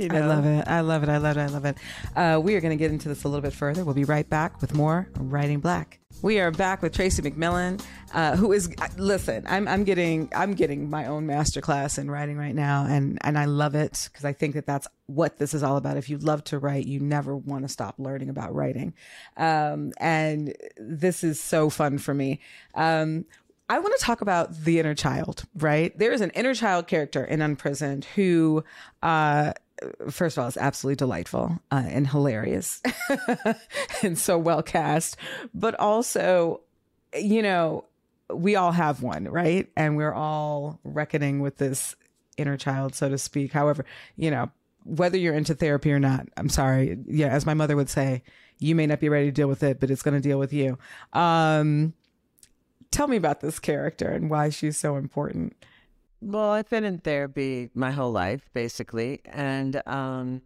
You 0.01 0.09
I 0.11 0.21
love 0.21 0.45
it. 0.45 0.67
I 0.67 0.81
love 0.81 1.03
it. 1.03 1.09
I 1.09 1.17
love 1.17 1.37
it. 1.37 1.41
I 1.41 1.45
love 1.47 1.65
it. 1.65 1.77
Uh, 2.15 2.39
we 2.41 2.55
are 2.55 2.61
going 2.61 2.75
to 2.75 2.81
get 2.81 2.89
into 2.91 3.07
this 3.07 3.23
a 3.23 3.27
little 3.27 3.41
bit 3.41 3.53
further. 3.53 3.85
We'll 3.85 3.93
be 3.93 4.03
right 4.03 4.27
back 4.27 4.59
with 4.59 4.73
more 4.73 5.07
Writing 5.15 5.59
Black. 5.59 5.99
We 6.23 6.39
are 6.39 6.51
back 6.51 6.81
with 6.81 6.93
Tracy 6.93 7.21
McMillan, 7.21 7.83
uh, 8.13 8.35
who 8.35 8.51
is 8.51 8.69
uh, 8.79 8.87
listen. 8.97 9.43
I'm 9.47 9.67
I'm 9.67 9.83
getting 9.83 10.29
I'm 10.35 10.53
getting 10.53 10.89
my 10.89 11.05
own 11.05 11.25
masterclass 11.27 11.97
in 11.97 12.09
writing 12.11 12.37
right 12.37 12.53
now, 12.53 12.85
and 12.85 13.17
and 13.21 13.37
I 13.37 13.45
love 13.45 13.73
it 13.75 14.09
because 14.11 14.25
I 14.25 14.33
think 14.33 14.53
that 14.55 14.67
that's 14.67 14.87
what 15.07 15.37
this 15.37 15.53
is 15.53 15.63
all 15.63 15.77
about. 15.77 15.97
If 15.97 16.09
you 16.09 16.17
love 16.17 16.43
to 16.45 16.59
write, 16.59 16.85
you 16.85 16.99
never 16.99 17.35
want 17.35 17.63
to 17.63 17.69
stop 17.69 17.95
learning 17.97 18.29
about 18.29 18.53
writing, 18.53 18.93
um, 19.37 19.93
and 19.97 20.55
this 20.77 21.23
is 21.23 21.39
so 21.39 21.69
fun 21.69 21.97
for 21.97 22.13
me. 22.13 22.39
Um, 22.75 23.25
I 23.71 23.79
want 23.79 23.97
to 23.97 24.05
talk 24.05 24.19
about 24.19 24.53
the 24.65 24.79
inner 24.79 24.93
child, 24.93 25.45
right? 25.55 25.97
There 25.97 26.11
is 26.11 26.19
an 26.19 26.31
inner 26.31 26.53
child 26.53 26.87
character 26.87 27.23
in 27.23 27.41
Unprisoned 27.41 28.03
who, 28.03 28.65
uh, 29.01 29.53
first 30.09 30.37
of 30.37 30.41
all, 30.41 30.47
it's 30.47 30.57
absolutely 30.57 30.97
delightful 30.97 31.59
uh, 31.71 31.83
and 31.87 32.07
hilarious 32.07 32.81
and 34.03 34.17
so 34.17 34.37
well 34.37 34.61
cast, 34.61 35.17
but 35.53 35.79
also, 35.79 36.61
you 37.17 37.41
know, 37.41 37.85
we 38.33 38.55
all 38.55 38.71
have 38.71 39.01
one, 39.01 39.25
right? 39.25 39.69
And 39.75 39.97
we're 39.97 40.13
all 40.13 40.79
reckoning 40.83 41.39
with 41.39 41.57
this 41.57 41.95
inner 42.37 42.57
child, 42.57 42.95
so 42.95 43.09
to 43.09 43.17
speak. 43.17 43.51
However, 43.51 43.85
you 44.15 44.31
know, 44.31 44.49
whether 44.83 45.17
you're 45.17 45.33
into 45.33 45.53
therapy 45.53 45.91
or 45.91 45.99
not, 45.99 46.27
I'm 46.37 46.49
sorry. 46.49 46.97
Yeah, 47.07 47.27
as 47.27 47.45
my 47.45 47.53
mother 47.53 47.75
would 47.75 47.89
say, 47.89 48.23
you 48.59 48.75
may 48.75 48.87
not 48.87 48.99
be 48.99 49.09
ready 49.09 49.25
to 49.25 49.31
deal 49.31 49.47
with 49.47 49.63
it, 49.63 49.79
but 49.79 49.91
it's 49.91 50.01
going 50.01 50.13
to 50.13 50.27
deal 50.27 50.39
with 50.39 50.53
you. 50.53 50.77
Um, 51.13 51.93
tell 52.91 53.07
me 53.07 53.17
about 53.17 53.41
this 53.41 53.59
character 53.59 54.07
and 54.07 54.29
why 54.29 54.49
she's 54.49 54.77
so 54.77 54.95
important. 54.95 55.55
Well, 56.21 56.51
I've 56.51 56.69
been 56.69 56.83
in 56.83 56.99
therapy 56.99 57.71
my 57.73 57.89
whole 57.89 58.11
life, 58.11 58.47
basically, 58.53 59.21
and 59.25 59.81
um, 59.87 60.43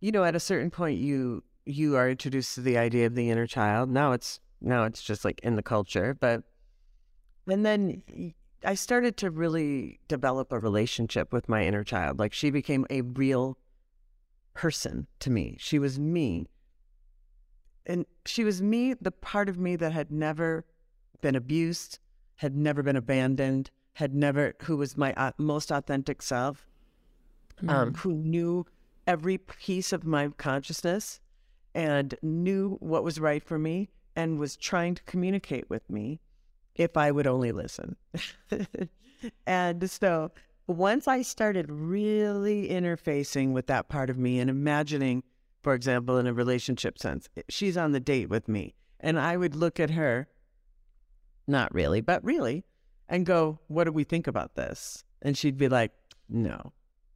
you 0.00 0.10
know, 0.10 0.24
at 0.24 0.34
a 0.34 0.40
certain 0.40 0.70
point, 0.70 0.98
you 0.98 1.44
you 1.66 1.96
are 1.96 2.08
introduced 2.08 2.54
to 2.54 2.62
the 2.62 2.78
idea 2.78 3.06
of 3.06 3.14
the 3.14 3.28
inner 3.28 3.46
child. 3.46 3.90
Now 3.90 4.12
it's 4.12 4.40
now 4.62 4.84
it's 4.84 5.02
just 5.02 5.22
like 5.22 5.38
in 5.42 5.56
the 5.56 5.62
culture, 5.62 6.16
but 6.18 6.44
and 7.46 7.66
then 7.66 8.02
I 8.64 8.74
started 8.74 9.18
to 9.18 9.30
really 9.30 10.00
develop 10.08 10.50
a 10.50 10.58
relationship 10.58 11.30
with 11.30 11.46
my 11.46 11.62
inner 11.64 11.84
child. 11.84 12.18
Like 12.18 12.32
she 12.32 12.50
became 12.50 12.86
a 12.88 13.02
real 13.02 13.58
person 14.54 15.08
to 15.20 15.30
me. 15.30 15.56
She 15.58 15.78
was 15.78 15.98
me, 15.98 16.48
and 17.84 18.06
she 18.24 18.44
was 18.44 18.62
me, 18.62 18.94
the 18.94 19.10
part 19.10 19.50
of 19.50 19.58
me 19.58 19.76
that 19.76 19.92
had 19.92 20.10
never 20.10 20.64
been 21.20 21.36
abused, 21.36 21.98
had 22.36 22.56
never 22.56 22.82
been 22.82 22.96
abandoned, 22.96 23.70
had 23.94 24.14
never, 24.14 24.54
who 24.62 24.76
was 24.76 24.96
my 24.96 25.12
au- 25.16 25.32
most 25.38 25.70
authentic 25.70 26.22
self, 26.22 26.66
um, 27.60 27.68
mm-hmm. 27.68 27.94
who 27.96 28.14
knew 28.14 28.66
every 29.06 29.38
piece 29.38 29.92
of 29.92 30.04
my 30.04 30.28
consciousness 30.36 31.20
and 31.74 32.14
knew 32.22 32.76
what 32.80 33.04
was 33.04 33.20
right 33.20 33.42
for 33.42 33.58
me 33.58 33.88
and 34.14 34.38
was 34.38 34.56
trying 34.56 34.94
to 34.94 35.02
communicate 35.04 35.68
with 35.68 35.88
me 35.90 36.20
if 36.74 36.96
I 36.96 37.10
would 37.10 37.26
only 37.26 37.52
listen. 37.52 37.96
and 39.46 39.90
so 39.90 40.30
once 40.66 41.08
I 41.08 41.22
started 41.22 41.70
really 41.70 42.68
interfacing 42.68 43.52
with 43.52 43.66
that 43.66 43.88
part 43.88 44.10
of 44.10 44.18
me 44.18 44.38
and 44.38 44.48
imagining, 44.48 45.22
for 45.62 45.74
example, 45.74 46.18
in 46.18 46.26
a 46.26 46.32
relationship 46.32 46.98
sense, 46.98 47.28
eh, 47.36 47.42
she's 47.48 47.76
on 47.76 47.92
the 47.92 48.00
date 48.00 48.28
with 48.28 48.48
me, 48.48 48.74
and 49.00 49.18
I 49.18 49.36
would 49.36 49.54
look 49.54 49.80
at 49.80 49.90
her 49.90 50.28
not 51.46 51.74
really, 51.74 52.00
but 52.00 52.22
really, 52.24 52.64
and 53.12 53.26
go, 53.26 53.60
What 53.68 53.84
do 53.84 53.92
we 53.92 54.02
think 54.02 54.26
about 54.26 54.56
this? 54.56 55.04
And 55.20 55.38
she'd 55.38 55.58
be 55.58 55.68
like, 55.68 55.92
No. 56.28 56.72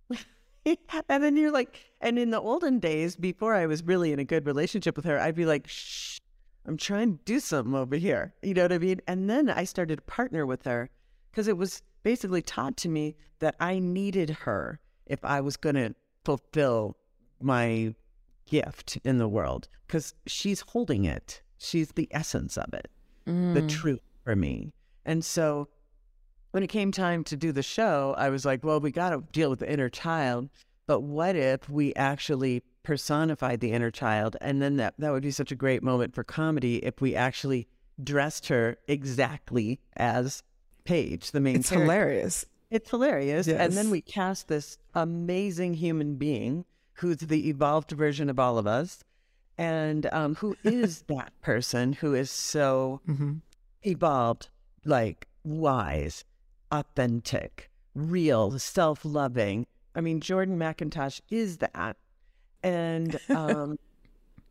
and 1.09 1.25
then 1.25 1.37
you're 1.37 1.51
like, 1.51 1.81
and 2.01 2.19
in 2.19 2.31
the 2.31 2.41
olden 2.41 2.79
days, 2.79 3.17
before 3.17 3.55
I 3.55 3.67
was 3.67 3.83
really 3.83 4.13
in 4.13 4.19
a 4.21 4.25
good 4.25 4.47
relationship 4.47 4.95
with 4.95 5.07
her, 5.07 5.19
I'd 5.19 5.35
be 5.35 5.47
like, 5.47 5.67
Shh, 5.67 6.19
I'm 6.67 6.77
trying 6.77 7.17
to 7.17 7.25
do 7.25 7.41
something 7.41 7.75
over 7.75 7.97
here. 7.97 8.35
You 8.43 8.55
know 8.55 8.63
what 8.63 8.73
I 8.75 8.79
mean? 8.79 9.01
And 9.09 9.29
then 9.29 9.49
I 9.49 9.65
started 9.65 9.97
to 9.97 10.03
partner 10.03 10.45
with 10.45 10.65
her 10.65 10.91
because 11.33 11.49
it 11.49 11.57
was 11.57 11.83
basically 12.03 12.43
taught 12.43 12.77
to 12.79 12.89
me 12.89 13.17
that 13.39 13.57
I 13.59 13.79
needed 13.79 14.31
her 14.31 14.79
if 15.07 15.25
I 15.25 15.41
was 15.41 15.57
going 15.57 15.77
to 15.77 15.95
fulfill 16.25 16.97
my 17.41 17.95
gift 18.47 18.99
in 19.03 19.19
the 19.19 19.29
world 19.29 19.69
because 19.87 20.15
she's 20.27 20.61
holding 20.61 21.05
it. 21.05 21.41
She's 21.59 21.93
the 21.93 22.09
essence 22.11 22.59
of 22.59 22.75
it 22.75 22.91
the 23.25 23.33
mm. 23.33 23.69
truth 23.69 24.01
for 24.23 24.37
me. 24.37 24.73
And 25.05 25.25
so 25.25 25.69
when 26.57 26.62
it 26.62 26.69
came 26.69 26.90
time 26.90 27.23
to 27.23 27.37
do 27.37 27.53
the 27.53 27.62
show, 27.62 28.14
I 28.16 28.31
was 28.31 28.47
like, 28.47 28.64
well, 28.64 28.81
we 28.81 28.90
got 28.90 29.11
to 29.11 29.23
deal 29.31 29.51
with 29.51 29.59
the 29.59 29.71
inner 29.71 29.90
child. 29.90 30.49
But 30.87 31.01
what 31.01 31.37
if 31.37 31.69
we 31.69 31.92
actually 31.97 32.62
personified 32.83 33.61
the 33.61 33.73
inner 33.73 33.90
child? 33.90 34.38
And 34.40 34.62
then 34.62 34.79
that, 34.79 34.95
that 34.97 35.12
would 35.12 35.23
be 35.23 35.33
such 35.33 35.53
a 35.53 35.55
great 35.55 35.83
moment 35.83 36.14
for 36.14 36.25
comedy 36.25 36.77
if 36.77 36.99
we 36.99 37.14
actually 37.14 37.69
dressed 38.03 38.49
her 38.49 38.79
exactly 38.88 39.81
as 39.99 40.42
Paige, 40.85 41.33
the 41.33 41.40
main 41.40 41.57
It's 41.57 41.69
character. 41.69 41.85
hilarious. 41.85 42.47
It's 42.71 42.88
hilarious. 42.88 43.49
And 43.49 43.75
then 43.75 43.90
we 43.90 44.01
cast 44.01 44.49
this 44.49 44.79
amazing 44.95 45.75
human 45.75 46.14
being 46.14 46.64
who's 46.95 47.19
the 47.19 47.51
evolved 47.51 47.90
version 47.90 48.31
of 48.31 48.38
all 48.38 48.57
of 48.57 48.66
us 48.66 49.05
and 49.59 50.09
um, 50.11 50.37
who 50.37 50.57
is 50.64 51.03
that 51.09 51.38
person 51.42 51.92
who 51.92 52.14
is 52.14 52.31
so 52.31 53.03
evolved, 53.83 54.49
like 54.87 55.29
wise, 55.45 56.25
authentic, 56.71 57.71
real, 57.95 58.59
self 58.59 59.05
loving. 59.05 59.67
I 59.95 60.01
mean, 60.01 60.21
Jordan 60.21 60.59
McIntosh 60.59 61.21
is 61.31 61.59
that. 61.59 61.97
And, 62.63 63.19
um, 63.29 63.79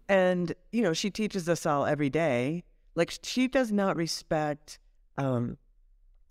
and, 0.08 0.54
you 0.72 0.82
know, 0.82 0.94
she 0.94 1.10
teaches 1.10 1.48
us 1.50 1.66
all 1.66 1.86
every 1.86 2.10
day. 2.10 2.64
Like, 2.96 3.14
she 3.24 3.48
does 3.48 3.72
not 3.72 3.98
respect, 3.98 4.80
um, 5.18 5.58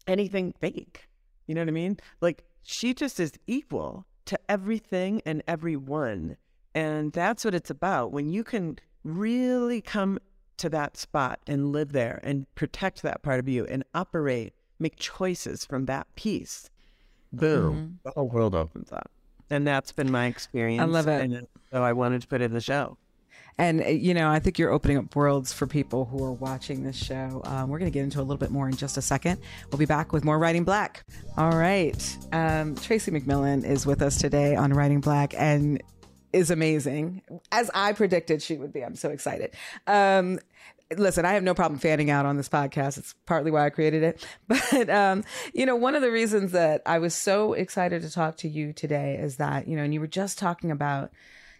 anything 0.07 0.55
fake. 0.61 1.09
You 1.47 1.55
know 1.55 1.61
what 1.61 1.69
I 1.69 1.73
mean? 1.73 1.99
Like 2.21 2.45
she 2.63 2.95
just 2.95 3.21
is 3.21 3.33
equal 3.47 4.07
to 4.27 4.39
everything 4.49 5.21
and 5.27 5.43
everyone. 5.47 6.37
And 6.75 7.13
that's 7.13 7.45
what 7.45 7.55
it's 7.55 7.71
about. 7.71 8.13
When 8.13 8.31
you 8.31 8.43
can 8.43 8.79
really 9.05 9.81
come 9.81 10.19
to 10.57 10.69
that 10.71 10.97
spot 10.97 11.41
and 11.47 11.73
live 11.73 11.93
there 11.93 12.21
and 12.23 12.53
protect 12.55 13.03
that 13.03 13.23
part 13.23 13.41
of 13.41 13.49
you 13.49 13.65
and 13.67 13.85
operate, 13.95 14.55
make 14.79 14.97
choices 14.97 15.65
from 15.65 15.87
that 15.87 16.07
piece, 16.17 16.71
boom, 17.33 17.99
the 18.05 18.11
whole 18.11 18.29
world 18.29 18.55
opens 18.55 18.93
up. 18.93 19.11
And 19.51 19.67
that's 19.67 19.93
been 19.93 20.11
my 20.11 20.27
experience. 20.27 20.83
I 20.83 20.87
love 20.87 21.09
it. 21.09 21.23
And 21.23 21.47
so 21.71 21.83
I 21.83 21.93
wanted 21.93 22.23
to 22.23 22.29
put 22.29 22.41
it 22.41 22.47
in 22.47 22.53
the 22.55 22.61
show. 22.61 22.97
And, 23.57 23.83
uh, 23.83 23.89
you 23.89 24.15
know, 24.15 24.31
I 24.31 24.41
think 24.41 24.59
you're 24.59 24.73
opening 24.73 24.99
up 24.99 25.15
worlds 25.15 25.53
for 25.53 25.67
people 25.67 26.07
who 26.07 26.25
are 26.25 26.33
watching 26.33 26.83
this 26.83 26.97
show. 26.97 27.41
Um, 27.45 27.69
we're 27.69 27.79
going 27.79 27.91
to 27.91 27.95
get 27.97 28.03
into 28.03 28.19
a 28.19 28.23
little 28.23 28.37
bit 28.37 28.51
more 28.51 28.69
in 28.69 28.75
just 28.75 28.97
a 28.97 29.03
second. 29.03 29.41
We'll 29.71 29.79
be 29.79 29.85
back 29.85 30.13
with 30.13 30.25
more 30.25 30.39
Writing 30.39 30.65
Black. 30.65 31.05
All 31.37 31.53
right. 31.53 32.19
Um, 32.33 32.75
Tracy 32.75 33.13
McMillan 33.13 33.65
is 33.65 33.87
with 33.87 34.03
us 34.03 34.19
today 34.19 34.57
on 34.57 34.73
Writing 34.73 35.01
Black 35.01 35.35
and 35.37 35.81
is 36.33 36.51
amazing, 36.51 37.23
as 37.53 37.71
I 37.75 37.93
predicted 37.93 38.43
she 38.43 38.57
would 38.57 38.73
be. 38.73 38.85
I'm 38.85 38.97
so 38.97 39.11
excited. 39.11 39.55
Um, 39.87 40.41
listen, 40.97 41.25
I 41.25 41.33
have 41.33 41.43
no 41.43 41.55
problem 41.55 41.79
fanning 41.79 42.11
out 42.11 42.27
on 42.27 42.37
this 42.37 42.49
podcast. 42.49 42.99
It's 42.99 43.15
partly 43.27 43.51
why 43.51 43.67
I 43.67 43.71
created 43.71 44.03
it. 44.03 44.27
But, 44.49 44.91
um, 44.91 45.25
you 45.53 45.67
know, 45.67 45.77
one 45.77 45.95
of 45.95 46.03
the 46.03 46.11
reasons 46.11 46.53
that 46.53 46.83
I 46.87 46.99
was 46.99 47.15
so 47.15 47.53
excited 47.53 48.03
to 48.03 48.11
talk 48.11 48.37
to 48.39 48.49
you 48.49 48.73
today 48.73 49.17
is 49.17 49.37
that, 49.37 49.67
you 49.67 49.77
know, 49.77 49.83
and 49.83 49.95
you 49.95 50.01
were 50.01 50.07
just 50.07 50.39
talking 50.39 50.71
about, 50.71 51.11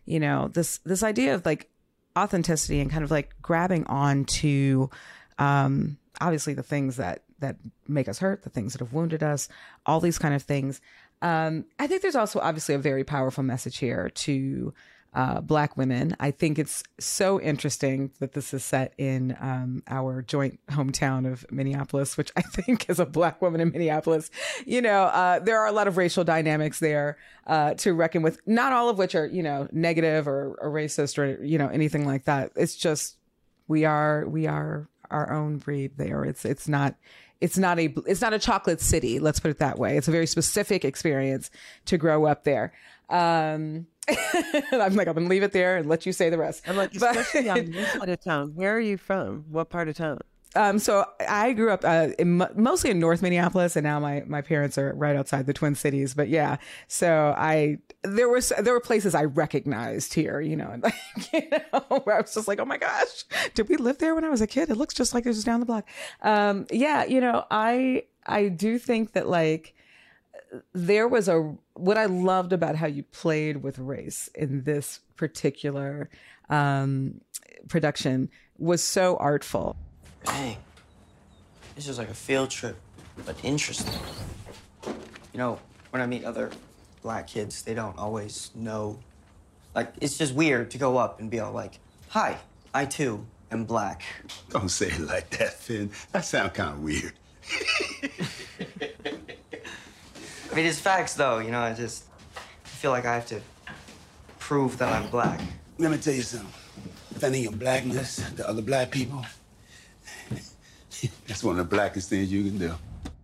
you 0.05 0.21
know, 0.21 0.49
this, 0.49 0.79
this 0.79 1.03
idea 1.03 1.35
of 1.35 1.45
like 1.45 1.71
authenticity 2.17 2.81
and 2.81 2.91
kind 2.91 3.05
of 3.05 3.11
like 3.11 3.35
grabbing 3.43 3.85
on 3.87 4.25
to, 4.25 4.91
um, 5.39 5.99
obviously 6.21 6.55
the 6.55 6.63
things 6.63 6.97
that, 6.97 7.23
that 7.41 7.57
make 7.89 8.09
us 8.09 8.19
hurt, 8.19 8.43
the 8.43 8.51
things 8.51 8.73
that 8.73 8.81
have 8.81 8.93
wounded 8.93 9.23
us, 9.23 9.49
all 9.87 10.01
these 10.01 10.19
kind 10.19 10.35
of 10.35 10.43
things. 10.43 10.81
Um, 11.23 11.65
I 11.79 11.87
think 11.87 12.03
there's 12.03 12.17
also 12.17 12.39
obviously 12.41 12.75
a 12.75 12.79
very 12.79 13.05
powerful 13.05 13.43
message 13.43 13.79
here 13.79 14.11
to, 14.11 14.75
uh, 15.15 15.41
black 15.41 15.77
women. 15.77 16.17
I 16.19 16.31
think 16.31 16.59
it's 16.59 16.83
so 16.99 17.41
interesting 17.41 18.11
that 18.19 18.33
this 18.33 18.53
is 18.53 18.65
set 18.65 18.93
in 18.99 19.37
um, 19.41 19.83
our 19.87 20.23
joint 20.23 20.59
hometown 20.71 21.31
of 21.31 21.47
Minneapolis, 21.51 22.17
which 22.17 22.33
I 22.37 22.43
think 22.43 22.91
is 22.91 22.99
a 22.99 23.07
black 23.07 23.41
woman 23.41 23.61
in 23.61 23.71
Minneapolis, 23.71 24.31
you 24.67 24.83
know, 24.83 25.05
uh, 25.05 25.39
there 25.39 25.59
are 25.59 25.67
a 25.67 25.73
lot 25.73 25.87
of 25.87 25.97
racial 25.97 26.25
dynamics 26.25 26.81
there 26.81 27.17
uh, 27.47 27.75
to 27.75 27.95
reckon 27.95 28.23
with. 28.23 28.41
Not 28.47 28.73
all 28.73 28.89
of 28.89 28.99
which 28.99 29.15
are, 29.15 29.27
you 29.27 29.43
know, 29.43 29.69
negative 29.73 30.27
or, 30.27 30.57
or 30.61 30.71
racist 30.71 31.19
or 31.19 31.43
you 31.45 31.59
know 31.59 31.69
anything 31.69 32.07
like 32.07 32.25
that. 32.25 32.53
It's 32.57 32.77
just 32.77 33.17
we 33.69 33.85
are 33.85 34.27
we 34.27 34.47
are 34.47 34.89
our 35.11 35.33
own 35.33 35.59
breed 35.59 35.93
there. 35.97 36.25
It's 36.25 36.45
it's 36.45 36.69
not 36.69 36.97
it's 37.41 37.59
not 37.59 37.79
a 37.79 37.93
it's 38.07 38.21
not 38.21 38.33
a 38.33 38.39
chocolate 38.39 38.81
city. 38.81 39.19
Let's 39.19 39.41
put 39.41 39.51
it 39.51 39.59
that 39.59 39.79
way. 39.79 39.97
It's 39.97 40.09
a 40.09 40.13
very 40.13 40.27
specific 40.27 40.85
experience 40.85 41.51
to 41.87 41.99
grow 41.99 42.25
up 42.27 42.45
there. 42.45 42.73
Um, 43.11 43.87
I'm 44.73 44.95
like 44.95 45.09
I'm 45.09 45.15
gonna 45.15 45.29
leave 45.29 45.43
it 45.43 45.53
there 45.53 45.77
and 45.77 45.89
let 45.89 46.07
you 46.07 46.13
say 46.13 46.31
the 46.31 46.39
rest. 46.39 46.63
I'm 46.67 46.77
like, 46.77 46.93
But- 46.99 47.17
especially 47.17 47.49
on 47.51 47.71
this 47.73 47.93
side 47.93 48.09
of 48.09 48.21
town. 48.23 48.53
Where 48.55 48.77
are 48.77 48.81
you 48.81 48.97
from? 48.97 49.45
What 49.51 49.71
part 49.71 49.89
of 49.89 49.97
town? 49.97 50.19
Um, 50.57 50.79
so 50.79 51.05
I 51.29 51.53
grew 51.53 51.71
up 51.71 51.85
uh, 51.85 52.09
in, 52.19 52.47
mostly 52.55 52.91
in 52.91 52.99
North 52.99 53.23
Minneapolis, 53.23 53.77
and 53.77 53.85
now 53.85 53.99
my 53.99 54.23
my 54.27 54.41
parents 54.41 54.79
are 54.79 54.93
right 54.95 55.17
outside 55.17 55.47
the 55.47 55.53
Twin 55.53 55.75
Cities. 55.75 56.15
But 56.15 56.29
yeah, 56.29 56.57
so 56.87 57.35
I 57.37 57.79
there 58.03 58.29
was 58.29 58.53
there 58.59 58.73
were 58.73 58.81
places 58.81 59.15
I 59.15 59.25
recognized 59.25 60.15
here, 60.15 60.41
you 60.41 60.57
know, 60.57 60.71
and 60.71 60.83
like 60.85 60.95
you 61.33 61.49
know, 61.51 62.01
where 62.05 62.17
I 62.17 62.21
was 62.21 62.35
just 62.35 62.49
like, 62.49 62.61
oh 62.61 62.65
my 62.65 62.79
gosh, 62.79 63.25
did 63.55 63.69
we 63.69 63.77
live 63.77 63.99
there 63.99 64.15
when 64.15 64.25
I 64.25 64.31
was 64.31 64.41
a 64.41 64.47
kid? 64.47 64.71
It 64.71 64.77
looks 64.77 64.95
just 64.95 65.15
like 65.15 65.25
it 65.25 65.31
was 65.31 65.45
down 65.45 65.61
the 65.61 65.67
block. 65.67 65.89
Um, 66.23 66.67
yeah, 66.71 67.05
you 67.05 67.21
know, 67.21 67.45
I 67.51 68.05
I 68.27 68.49
do 68.49 68.79
think 68.79 69.13
that 69.13 69.29
like 69.29 69.75
there 70.73 71.09
was 71.09 71.29
a 71.29 71.55
what 71.75 71.99
I 71.99 72.07
loved 72.07 72.53
about 72.53 72.77
how 72.77 72.87
you 72.87 73.03
played 73.03 73.63
with 73.63 73.79
race 73.79 74.29
in 74.35 74.63
this 74.63 75.01
particular 75.17 76.09
um, 76.49 77.21
production 77.69 78.31
was 78.59 78.83
so 78.83 79.17
artful. 79.17 79.77
Dang. 80.25 80.57
This 81.75 81.89
is 81.89 81.99
like 81.99 82.09
a 82.09 82.15
field 82.15 82.51
trip, 82.51 82.77
but 83.25 83.37
interesting. 83.43 83.93
You 84.87 85.39
know, 85.39 85.59
when 85.91 86.01
I 86.01 86.07
meet 86.07 86.25
other 86.25 86.51
black 87.03 87.27
kids, 87.27 87.63
they 87.63 87.75
don't 87.75 87.99
always 87.99 88.51
know. 88.55 88.99
Like, 89.75 89.93
it's 90.01 90.17
just 90.17 90.35
weird 90.35 90.71
to 90.73 90.79
go 90.79 90.97
up 90.97 91.21
and 91.21 91.31
be 91.31 91.41
all 91.41 91.53
like, 91.53 91.79
Hi, 92.09 92.39
I 92.73 92.85
too 92.85 93.27
am 93.51 93.65
black. 93.65 94.03
Don't 94.51 94.69
say 94.69 94.87
it 94.87 95.01
like 95.01 95.31
that, 95.31 95.55
Finn. 95.55 95.91
That 96.13 96.25
sounds 96.25 96.53
kind 96.53 96.75
of 96.75 96.81
weird. 96.81 97.13
I 100.53 100.55
mean, 100.55 100.67
it's 100.67 100.79
facts 100.79 101.15
though, 101.15 101.39
you 101.39 101.51
know, 101.51 101.61
I 101.61 101.75
just 101.75 102.05
I 102.37 102.69
feel 102.69 102.93
like 102.93 103.05
I 103.05 103.15
have 103.15 103.27
to 103.27 103.41
prove 104.39 104.79
that 104.79 104.93
I'm 104.93 105.11
black. 105.11 105.41
Let 105.79 105.91
me 105.91 105.99
tell 105.99 106.15
you 106.15 106.23
something. 106.23 106.49
Defending 107.13 107.43
your 107.43 107.53
blackness 107.53 108.23
to 108.37 108.49
other 108.49 108.63
black 108.63 108.91
people, 108.91 109.25
that's 111.27 111.43
one 111.45 111.59
of 111.59 111.69
the 111.69 111.77
blackest 111.77 112.09
things 112.09 112.33
you 112.33 112.45
can 112.45 112.59
do. 112.59 112.75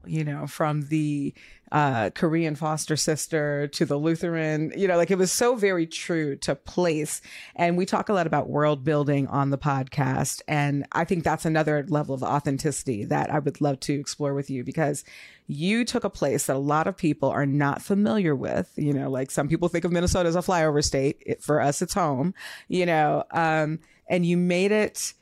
you 0.06 0.24
know, 0.24 0.46
from 0.46 0.82
the 0.82 1.34
uh, 1.72 2.10
Korean 2.10 2.56
foster 2.56 2.96
sister 2.96 3.68
to 3.68 3.84
the 3.84 3.96
Lutheran, 3.96 4.72
you 4.76 4.88
know, 4.88 4.96
like 4.96 5.10
it 5.10 5.18
was 5.18 5.30
so 5.30 5.54
very 5.54 5.86
true 5.86 6.34
to 6.36 6.56
place. 6.56 7.20
And 7.54 7.76
we 7.76 7.86
talk 7.86 8.08
a 8.08 8.12
lot 8.12 8.26
about 8.26 8.48
world 8.48 8.82
building 8.82 9.28
on 9.28 9.50
the 9.50 9.58
podcast. 9.58 10.42
And 10.48 10.84
I 10.90 11.04
think 11.04 11.22
that's 11.22 11.44
another 11.44 11.86
level 11.88 12.14
of 12.14 12.24
authenticity 12.24 13.04
that 13.04 13.30
I 13.30 13.38
would 13.38 13.60
love 13.60 13.78
to 13.80 13.92
explore 13.92 14.34
with 14.34 14.50
you 14.50 14.64
because 14.64 15.04
you 15.46 15.84
took 15.84 16.02
a 16.02 16.10
place 16.10 16.46
that 16.46 16.56
a 16.56 16.58
lot 16.58 16.88
of 16.88 16.96
people 16.96 17.28
are 17.28 17.46
not 17.46 17.82
familiar 17.82 18.34
with. 18.34 18.72
You 18.76 18.92
know, 18.92 19.08
like 19.08 19.30
some 19.30 19.48
people 19.48 19.68
think 19.68 19.84
of 19.84 19.92
Minnesota 19.92 20.28
as 20.28 20.36
a 20.36 20.40
flyover 20.40 20.82
state. 20.82 21.22
It, 21.24 21.42
for 21.42 21.60
us, 21.60 21.82
it's 21.82 21.94
home, 21.94 22.34
you 22.66 22.86
know, 22.86 23.22
um, 23.30 23.78
and 24.08 24.26
you 24.26 24.36
made 24.36 24.72
it 24.72 25.14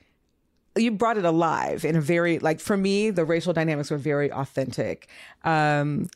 you 0.79 0.91
brought 0.91 1.19
it 1.19 1.25
alive 1.25 1.85
in 1.85 1.97
a 1.97 2.01
very 2.01 2.38
like 2.38 2.61
for 2.61 2.77
me 2.77 3.11
the 3.11 3.25
racial 3.25 3.53
dynamics 3.53 3.91
were 3.91 3.99
very 3.99 4.31
authentic 4.33 5.09
um 5.45 6.07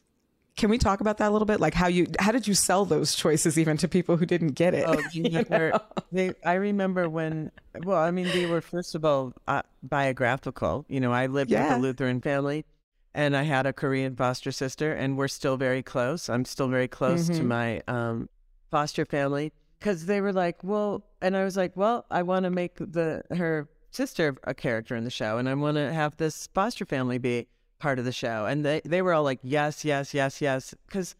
can 0.56 0.68
we 0.68 0.76
talk 0.78 1.00
about 1.00 1.16
that 1.18 1.28
a 1.28 1.32
little 1.32 1.46
bit 1.46 1.60
like 1.60 1.74
how 1.74 1.86
you 1.88 2.06
how 2.18 2.30
did 2.30 2.46
you 2.46 2.54
sell 2.54 2.84
those 2.84 3.14
choices 3.14 3.58
even 3.58 3.76
to 3.76 3.88
people 3.88 4.16
who 4.16 4.26
didn't 4.26 4.52
get 4.52 4.74
it 4.74 4.86
Oh, 4.86 5.02
you 5.12 5.22
never, 5.30 5.80
they, 6.12 6.34
I 6.44 6.54
remember 6.54 7.08
when, 7.08 7.50
well, 7.82 7.96
I 7.96 8.10
mean, 8.10 8.32
they 8.32 8.44
were, 8.44 8.60
first 8.60 8.94
of 8.94 9.02
all, 9.02 9.32
uh, 9.48 9.62
biographical. 9.82 10.84
You 10.88 11.00
know, 11.00 11.10
I 11.10 11.26
lived 11.26 11.50
Yeah. 11.50 11.68
with 11.68 11.78
a 11.78 11.80
Lutheran 11.80 12.20
family 12.20 12.66
and 13.14 13.34
I 13.34 13.44
had 13.44 13.64
a 13.66 13.72
Korean 13.72 14.14
foster 14.14 14.52
sister, 14.52 14.92
and 14.92 15.16
we're 15.16 15.28
still 15.28 15.56
very 15.56 15.82
close. 15.82 16.28
I'm 16.28 16.44
still 16.44 16.68
very 16.68 16.88
close 16.88 17.28
to 17.28 17.42
my 17.42 17.82
um, 17.88 18.28
foster 18.70 19.04
family 19.06 19.52
because 19.78 20.06
they 20.06 20.20
were 20.20 20.32
like, 20.32 20.62
well, 20.62 21.02
and 21.20 21.36
I 21.36 21.44
was 21.44 21.56
like, 21.56 21.76
well, 21.76 22.04
I 22.10 22.22
want 22.22 22.44
to 22.44 22.50
make 22.50 22.76
the 22.76 23.22
her 23.30 23.68
sister 23.92 24.36
a 24.44 24.54
character 24.54 24.96
in 24.96 25.04
the 25.04 25.10
show, 25.10 25.38
and 25.38 25.48
I 25.48 25.54
want 25.54 25.76
to 25.76 25.92
have 25.92 26.16
this 26.16 26.48
foster 26.52 26.84
family 26.84 27.18
be 27.18 27.46
part 27.78 27.98
of 27.98 28.04
the 28.04 28.12
show. 28.12 28.46
And 28.46 28.64
they, 28.64 28.80
they 28.84 29.02
were 29.02 29.12
all 29.12 29.22
like, 29.22 29.40
yes, 29.42 29.84
yes, 29.84 30.14
yes, 30.14 30.40
yes. 30.40 30.74
Because 30.86 31.14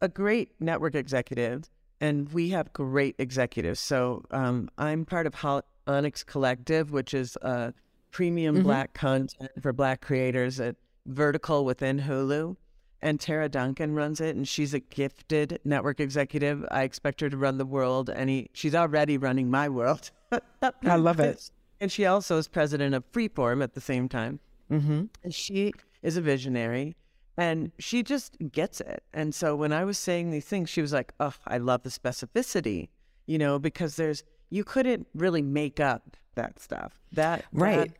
a 0.00 0.08
great 0.08 0.52
network 0.60 0.94
executive, 0.94 1.68
and 2.00 2.32
we 2.32 2.50
have 2.50 2.72
great 2.72 3.16
executives. 3.18 3.80
So 3.80 4.24
um, 4.30 4.68
I'm 4.78 5.04
part 5.04 5.26
of 5.26 5.34
Hol- 5.34 5.64
Onyx 5.86 6.22
Collective, 6.24 6.92
which 6.92 7.14
is 7.14 7.36
uh, 7.42 7.72
premium 8.10 8.62
black 8.62 8.94
content 8.94 9.50
for 9.60 9.72
black 9.72 10.00
creators 10.00 10.60
at 10.60 10.76
Vertical 11.06 11.64
within 11.64 12.00
Hulu. 12.00 12.56
And 13.00 13.20
Tara 13.20 13.48
Duncan 13.48 13.94
runs 13.94 14.20
it, 14.20 14.34
and 14.34 14.46
she's 14.46 14.74
a 14.74 14.80
gifted 14.80 15.60
network 15.64 16.00
executive. 16.00 16.64
I 16.70 16.82
expect 16.82 17.20
her 17.20 17.30
to 17.30 17.36
run 17.36 17.56
the 17.56 17.64
world, 17.64 18.10
and 18.10 18.28
he, 18.28 18.50
she's 18.54 18.74
already 18.74 19.16
running 19.18 19.48
my 19.50 19.68
world. 19.68 20.10
I 20.82 20.96
love 20.96 21.20
it. 21.20 21.48
And 21.80 21.90
she 21.92 22.04
also 22.06 22.38
is 22.38 22.48
president 22.48 22.94
of 22.94 23.10
Freeform 23.12 23.62
at 23.62 23.74
the 23.74 23.80
same 23.80 24.08
time. 24.08 24.40
Mm-hmm. 24.70 25.04
And 25.22 25.34
she 25.34 25.72
is 26.02 26.16
a 26.16 26.20
visionary 26.20 26.96
and 27.36 27.70
she 27.78 28.02
just 28.02 28.36
gets 28.50 28.80
it. 28.80 29.02
And 29.14 29.34
so 29.34 29.54
when 29.54 29.72
I 29.72 29.84
was 29.84 29.96
saying 29.96 30.30
these 30.30 30.44
things, 30.44 30.68
she 30.68 30.82
was 30.82 30.92
like, 30.92 31.12
oh, 31.20 31.34
I 31.46 31.58
love 31.58 31.84
the 31.84 31.90
specificity, 31.90 32.88
you 33.26 33.38
know, 33.38 33.58
because 33.58 33.96
there's, 33.96 34.24
you 34.50 34.64
couldn't 34.64 35.06
really 35.14 35.42
make 35.42 35.78
up 35.78 36.16
that 36.34 36.58
stuff. 36.60 37.00
That, 37.12 37.44
Right. 37.52 37.88
that 37.90 37.96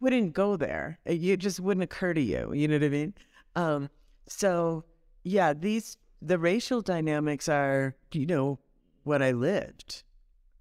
wouldn't 0.00 0.34
go 0.34 0.56
there. 0.56 0.98
It 1.06 1.38
just 1.38 1.58
wouldn't 1.58 1.84
occur 1.84 2.12
to 2.12 2.20
you. 2.20 2.52
You 2.52 2.68
know 2.68 2.74
what 2.74 2.84
I 2.84 2.88
mean? 2.88 3.14
Um, 3.54 3.90
so 4.28 4.84
yeah, 5.24 5.54
these, 5.54 5.96
the 6.20 6.38
racial 6.38 6.82
dynamics 6.82 7.48
are, 7.48 7.96
you 8.12 8.26
know, 8.26 8.58
what 9.04 9.22
I 9.22 9.32
lived, 9.32 10.02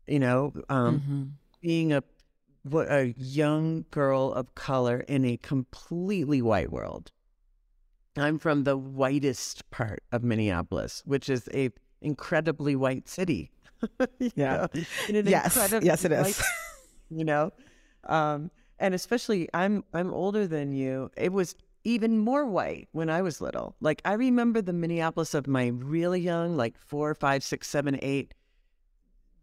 you 0.08 0.20
know, 0.20 0.54
um, 0.70 1.38
being 1.62 1.92
a 1.92 2.04
what 2.68 2.92
a 2.92 3.14
young 3.18 3.86
girl 3.92 4.34
of 4.34 4.56
color 4.56 5.00
in 5.08 5.24
a 5.24 5.38
completely 5.38 6.42
white 6.42 6.72
world. 6.72 7.12
I'm 8.18 8.40
from 8.40 8.64
the 8.64 8.76
whitest 8.78 9.70
part 9.72 10.02
of 10.12 10.24
Minneapolis, 10.24 11.04
which 11.06 11.30
is 11.30 11.48
a 11.54 11.70
incredibly 12.02 12.76
white 12.76 13.08
city. 13.08 13.52
Yeah. 14.36 14.68
in 15.10 15.16
an 15.18 15.28
Yes. 15.28 15.56
Yes, 15.84 16.06
it 16.06 16.12
is. 16.12 16.26
white- 16.40 16.42
you 17.10 17.24
know, 17.24 17.52
um, 18.06 18.50
and 18.80 18.96
especially 18.96 19.48
I'm 19.54 19.84
I'm 19.94 20.12
older 20.14 20.48
than 20.48 20.72
you. 20.72 21.12
It 21.18 21.32
was 21.34 21.56
even 21.84 22.18
more 22.18 22.46
white 22.48 22.88
when 22.94 23.10
I 23.12 23.22
was 23.22 23.42
little. 23.42 23.76
Like 23.82 24.02
I 24.06 24.14
remember 24.14 24.62
the 24.62 24.74
Minneapolis 24.74 25.34
of 25.36 25.46
my 25.46 25.68
really 25.68 26.20
young, 26.22 26.58
like 26.58 26.78
four, 26.80 27.14
five, 27.14 27.44
six, 27.44 27.68
seven, 27.68 28.00
eight. 28.02 28.34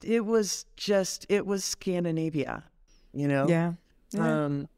It 0.02 0.24
was 0.26 0.64
just 0.76 1.24
it 1.28 1.46
was 1.46 1.62
Scandinavia, 1.64 2.64
you 3.12 3.28
know. 3.28 3.46
yeah 3.48 3.72
Yeah. 4.12 4.44
Um, 4.44 4.68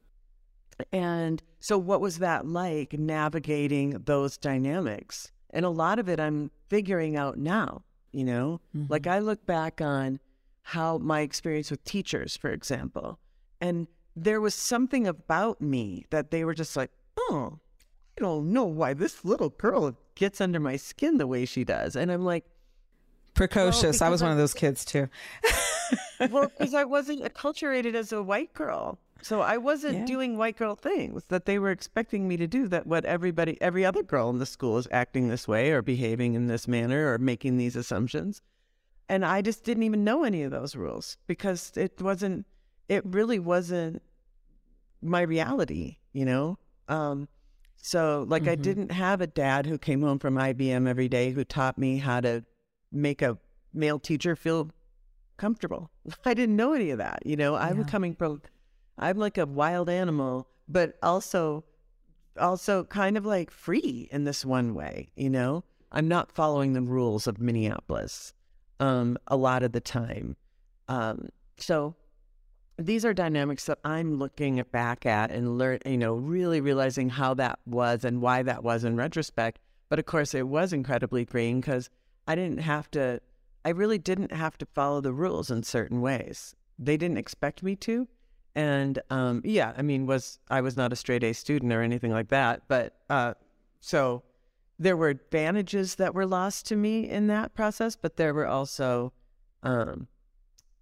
and 0.93 1.43
so, 1.61 1.79
what 1.79 2.01
was 2.01 2.19
that 2.19 2.47
like 2.47 2.93
navigating 2.95 3.91
those 4.05 4.37
dynamics? 4.37 5.31
And 5.51 5.65
a 5.65 5.71
lot 5.71 5.99
of 5.99 6.09
it 6.09 6.19
I'm 6.19 6.51
figuring 6.69 7.17
out 7.17 7.39
now, 7.39 7.85
you 8.13 8.25
know? 8.25 8.61
Like, 8.89 9.07
I 9.07 9.21
look 9.21 9.47
back 9.47 9.81
on 9.81 10.19
how 10.63 10.99
my 10.99 11.21
experience 11.21 11.71
with 11.71 11.85
teachers, 11.85 12.37
for 12.37 12.51
example, 12.51 13.19
and 13.61 13.87
there 14.17 14.41
was 14.41 14.55
something 14.55 15.07
about 15.07 15.61
me 15.61 16.07
that 16.11 16.31
they 16.33 16.45
were 16.45 16.55
just 16.55 16.77
like, 16.77 16.91
oh, 17.19 17.59
I 18.19 18.21
don't 18.21 18.53
know 18.53 18.65
why 18.65 18.95
this 18.95 19.25
little 19.25 19.51
girl 19.51 19.97
gets 20.17 20.41
under 20.41 20.59
my 20.61 20.77
skin 20.77 21.19
the 21.19 21.27
way 21.27 21.45
she 21.45 21.63
does. 21.65 21.95
And 21.97 22.11
I'm 22.11 22.25
like, 22.25 22.45
precocious 23.35 24.01
i 24.01 24.07
because 24.07 24.11
was 24.11 24.23
one 24.23 24.31
I- 24.31 24.33
of 24.35 24.39
those 24.39 24.55
kids 24.55 24.85
too 24.85 25.09
well, 26.31 26.49
because 26.59 26.75
I 26.75 26.85
wasn't 26.85 27.23
acculturated 27.23 27.95
as 27.95 28.13
a 28.13 28.23
white 28.23 28.53
girl. 28.55 28.99
So 29.23 29.41
I 29.41 29.57
wasn't 29.57 30.01
Yeah. 30.01 30.05
doing 30.05 30.37
white 30.37 30.57
girl 30.57 30.75
things 30.75 31.25
that 31.29 31.47
they 31.47 31.59
were 31.59 31.71
expecting 31.71 32.29
me 32.29 32.37
to 32.37 32.47
do. 32.47 32.69
That 32.69 32.87
what 32.87 33.05
everybody, 33.07 33.57
every 33.61 33.85
other 33.85 34.03
girl 34.03 34.29
in 34.31 34.39
the 34.39 34.45
school 34.47 34.77
is 34.77 34.87
acting 34.91 35.29
this 35.29 35.49
way 35.49 35.71
or 35.71 35.81
behaving 35.81 36.35
in 36.35 36.47
this 36.47 36.69
manner 36.69 37.13
or 37.13 37.19
making 37.19 37.57
these 37.57 37.75
assumptions. 37.75 38.43
And 39.09 39.25
I 39.25 39.41
just 39.43 39.65
didn't 39.65 39.83
even 39.85 40.05
know 40.05 40.25
any 40.25 40.43
of 40.43 40.51
those 40.51 40.77
rules 40.77 41.17
because 41.27 41.73
it 41.77 42.01
wasn't, 42.03 42.47
it 42.89 43.05
really 43.07 43.39
wasn't 43.39 44.03
my 45.01 45.21
reality, 45.23 45.99
you 46.13 46.25
know? 46.25 46.59
Um, 46.89 47.29
so, 47.77 48.25
like, 48.29 48.49
I 48.49 48.55
didn't 48.55 48.93
have 48.93 49.21
a 49.21 49.27
dad 49.27 49.67
who 49.67 49.77
came 49.77 50.01
home 50.01 50.19
from 50.19 50.37
IBM 50.37 50.89
every 50.89 51.09
day 51.09 51.33
who 51.33 51.45
taught 51.45 51.77
me 51.77 51.99
how 51.99 52.21
to 52.21 52.43
make 52.91 53.21
a 53.21 53.37
male 53.75 53.99
teacher 53.99 54.35
feel 54.37 54.71
comfortable. 55.37 55.91
I 56.25 56.35
didn't 56.35 56.57
know 56.57 56.73
any 56.73 56.91
of 56.91 56.99
that. 56.99 57.25
You 57.25 57.37
know, 57.37 57.55
I'm 57.55 57.85
coming 57.85 58.15
from, 58.15 58.43
I'm 58.99 59.19
like 59.19 59.39
a 59.39 59.47
wild 59.47 59.89
animal, 59.89 60.49
but 60.69 60.99
also, 61.03 61.65
also 62.39 62.85
kind 62.85 63.17
of 63.17 63.25
like 63.25 63.51
free 63.51 64.09
in 64.11 64.25
this 64.25 64.45
one 64.45 64.75
way. 64.75 65.09
You 65.17 65.31
know, 65.31 65.65
I'm 65.93 66.09
not 66.09 66.33
following 66.33 66.73
the 66.73 66.83
rules 66.83 67.27
of 67.27 67.41
Minneapolis 67.41 68.33
um, 68.81 69.17
a 69.29 69.37
lot 69.37 69.63
of 69.63 69.73
the 69.73 69.81
time. 69.81 70.37
Um, 70.89 71.29
so, 71.57 71.95
these 72.77 73.05
are 73.05 73.15
dynamics 73.15 73.67
that 73.67 73.79
I'm 73.85 74.19
looking 74.19 74.63
back 74.73 75.07
at 75.07 75.31
and 75.31 75.59
learn, 75.59 75.79
you 75.87 75.97
know, 75.97 76.15
really 76.15 76.61
realizing 76.61 77.09
how 77.09 77.35
that 77.35 77.61
was 77.67 78.05
and 78.05 78.21
why 78.21 78.43
that 78.43 78.65
was 78.65 78.83
in 78.85 78.97
retrospect. 78.97 79.61
But 79.89 80.01
of 80.01 80.07
course, 80.07 80.35
it 80.35 80.49
was 80.49 80.73
incredibly 80.73 81.25
freeing 81.25 81.61
because 81.61 81.89
I 82.27 82.35
didn't 82.35 82.59
have 82.59 82.91
to, 82.93 83.21
I 83.65 83.71
really 83.71 83.99
didn't 83.99 84.33
have 84.33 84.59
to 84.59 84.67
follow 84.67 85.01
the 85.01 85.13
rules 85.13 85.51
in 85.51 85.63
certain 85.63 86.01
ways. 86.01 86.55
They 86.79 86.97
didn't 86.97 87.19
expect 87.19 87.63
me 87.63 87.77
to. 87.77 88.09
And 88.55 89.01
um, 89.11 89.41
yeah, 89.45 89.73
I 89.77 89.83
mean, 89.83 90.07
was 90.07 90.39
I 90.49 90.61
was 90.61 90.77
not 90.77 90.93
a 90.93 90.97
straight 90.97 91.25
A 91.25 91.33
student 91.33 91.73
or 91.73 91.83
anything 91.83 92.13
like 92.13 92.29
that. 92.29 92.63
But 92.69 92.95
uh, 93.11 93.35
so 93.81 94.23
there 94.79 94.97
were 94.97 95.09
advantages 95.09 95.97
that 95.97 96.15
were 96.15 96.27
lost 96.27 96.67
to 96.67 96.77
me 96.77 97.09
in 97.09 97.27
that 97.29 97.55
process, 97.55 97.97
but 97.97 98.17
there 98.17 98.35
were 98.35 98.47
also 98.47 99.13
um, 99.63 100.09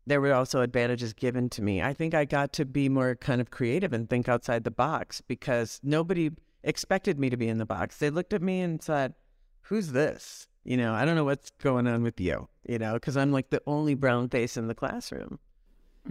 there 0.06 0.20
were 0.20 0.34
also 0.34 0.60
advantages 0.60 1.12
given 1.12 1.48
to 1.50 1.62
me. 1.62 1.80
I 1.80 1.94
think 1.94 2.14
I 2.14 2.24
got 2.24 2.52
to 2.54 2.64
be 2.64 2.88
more 2.88 3.14
kind 3.14 3.40
of 3.40 3.50
creative 3.50 3.92
and 3.92 4.10
think 4.10 4.28
outside 4.28 4.64
the 4.64 4.70
box 4.70 5.20
because 5.20 5.80
nobody 5.82 6.30
expected 6.64 7.18
me 7.18 7.30
to 7.30 7.36
be 7.36 7.48
in 7.48 7.58
the 7.58 7.66
box. 7.66 7.98
They 7.98 8.10
looked 8.10 8.32
at 8.32 8.42
me 8.42 8.60
and 8.60 8.82
said, 8.82 9.14
"Who's 9.62 9.92
this?" 9.92 10.48
You 10.64 10.76
know, 10.76 10.94
I 10.94 11.04
don't 11.04 11.16
know 11.16 11.24
what's 11.24 11.50
going 11.62 11.86
on 11.86 12.02
with 12.02 12.20
you. 12.20 12.48
You 12.68 12.78
know, 12.78 12.94
because 12.94 13.16
I'm 13.16 13.32
like 13.32 13.50
the 13.50 13.62
only 13.66 13.94
brown 13.94 14.28
face 14.28 14.56
in 14.56 14.68
the 14.68 14.74
classroom. 14.74 15.38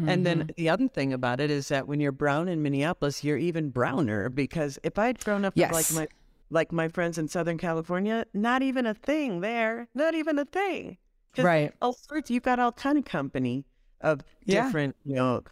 And 0.08 0.26
then 0.26 0.40
mm-hmm. 0.40 0.52
the 0.56 0.70
other 0.70 0.88
thing 0.88 1.12
about 1.12 1.42
it 1.42 1.52
is 1.52 1.68
that 1.68 1.86
when 1.86 2.00
you're 2.00 2.14
brown 2.14 2.48
in 2.48 2.62
Minneapolis, 2.62 3.26
you're 3.26 3.38
even 3.38 3.72
browner 3.72 4.30
because 4.30 4.80
if 4.84 4.98
I'd 4.98 5.20
grown 5.20 5.44
up 5.44 5.54
Yes. 5.56 5.74
like 5.74 5.92
my 5.94 6.08
like 6.50 6.72
my 6.72 6.88
friends 6.88 7.18
in 7.18 7.28
Southern 7.28 7.58
California, 7.58 8.26
not 8.34 8.62
even 8.62 8.86
a 8.86 8.94
thing 8.94 9.42
there, 9.42 9.88
not 9.94 10.14
even 10.14 10.40
a 10.40 10.46
thing. 10.46 10.98
Right. 11.38 11.74
All 11.82 11.94
sorts. 11.94 12.30
You've 12.30 12.44
got 12.44 12.60
all 12.60 12.72
kind 12.72 12.98
of 12.98 13.06
company 13.06 13.66
of 14.00 14.22
Yeah. 14.46 14.66
different, 14.66 14.96
you 15.04 15.16
know, 15.16 15.44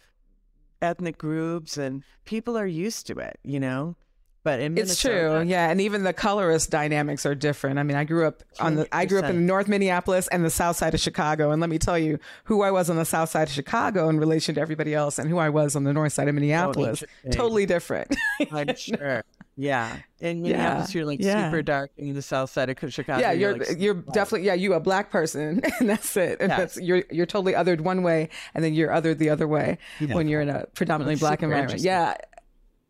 ethnic 0.81 1.17
groups, 1.17 1.77
and 1.77 2.03
people 2.25 2.57
are 2.57 2.65
used 2.67 3.07
to 3.07 3.17
it. 3.19 3.39
You 3.43 3.59
know, 3.59 3.95
but 4.43 4.59
in 4.59 4.77
It's 4.77 5.01
true, 5.01 5.41
yeah, 5.41 5.69
and 5.69 5.81
even 5.81 6.03
the 6.03 6.13
colorist 6.13 6.69
dynamics 6.69 7.25
are 7.25 7.35
different. 7.35 7.79
I 7.79 7.83
mean, 7.83 7.97
I 7.97 8.03
grew 8.03 8.25
up 8.25 8.43
on 8.59 8.75
the 8.75 8.87
I 8.95 9.05
grew 9.05 9.19
up 9.19 9.25
in 9.25 9.37
100%. 9.37 9.39
North 9.41 9.67
Minneapolis 9.67 10.27
and 10.29 10.45
the 10.45 10.49
South 10.49 10.77
Side 10.77 10.93
of 10.93 10.99
Chicago, 10.99 11.51
and 11.51 11.59
let 11.59 11.69
me 11.69 11.77
tell 11.77 11.97
you 11.97 12.19
who 12.45 12.61
I 12.61 12.71
was 12.71 12.89
on 12.89 12.95
the 12.95 13.05
South 13.05 13.29
Side 13.29 13.47
of 13.49 13.53
Chicago 13.53 14.09
in 14.09 14.19
relation 14.19 14.55
to 14.55 14.61
everybody 14.61 14.93
else, 14.93 15.19
and 15.19 15.29
who 15.29 15.37
I 15.37 15.49
was 15.49 15.75
on 15.75 15.83
the 15.83 15.93
North 15.93 16.13
Side 16.13 16.27
of 16.27 16.35
Minneapolis, 16.35 17.03
totally 17.31 17.65
different. 17.65 18.15
I'm 18.51 18.75
sure. 18.75 19.23
Yeah. 19.55 19.97
In 20.21 20.41
Minneapolis, 20.41 20.95
you're 20.95 21.05
like 21.05 21.19
yeah. 21.19 21.49
super 21.49 21.61
dark, 21.61 21.91
and 21.97 22.07
in 22.07 22.15
the 22.15 22.21
south 22.21 22.49
side 22.49 22.69
of 22.69 22.93
Chicago. 22.93 23.19
yeah, 23.19 23.33
you're 23.33 23.57
like, 23.57 23.77
you're 23.77 23.93
definitely 23.93 24.47
yeah, 24.47 24.53
you 24.53 24.73
a 24.73 24.79
black 24.79 25.11
person, 25.11 25.61
and 25.79 25.89
that's 25.89 26.15
it. 26.15 26.39
And 26.39 26.49
Yes. 26.49 26.57
that's 26.57 26.77
you're 26.81 27.03
you're 27.11 27.25
totally 27.25 27.53
othered 27.53 27.81
one 27.81 28.01
way, 28.03 28.29
and 28.53 28.63
then 28.63 28.73
you're 28.73 28.89
othered 28.89 29.17
the 29.17 29.29
other 29.29 29.49
way 29.49 29.77
when 30.11 30.29
you're 30.29 30.39
in 30.39 30.47
a 30.49 30.65
predominantly 30.75 31.15
That's 31.15 31.21
black 31.21 31.43
environment. 31.43 31.81
Yeah. 31.81 32.15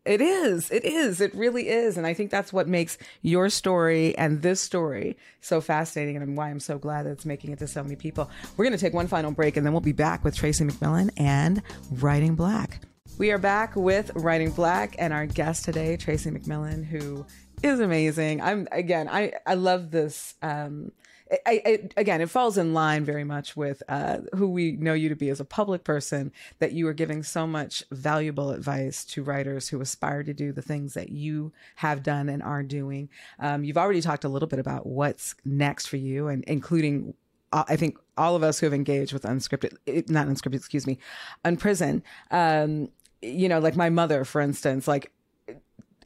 It 0.06 0.22
is. 0.22 0.72
It 0.72 0.86
is. 0.86 1.22
It 1.22 1.34
really 1.36 1.70
is. 1.70 1.98
And 1.98 2.08
I 2.08 2.14
think 2.14 2.32
that's 2.32 2.54
what 2.54 2.68
makes 2.68 2.98
your 3.22 3.50
story 3.50 4.18
and 4.18 4.42
this 4.42 4.62
story 4.62 5.18
so 5.42 5.62
fascinating 5.62 6.18
and 6.18 6.38
why 6.38 6.50
I'm 6.50 6.60
so 6.60 6.78
glad 6.78 7.06
that 7.06 7.12
it's 7.12 7.26
making 7.26 7.52
it 7.52 7.60
to 7.60 7.68
so 7.68 7.84
many 7.84 7.96
people. 7.96 8.30
We're 8.58 8.66
going 8.66 8.78
to 8.78 8.84
take 8.84 8.94
one 8.94 9.08
final 9.08 9.32
break 9.32 9.58
and 9.58 9.66
then 9.66 9.74
we'll 9.74 9.82
be 9.82 9.92
back 9.92 10.24
with 10.24 10.36
Tracy 10.36 10.64
McMillan 10.64 11.12
and 11.18 11.62
Writing 11.92 12.36
Black. 12.36 12.82
We 13.18 13.32
are 13.32 13.38
back 13.38 13.76
with 13.76 14.12
Writing 14.16 14.52
Black 14.52 14.96
and 14.98 15.12
our 15.12 15.26
guest 15.26 15.66
today, 15.66 15.98
Tracy 15.98 16.32
McMillan, 16.32 16.86
who 16.86 17.26
is 17.62 17.82
amazing. 17.82 18.42
I'm 18.42 18.68
again, 18.72 19.10
I 19.10 19.34
I 19.46 19.56
love 19.56 19.92
this. 19.92 20.36
Um, 20.42 20.94
I, 21.32 21.62
I, 21.65 21.80
again, 21.98 22.22
it 22.22 22.30
falls 22.30 22.58
in 22.58 22.74
line 22.74 23.06
very 23.06 23.24
much 23.24 23.56
with 23.56 23.84
uh, 23.88 24.20
who 24.36 24.50
we 24.50 24.72
know 24.74 24.94
you 24.94 25.10
to 25.10 25.15
be 25.15 25.30
as 25.30 25.39
a 25.39 25.46
public 25.46 25.84
person. 25.84 26.32
That 26.60 26.72
you 26.72 26.88
are 26.88 26.94
giving 26.94 27.24
so 27.24 27.46
much 27.46 27.84
valuable 27.92 28.52
advice 28.52 29.06
to 29.06 29.24
writers 29.24 29.70
who 29.70 29.82
aspire 29.82 30.24
to 30.24 30.34
do 30.34 30.52
the 30.52 30.62
things 30.62 30.94
that 30.96 31.10
you 31.10 31.52
have 31.76 32.04
done 32.04 32.30
and 32.30 32.42
are 32.42 32.63
doing. 32.63 33.10
Um, 33.39 33.63
you've 33.63 33.78
already 33.78 34.02
talked 34.02 34.24
a 34.24 34.30
little 34.30 34.48
bit 34.48 34.60
about 34.60 34.86
what's 34.86 35.36
next 35.46 35.88
for 35.88 35.98
you, 35.98 36.28
and 36.28 36.44
including 36.46 37.13
uh, 37.52 37.63
I 37.68 37.76
think 37.76 37.98
all 38.18 38.36
of 38.36 38.44
us 38.44 38.60
who 38.60 38.65
have 38.65 38.74
engaged 38.74 39.13
with 39.13 39.24
unscripted, 39.24 39.76
eh, 39.88 40.02
not 40.08 40.28
unscripted, 40.28 40.56
excuse 40.56 40.88
me, 40.88 40.98
unprison. 41.46 42.04
Um, 42.32 42.89
you 43.22 43.50
know, 43.50 43.60
like 43.60 43.76
my 43.76 43.89
mother, 43.89 44.24
for 44.24 44.42
instance, 44.42 44.88
like 44.88 45.12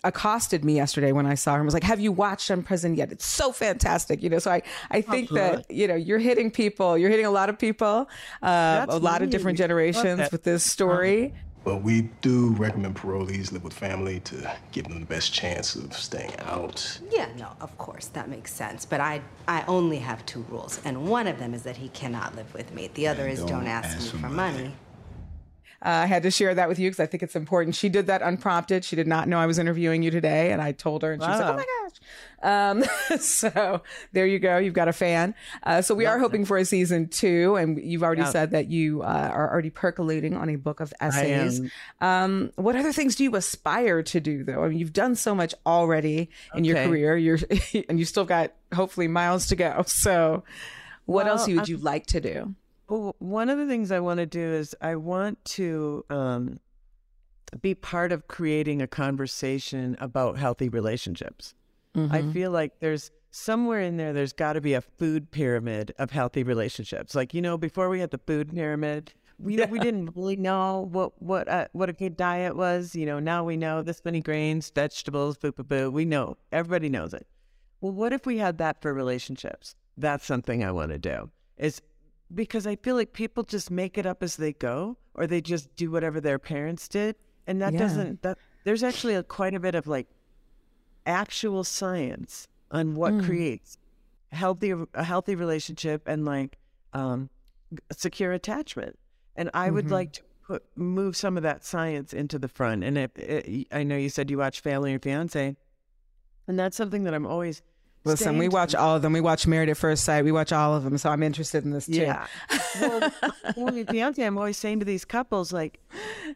accosted 0.04 0.66
me 0.66 0.76
yesterday 0.76 1.12
when 1.12 1.26
I 1.26 1.36
saw 1.36 1.54
her 1.54 1.60
and 1.60 1.66
was 1.66 1.74
like, 1.74 1.84
"Have 1.84 2.00
you 2.00 2.12
watched 2.12 2.50
Unprison 2.50 2.96
yet? 2.96 3.12
It's 3.12 3.26
so 3.26 3.52
fantastic." 3.52 4.22
You 4.22 4.30
know, 4.30 4.40
so 4.40 4.52
I 4.52 4.62
I 4.92 5.02
think 5.02 5.30
that 5.32 5.70
you 5.72 5.88
know 5.88 5.96
you're 5.96 6.20
hitting 6.20 6.52
people, 6.52 6.98
you're 6.98 7.10
hitting 7.10 7.26
a 7.26 7.32
lot 7.32 7.50
of 7.50 7.58
people, 7.58 8.10
uh, 8.42 8.86
a 8.90 8.98
lot 8.98 9.22
of 9.22 9.30
different 9.30 9.58
generations 9.58 10.32
with 10.32 10.44
this 10.44 10.64
story. 10.64 11.34
But 11.64 11.82
we 11.82 12.10
do 12.22 12.50
recommend 12.50 12.96
parolees 12.98 13.54
live 13.54 13.64
with 13.64 13.72
family 13.72 14.20
to 14.22 14.54
give 14.74 14.86
them 14.86 15.00
the 15.00 15.06
best 15.06 15.32
chance 15.32 15.76
of 15.76 15.94
staying 15.94 16.38
out. 16.42 17.00
Yeah, 17.10 17.30
no, 17.38 17.48
of 17.62 17.78
course, 17.78 18.08
that 18.08 18.28
makes 18.28 18.54
sense. 18.54 18.84
But 18.84 19.00
I, 19.00 19.22
I 19.48 19.64
only 19.68 20.00
have 20.00 20.26
two 20.26 20.46
rules, 20.50 20.82
and 20.84 21.08
one 21.08 21.26
of 21.26 21.40
them 21.40 21.54
is 21.54 21.64
that 21.64 21.78
he 21.78 21.88
cannot 21.90 22.36
live 22.36 22.54
with 22.54 22.74
me. 22.74 22.90
The 22.94 23.08
other 23.08 23.30
is 23.30 23.40
don't, 23.40 23.50
don't 23.50 23.68
ask, 23.68 23.96
ask 23.96 24.02
me 24.02 24.10
for 24.10 24.18
for 24.18 24.30
money. 24.30 24.58
money. 24.58 24.76
Uh, 25.86 25.90
I 25.90 26.06
had 26.06 26.24
to 26.24 26.32
share 26.32 26.56
that 26.56 26.70
with 26.70 26.80
you 26.80 26.90
because 26.90 27.02
I 27.02 27.06
think 27.08 27.24
it's 27.24 27.36
important. 27.36 27.76
She 27.76 27.90
did 27.90 28.08
that 28.08 28.22
unprompted. 28.22 28.86
She 28.86 28.96
did 28.96 29.06
not 29.08 29.28
know 29.28 29.38
I 29.38 29.46
was 29.46 29.60
interviewing 29.60 30.02
you 30.02 30.12
today, 30.12 30.54
and 30.54 30.62
I 30.62 30.72
told 30.72 31.04
her, 31.04 31.12
and 31.12 31.22
she 31.22 31.28
was 31.30 31.40
like, 31.40 31.50
"Oh 31.50 31.58
my 31.58 31.66
gosh!" 31.66 32.90
Um, 33.12 33.20
so 33.20 33.82
there 34.14 34.26
you 34.26 34.40
go. 34.40 34.58
You've 34.58 34.74
got 34.74 34.88
a 34.88 34.94
fan. 34.94 35.36
Uh, 35.64 35.82
so 35.82 35.94
we 35.94 36.06
are 36.06 36.20
hoping 36.20 36.46
for 36.46 36.58
a 36.58 36.64
season 36.64 37.10
two, 37.10 37.56
and 37.58 37.78
you've 37.84 38.02
already 38.04 38.22
Yeah. 38.22 38.30
said 38.30 38.52
that 38.52 38.68
you 38.70 39.02
uh, 39.02 39.30
are 39.34 39.52
already 39.52 39.70
percolating 39.70 40.36
on 40.38 40.50
a 40.50 40.56
book 40.56 40.80
of 40.80 40.94
essays. 41.02 41.62
Um, 42.00 42.52
what 42.56 42.76
other 42.78 42.94
things 42.94 43.16
do 43.16 43.26
you 43.26 43.36
aspire 43.36 44.04
to 44.04 44.20
do, 44.22 44.44
though? 44.46 44.64
I 44.64 44.70
mean, 44.70 44.80
you've 44.80 44.94
done 44.94 45.16
so 45.16 45.36
much 45.36 45.54
already 45.66 46.30
in 46.56 46.64
your 46.64 46.78
career. 46.78 47.18
You're 47.18 47.40
and 47.90 48.00
you 48.00 48.06
still 48.06 48.26
got 48.26 48.54
hopefully 48.74 49.08
miles 49.10 49.48
to 49.48 49.56
go. 49.58 49.84
So, 49.86 50.44
what 51.06 51.28
else 51.28 51.48
would 51.48 51.68
you 51.68 51.78
like 51.78 52.06
to 52.08 52.22
do? 52.22 52.56
Well, 52.94 53.16
one 53.18 53.50
of 53.50 53.58
the 53.58 53.66
things 53.66 53.92
I 53.92 54.00
want 54.00 54.20
to 54.20 54.28
do 54.28 54.40
is 54.40 54.76
I 54.80 54.98
want 54.98 55.44
to 55.46 56.06
um, 56.12 56.60
be 57.60 57.74
part 57.74 58.12
of 58.12 58.28
creating 58.28 58.84
a 58.84 58.88
conversation 58.88 59.98
about 60.00 60.38
healthy 60.38 60.70
relationships. 60.70 61.56
I 61.96 62.22
feel 62.32 62.52
like 62.52 62.80
there's 62.82 63.10
somewhere 63.32 63.82
in 63.82 63.98
there, 63.98 64.14
there's 64.14 64.32
got 64.32 64.54
to 64.54 64.62
be 64.62 64.76
a 64.76 64.82
food 64.82 65.32
pyramid 65.32 65.96
of 65.98 66.12
healthy 66.12 66.44
relationships. 66.44 67.16
Like, 67.16 67.34
you 67.34 67.42
know, 67.42 67.58
before 67.58 67.90
we 67.90 68.00
had 68.00 68.12
the 68.12 68.20
food 68.20 68.54
pyramid, 68.54 69.12
we, 69.40 69.56
we 69.66 69.80
didn't 69.88 70.16
really 70.16 70.36
know 70.36 70.88
what 70.92 71.20
what 71.20 71.48
uh, 71.48 71.70
what 71.72 71.90
a 71.90 71.94
good 71.94 72.16
diet 72.16 72.56
was. 72.56 72.96
You 72.96 73.08
know, 73.08 73.18
now 73.18 73.44
we 73.44 73.58
know 73.58 73.82
this 73.82 74.06
many 74.06 74.22
grains, 74.22 74.70
vegetables, 74.70 75.40
boo 75.40 75.52
boo 75.52 75.64
boo. 75.64 75.90
We 75.90 76.06
know 76.06 76.38
everybody 76.52 76.90
knows 76.90 77.16
it. 77.16 77.26
Well, 77.82 77.92
what 77.92 78.14
if 78.14 78.28
we 78.28 78.38
had 78.38 78.60
that 78.60 78.84
for 78.84 78.94
relationships? 78.94 79.74
That's 79.98 80.26
something 80.26 80.64
I 80.64 80.72
want 80.72 80.92
to 80.92 81.00
do. 81.00 81.32
Is 81.58 81.82
because 82.34 82.68
I 82.68 82.76
feel 82.78 82.96
like 82.96 83.14
people 83.14 83.44
just 83.44 83.70
make 83.72 83.98
it 83.98 84.06
up 84.06 84.24
as 84.24 84.36
they 84.36 84.54
go, 84.54 84.98
or 85.14 85.28
they 85.28 85.42
just 85.42 85.76
do 85.76 85.92
whatever 85.92 86.20
their 86.20 86.40
parents 86.40 86.88
did, 86.88 87.16
and 87.48 87.62
that 87.62 87.74
Yeah. 87.74 87.80
doesn't. 87.80 88.22
That 88.22 88.38
there's 88.64 88.84
actually 88.84 89.16
a, 89.16 89.24
quite 89.24 89.54
a 89.54 89.60
bit 89.60 89.76
of 89.76 89.88
like 89.88 90.08
actual 91.06 91.64
science 91.64 92.48
on 92.72 92.96
what 92.96 93.14
mm. 93.14 93.26
creates 93.26 93.78
healthy 94.32 94.74
a 94.94 95.04
healthy 95.04 95.36
relationship 95.36 96.08
and 96.08 96.26
like 96.26 96.58
um, 96.94 97.30
secure 97.92 98.32
attachment. 98.32 98.98
And 99.36 99.50
I 99.54 99.70
would 99.70 99.86
mm-hmm. 99.86 99.94
like 99.94 100.14
to 100.14 100.22
put 100.46 100.64
move 100.76 101.16
some 101.16 101.38
of 101.38 101.44
that 101.44 101.64
science 101.64 102.14
into 102.14 102.38
the 102.38 102.48
front. 102.48 102.84
And 102.84 102.98
if, 102.98 103.12
eh, 103.18 103.66
i 103.72 103.80
I 103.80 103.84
know 103.84 103.98
you 103.98 104.10
said 104.10 104.30
you 104.30 104.38
watch 104.38 104.60
Family 104.60 104.94
and 104.94 105.02
Fiance, 105.02 105.56
and 106.48 106.60
that's 106.60 106.78
something 106.78 107.04
that 107.04 107.14
I'm 107.14 107.26
always 107.26 107.62
Listen, 108.06 108.38
we 108.38 108.50
watch 108.50 108.76
all 108.76 108.98
of 108.98 109.02
them. 109.02 109.14
We 109.14 109.22
watch 109.22 109.48
Married 109.48 109.70
at 109.70 109.78
First 109.78 110.04
Sight. 110.04 110.26
We 110.26 110.32
watch 110.32 110.52
all 110.52 110.76
of 110.76 110.84
them. 110.84 110.98
So 110.98 111.10
I'm 111.10 111.24
interested 111.24 111.64
in 111.64 111.72
this 111.72 111.86
too. 111.86 111.94
Yeah. 111.94 112.28
well, 112.82 113.00
well, 113.56 113.66
with 113.68 113.88
Beyonce, 113.88 114.28
I'm 114.28 114.38
always 114.38 114.58
saying 114.58 114.80
to 114.80 114.86
these 114.86 115.06
couples, 115.06 115.54
like, 115.54 115.80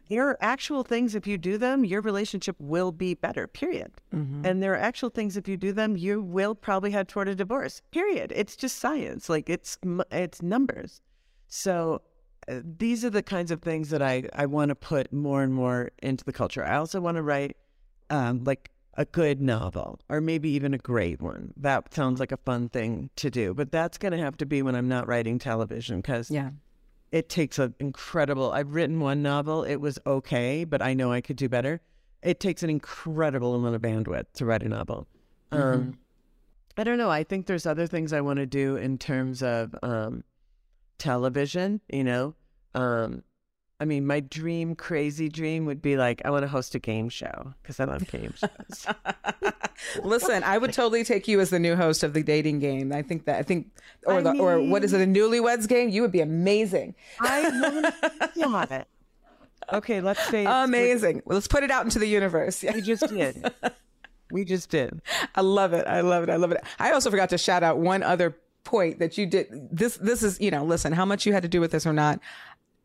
there 0.08 0.26
are 0.28 0.38
actual 0.40 0.82
things, 0.82 1.14
if 1.14 1.26
you 1.26 1.36
do 1.36 1.58
them, 1.58 1.84
your 1.84 2.00
relationship 2.00 2.56
will 2.58 2.90
be 2.90 3.14
better, 3.14 3.46
period. 3.46 3.92
And 4.46 4.62
there 4.62 4.72
are 4.72 4.78
actual 4.78 5.10
things, 5.10 5.36
if 5.36 5.46
you 5.46 5.56
do 5.56 5.72
them, 5.72 5.96
you 5.96 6.22
will 6.22 6.54
probably 6.54 6.90
head 6.90 7.08
toward 7.08 7.28
a 7.28 7.34
divorce, 7.34 7.82
period. 7.90 8.32
It's 8.34 8.56
just 8.56 8.78
science. 8.78 9.28
Like, 9.28 9.50
it's, 9.50 9.76
it's 10.10 10.40
numbers. 10.40 11.02
So 11.48 12.00
uh, 12.48 12.60
these 12.64 13.04
are 13.04 13.10
the 13.10 13.22
kinds 13.22 13.50
of 13.50 13.60
things 13.60 13.90
that 13.90 14.00
I, 14.00 14.24
I 14.34 14.46
want 14.46 14.70
to 14.70 14.74
put 14.74 15.12
more 15.12 15.42
and 15.42 15.52
more 15.52 15.90
into 16.02 16.24
the 16.24 16.32
culture. 16.32 16.64
I 16.64 16.76
also 16.76 17.00
want 17.00 17.16
to 17.16 17.22
write, 17.22 17.56
um, 18.08 18.44
like, 18.44 18.70
a 18.98 19.04
good 19.06 19.40
novel 19.40 19.98
or 20.10 20.20
maybe 20.20 20.50
even 20.50 20.74
a 20.74 20.78
great 20.78 21.22
one. 21.22 21.54
That 21.56 21.94
sounds 21.94 22.18
like 22.20 22.32
a 22.32 22.36
fun 22.36 22.68
thing 22.68 23.08
to 23.16 23.30
do, 23.30 23.54
but 23.54 23.70
that's 23.72 23.96
going 23.96 24.12
to 24.12 24.18
have 24.18 24.36
to 24.38 24.44
be 24.46 24.60
when 24.60 24.74
I'm 24.74 24.88
not 24.88 25.06
writing 25.06 25.38
television 25.38 26.00
because 26.02 26.30
Yeah. 26.30 26.50
it 27.12 27.28
takes 27.28 27.58
an 27.60 27.74
incredible. 27.78 28.50
I've 28.52 28.74
written 28.74 28.98
one 29.00 29.22
novel, 29.22 29.62
it 29.62 29.76
was 29.76 29.98
okay, 30.04 30.64
but 30.64 30.82
I 30.82 30.94
know 30.94 31.12
I 31.12 31.20
could 31.20 31.36
do 31.36 31.48
better. 31.48 31.80
It 32.22 32.40
takes 32.40 32.64
an 32.64 32.70
incredible 32.70 33.54
amount 33.54 33.76
of 33.76 33.80
bandwidth 33.82 34.32
to 34.34 34.44
write 34.44 34.64
a 34.64 34.68
novel. 34.68 35.06
Um, 35.52 35.96
I 36.76 36.82
don't 36.82 36.98
know. 36.98 37.08
I 37.10 37.22
think 37.22 37.46
there's 37.46 37.66
other 37.66 37.86
things 37.86 38.12
I 38.12 38.20
want 38.20 38.38
to 38.40 38.46
do 38.46 38.74
in 38.76 38.98
terms 38.98 39.42
of 39.44 39.74
um, 39.82 40.24
television, 40.98 41.80
you 41.88 42.04
know. 42.04 42.34
Um, 42.74 43.22
I 43.80 43.84
mean, 43.84 44.06
my 44.06 44.20
dream, 44.20 44.74
crazy 44.74 45.28
dream 45.28 45.64
would 45.66 45.80
be 45.80 45.96
like, 45.96 46.20
I 46.24 46.30
want 46.30 46.42
to 46.42 46.48
host 46.48 46.74
a 46.74 46.80
game 46.80 47.08
show 47.08 47.54
because 47.62 47.78
I 47.78 47.84
love 47.84 48.10
game 48.10 48.34
shows. 48.34 48.86
Listen, 50.02 50.42
I 50.42 50.58
would 50.58 50.72
totally 50.72 51.04
take 51.04 51.28
you 51.28 51.38
as 51.40 51.50
the 51.50 51.60
new 51.60 51.76
host 51.76 52.02
of 52.02 52.12
the 52.12 52.22
dating 52.24 52.58
game. 52.58 52.92
I 52.92 53.02
think 53.02 53.24
that 53.26 53.38
I 53.38 53.42
think, 53.42 53.68
or 54.04 54.14
I 54.14 54.20
the 54.22 54.32
or 54.32 54.60
what 54.60 54.82
is 54.82 54.92
it, 54.92 54.98
the 54.98 55.06
Newlyweds 55.06 55.68
game? 55.68 55.88
You 55.90 56.02
would 56.02 56.10
be 56.10 56.20
amazing, 56.20 56.96
I 57.20 57.48
love 58.36 58.70
it. 58.72 58.88
Okay, 59.72 60.00
let's 60.00 60.26
say 60.28 60.40
it's- 60.42 60.64
amazing. 60.64 61.22
Well, 61.24 61.36
let's 61.36 61.46
put 61.48 61.62
it 61.62 61.70
out 61.70 61.84
into 61.84 61.98
the 62.00 62.08
universe. 62.08 62.62
Yeah. 62.62 62.74
We 62.74 62.80
just 62.80 63.06
did. 63.08 63.52
We 64.32 64.44
just 64.44 64.70
did. 64.70 65.00
I 65.36 65.42
love 65.42 65.72
it. 65.72 65.86
I 65.86 66.00
love 66.00 66.24
it. 66.24 66.30
I 66.30 66.36
love 66.36 66.50
it. 66.52 66.58
I 66.80 66.90
also 66.92 67.10
forgot 67.10 67.28
to 67.30 67.38
shout 67.38 67.62
out 67.62 67.78
one 67.78 68.02
other 68.02 68.36
point 68.64 68.98
that 68.98 69.16
you 69.16 69.24
did. 69.26 69.46
This 69.70 69.96
this 69.98 70.22
is 70.22 70.40
you 70.40 70.50
know, 70.50 70.64
listen, 70.64 70.92
how 70.92 71.04
much 71.04 71.24
you 71.26 71.32
had 71.32 71.42
to 71.42 71.48
do 71.48 71.60
with 71.60 71.70
this 71.70 71.86
or 71.86 71.92
not, 71.92 72.18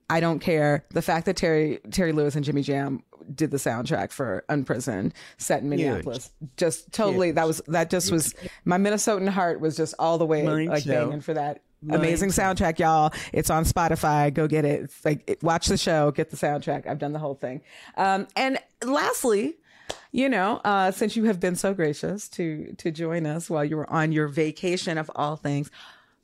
I 0.09 0.19
don't 0.19 0.39
care. 0.39 0.85
The 0.89 1.01
fact 1.01 1.25
that 1.25 1.35
Terry 1.37 1.79
Terry 1.91 2.11
Lewis 2.11 2.35
and 2.35 2.43
Jimmy 2.45 2.61
Jam 2.61 3.03
did 3.33 3.51
the 3.51 3.57
soundtrack 3.57 4.11
for 4.11 4.43
Unprisoned 4.49 5.13
set 5.37 5.61
in 5.63 5.69
Minneapolis, 5.69 6.29
just 6.57 6.91
totally 6.91 7.31
that 7.31 7.47
was 7.47 7.61
that 7.67 7.89
just 7.89 8.11
was 8.11 8.35
my 8.65 8.77
Minnesotan 8.77 9.29
heart 9.29 9.59
was 9.59 9.77
just 9.77 9.93
all 9.99 10.17
the 10.17 10.25
way 10.25 10.43
Mine 10.43 10.67
like 10.67 10.85
banging 10.85 11.21
for 11.21 11.33
that. 11.33 11.61
Mine 11.81 11.99
Amazing 11.99 12.31
too. 12.31 12.41
soundtrack, 12.41 12.79
y'all. 12.79 13.11
It's 13.33 13.49
on 13.49 13.65
Spotify. 13.65 14.33
Go 14.33 14.47
get 14.47 14.63
it. 14.65 14.83
It's 14.83 15.03
like 15.05 15.23
it- 15.27 15.43
watch 15.43 15.67
the 15.67 15.77
show, 15.77 16.11
get 16.11 16.29
the 16.29 16.37
soundtrack. 16.37 16.87
I've 16.87 16.99
done 16.99 17.11
the 17.13 17.19
whole 17.19 17.35
thing. 17.35 17.61
Um, 17.97 18.27
and 18.37 18.57
lastly, 18.85 19.55
you 20.13 20.29
know, 20.29 20.61
uh, 20.63 20.91
since 20.91 21.15
you 21.17 21.25
have 21.25 21.39
been 21.41 21.55
so 21.55 21.73
gracious 21.73 22.29
to 22.29 22.73
to 22.77 22.91
join 22.91 23.25
us 23.25 23.49
while 23.49 23.65
you 23.65 23.75
were 23.77 23.89
on 23.89 24.11
your 24.11 24.27
vacation 24.27 24.97
of 24.97 25.11
all 25.15 25.35
things, 25.35 25.71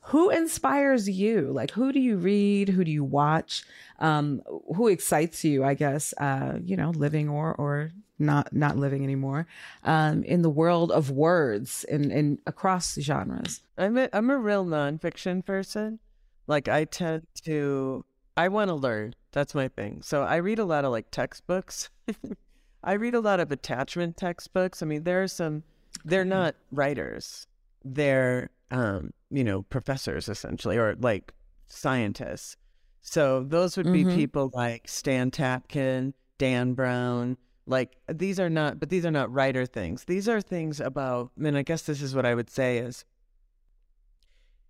who 0.02 0.30
inspires 0.30 1.10
you? 1.10 1.52
Like, 1.52 1.72
who 1.72 1.92
do 1.92 2.00
you 2.00 2.18
read? 2.18 2.70
Who 2.70 2.84
do 2.84 2.92
you 2.92 3.04
watch? 3.04 3.64
Um, 4.00 4.42
who 4.76 4.88
excites 4.88 5.44
you? 5.44 5.64
I 5.64 5.74
guess, 5.74 6.14
uh, 6.18 6.60
you 6.64 6.78
know, 6.78 6.92
living 6.92 7.30
or 7.30 7.54
or 7.56 7.92
not 8.18 8.54
not 8.54 8.78
living 8.78 9.04
anymore 9.04 9.48
um, 9.84 10.24
in 10.24 10.42
the 10.42 10.50
world 10.50 10.92
of 10.92 11.10
words 11.10 11.86
and 11.86 12.12
and 12.12 12.40
across 12.46 12.98
genres. 13.00 13.62
I'm 13.78 13.98
a, 13.98 14.10
I'm 14.14 14.30
a 14.30 14.38
real 14.38 14.66
nonfiction 14.66 15.46
person. 15.46 16.00
Like 16.48 16.68
I 16.68 16.86
tend 16.86 17.28
to, 17.44 18.04
I 18.36 18.48
want 18.48 18.70
to 18.70 18.76
learn. 18.76 19.14
That's 19.32 19.54
my 19.54 19.68
thing. 19.68 20.02
So 20.02 20.24
I 20.24 20.38
read 20.38 20.58
a 20.58 20.66
lot 20.66 20.84
of 20.84 20.92
like 20.92 21.12
textbooks. 21.12 21.90
I 22.84 22.94
read 22.94 23.14
a 23.14 23.20
lot 23.20 23.40
of 23.40 23.52
attachment 23.52 24.18
textbooks. 24.18 24.82
I 24.82 24.86
mean, 24.86 25.04
there 25.04 25.22
are 25.22 25.28
some. 25.28 25.64
They're 26.06 26.26
not 26.26 26.56
writers. 26.72 27.46
They're 27.84 28.50
um, 28.72 29.12
you 29.30 29.44
know, 29.44 29.64
professors 29.64 30.30
essentially, 30.30 30.78
or 30.78 30.96
like 31.00 31.34
scientists. 31.68 32.56
So 33.02 33.44
those 33.44 33.78
would 33.78 33.92
be 33.92 34.04
people 34.06 34.52
like 34.54 34.88
Stan 34.88 35.32
Tatkin, 35.32 36.14
Dan 36.38 36.74
Brown. 36.74 37.38
Like 37.66 37.98
these 38.08 38.40
are 38.40 38.50
not, 38.50 38.80
but 38.80 38.90
these 38.90 39.06
are 39.06 39.12
not 39.12 39.32
writer 39.32 39.66
things. 39.66 40.06
These 40.06 40.28
are 40.28 40.42
things 40.42 40.80
about. 40.80 41.32
And 41.42 41.58
I 41.58 41.62
guess 41.62 41.84
this 41.84 42.02
is 42.02 42.16
what 42.16 42.26
I 42.26 42.36
would 42.36 42.50
say 42.50 42.80
is 42.80 43.06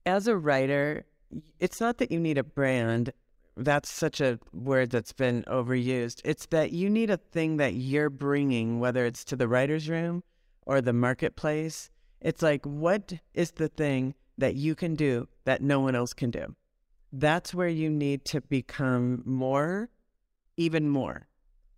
as 0.05 0.27
a 0.27 0.37
writer, 0.37 1.05
it's 1.59 1.79
not 1.79 1.97
that 1.97 2.11
you 2.11 2.19
need 2.19 2.37
a 2.37 2.43
brand. 2.43 3.13
That's 3.57 3.89
such 3.89 4.21
a 4.21 4.39
word 4.53 4.89
that's 4.91 5.11
been 5.11 5.43
overused. 5.47 6.21
It's 6.23 6.45
that 6.47 6.71
you 6.71 6.89
need 6.89 7.09
a 7.09 7.17
thing 7.17 7.57
that 7.57 7.73
you're 7.73 8.09
bringing, 8.09 8.79
whether 8.79 9.05
it's 9.05 9.23
to 9.25 9.35
the 9.35 9.47
writer's 9.47 9.89
room 9.89 10.23
or 10.65 10.81
the 10.81 10.93
marketplace. 10.93 11.89
It's 12.21 12.41
like, 12.41 12.65
what 12.65 13.13
is 13.33 13.51
the 13.51 13.69
thing 13.69 14.15
that 14.37 14.55
you 14.55 14.75
can 14.75 14.95
do 14.95 15.27
that 15.45 15.61
no 15.61 15.79
one 15.79 15.95
else 15.95 16.13
can 16.13 16.31
do? 16.31 16.55
That's 17.11 17.53
where 17.53 17.67
you 17.67 17.89
need 17.89 18.25
to 18.25 18.41
become 18.41 19.23
more, 19.25 19.89
even 20.57 20.89
more. 20.89 21.27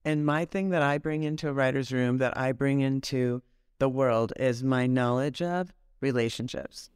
And 0.04 0.26
my 0.26 0.46
thing 0.46 0.70
that 0.70 0.82
I 0.82 0.98
bring 0.98 1.24
into 1.24 1.48
a 1.48 1.54
writer's 1.54 1.92
room, 1.92 2.18
that 2.18 2.36
I 2.38 2.52
bring 2.52 2.82
into 2.82 3.42
the 3.80 3.90
world, 3.90 4.34
is 4.38 4.64
my 4.64 4.88
knowledge 4.88 5.42
of 5.42 5.74
relationships. 6.02 6.90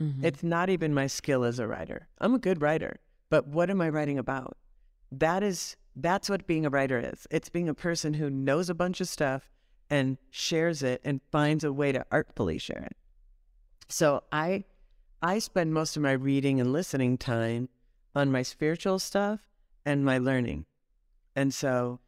Mm-hmm. 0.00 0.24
It's 0.24 0.42
not 0.42 0.68
even 0.68 0.92
my 0.92 1.06
skill 1.06 1.44
as 1.44 1.58
a 1.58 1.68
writer. 1.68 2.08
I'm 2.18 2.34
a 2.34 2.38
good 2.38 2.60
writer, 2.60 2.98
but 3.28 3.46
what 3.46 3.70
am 3.70 3.80
I 3.80 3.88
writing 3.88 4.18
about? 4.18 4.56
That 5.12 5.42
is 5.42 5.76
that's 5.96 6.30
what 6.30 6.46
being 6.46 6.64
a 6.64 6.70
writer 6.70 6.98
is. 6.98 7.26
It's 7.30 7.48
being 7.48 7.68
a 7.68 7.74
person 7.74 8.14
who 8.14 8.30
knows 8.30 8.70
a 8.70 8.74
bunch 8.74 9.00
of 9.00 9.08
stuff 9.08 9.50
and 9.90 10.16
shares 10.30 10.82
it 10.82 11.00
and 11.04 11.20
finds 11.32 11.64
a 11.64 11.72
way 11.72 11.92
to 11.92 12.06
artfully 12.10 12.58
share 12.58 12.84
it. 12.84 12.96
So 13.88 14.22
I 14.32 14.64
I 15.22 15.38
spend 15.38 15.74
most 15.74 15.96
of 15.96 16.02
my 16.02 16.12
reading 16.12 16.60
and 16.60 16.72
listening 16.72 17.18
time 17.18 17.68
on 18.14 18.32
my 18.32 18.42
spiritual 18.42 18.98
stuff 18.98 19.40
and 19.84 20.04
my 20.04 20.16
learning. 20.16 20.64
And 21.36 21.52
so 21.52 22.00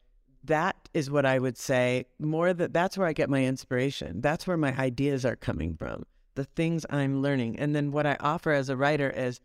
that 0.45 0.89
is 0.95 1.11
what 1.11 1.27
I 1.27 1.39
would 1.39 1.59
say 1.59 2.07
more 2.19 2.53
that 2.55 2.73
that's 2.73 2.97
where 2.97 3.07
I 3.07 3.13
get 3.13 3.31
my 3.31 3.45
inspiration. 3.45 4.21
That's 4.21 4.47
where 4.47 4.57
my 4.57 4.77
ideas 4.77 5.25
are 5.25 5.37
coming 5.37 5.77
from. 5.77 6.05
The 6.35 6.45
things 6.45 6.87
I'm 6.89 7.21
learning. 7.21 7.59
And 7.59 7.77
then 7.77 7.93
what 7.93 8.07
I 8.07 8.17
offer 8.21 8.53
as 8.53 8.69
a 8.69 8.77
writer 8.77 9.11
is 9.11 9.41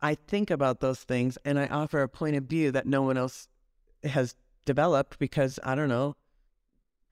I 0.00 0.16
think 0.16 0.50
about 0.50 0.80
those 0.80 1.04
things 1.04 1.38
and 1.44 1.58
I 1.58 1.66
offer 1.68 2.02
a 2.02 2.08
point 2.08 2.36
of 2.36 2.44
view 2.44 2.72
that 2.72 2.86
no 2.86 3.02
one 3.02 3.16
else 3.16 3.48
has 4.02 4.34
developed 4.64 5.18
because 5.18 5.60
I 5.62 5.74
don't 5.74 5.88
know. 5.88 6.16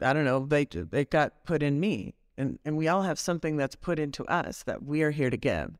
I 0.03 0.13
don't 0.13 0.25
know. 0.25 0.47
They 0.47 0.65
they 0.65 1.05
got 1.05 1.45
put 1.45 1.63
in 1.63 1.81
me. 1.81 2.15
And 2.39 2.59
and 2.65 2.77
we 2.77 2.89
all 2.89 3.03
have 3.03 3.19
something 3.19 3.57
that's 3.57 3.77
put 3.77 3.99
into 3.99 4.25
us 4.27 4.63
that 4.65 4.83
we 4.83 5.03
are 5.03 5.11
here 5.11 5.31
to 5.31 5.37
give. 5.37 5.77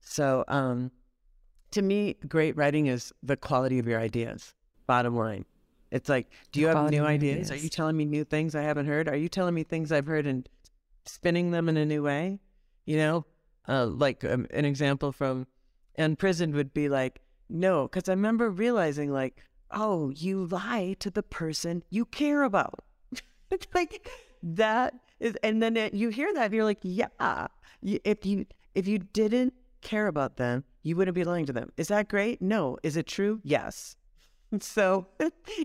So 0.00 0.44
um 0.48 0.90
to 1.72 1.82
me, 1.82 2.16
great 2.26 2.56
writing 2.56 2.86
is 2.86 3.12
the 3.22 3.36
quality 3.36 3.78
of 3.78 3.86
your 3.86 4.00
ideas. 4.00 4.54
Bottom 4.86 5.16
line. 5.16 5.44
It's 5.90 6.08
like, 6.08 6.30
do 6.52 6.60
you 6.60 6.68
have 6.68 6.90
new 6.90 7.04
ideas? 7.04 7.50
Are 7.50 7.56
you 7.56 7.68
telling 7.68 7.96
me 7.96 8.04
new 8.04 8.24
things 8.24 8.54
I 8.54 8.62
haven't 8.62 8.86
heard? 8.86 9.08
Are 9.08 9.16
you 9.16 9.28
telling 9.28 9.54
me 9.54 9.64
things 9.64 9.90
I've 9.90 10.06
heard 10.06 10.26
and 10.26 10.48
spinning 11.04 11.50
them 11.50 11.68
in 11.68 11.76
a 11.76 11.84
new 11.84 12.02
way? 12.02 12.38
You 12.86 12.96
know, 12.96 13.26
uh, 13.68 13.86
like 13.86 14.24
um, 14.24 14.46
an 14.52 14.64
example 14.64 15.12
from 15.12 15.46
Unprisoned 15.98 16.54
would 16.54 16.72
be 16.72 16.88
like, 16.88 17.20
no, 17.48 17.88
because 17.88 18.08
I 18.08 18.12
remember 18.12 18.50
realizing, 18.50 19.12
like, 19.12 19.42
oh, 19.70 20.10
you 20.10 20.46
lie 20.46 20.96
to 21.00 21.10
the 21.10 21.22
person 21.22 21.82
you 21.90 22.04
care 22.04 22.42
about. 22.42 22.84
it's 23.60 23.66
like 23.74 24.08
that 24.42 24.94
is, 25.18 25.36
and 25.42 25.62
then 25.62 25.76
it, 25.76 25.94
you 25.94 26.08
hear 26.08 26.32
that, 26.34 26.46
and 26.46 26.54
you're 26.54 26.64
like, 26.64 26.78
yeah. 26.82 27.46
You, 27.82 27.98
if 28.04 28.26
you 28.26 28.46
if 28.74 28.86
you 28.86 28.98
didn't 28.98 29.54
care 29.80 30.06
about 30.06 30.36
them, 30.36 30.64
you 30.82 30.96
wouldn't 30.96 31.14
be 31.14 31.24
lying 31.24 31.46
to 31.46 31.52
them. 31.52 31.72
Is 31.76 31.88
that 31.88 32.08
great? 32.08 32.40
No. 32.42 32.78
Is 32.82 32.96
it 32.96 33.06
true? 33.06 33.40
Yes. 33.44 33.96
So 34.60 35.06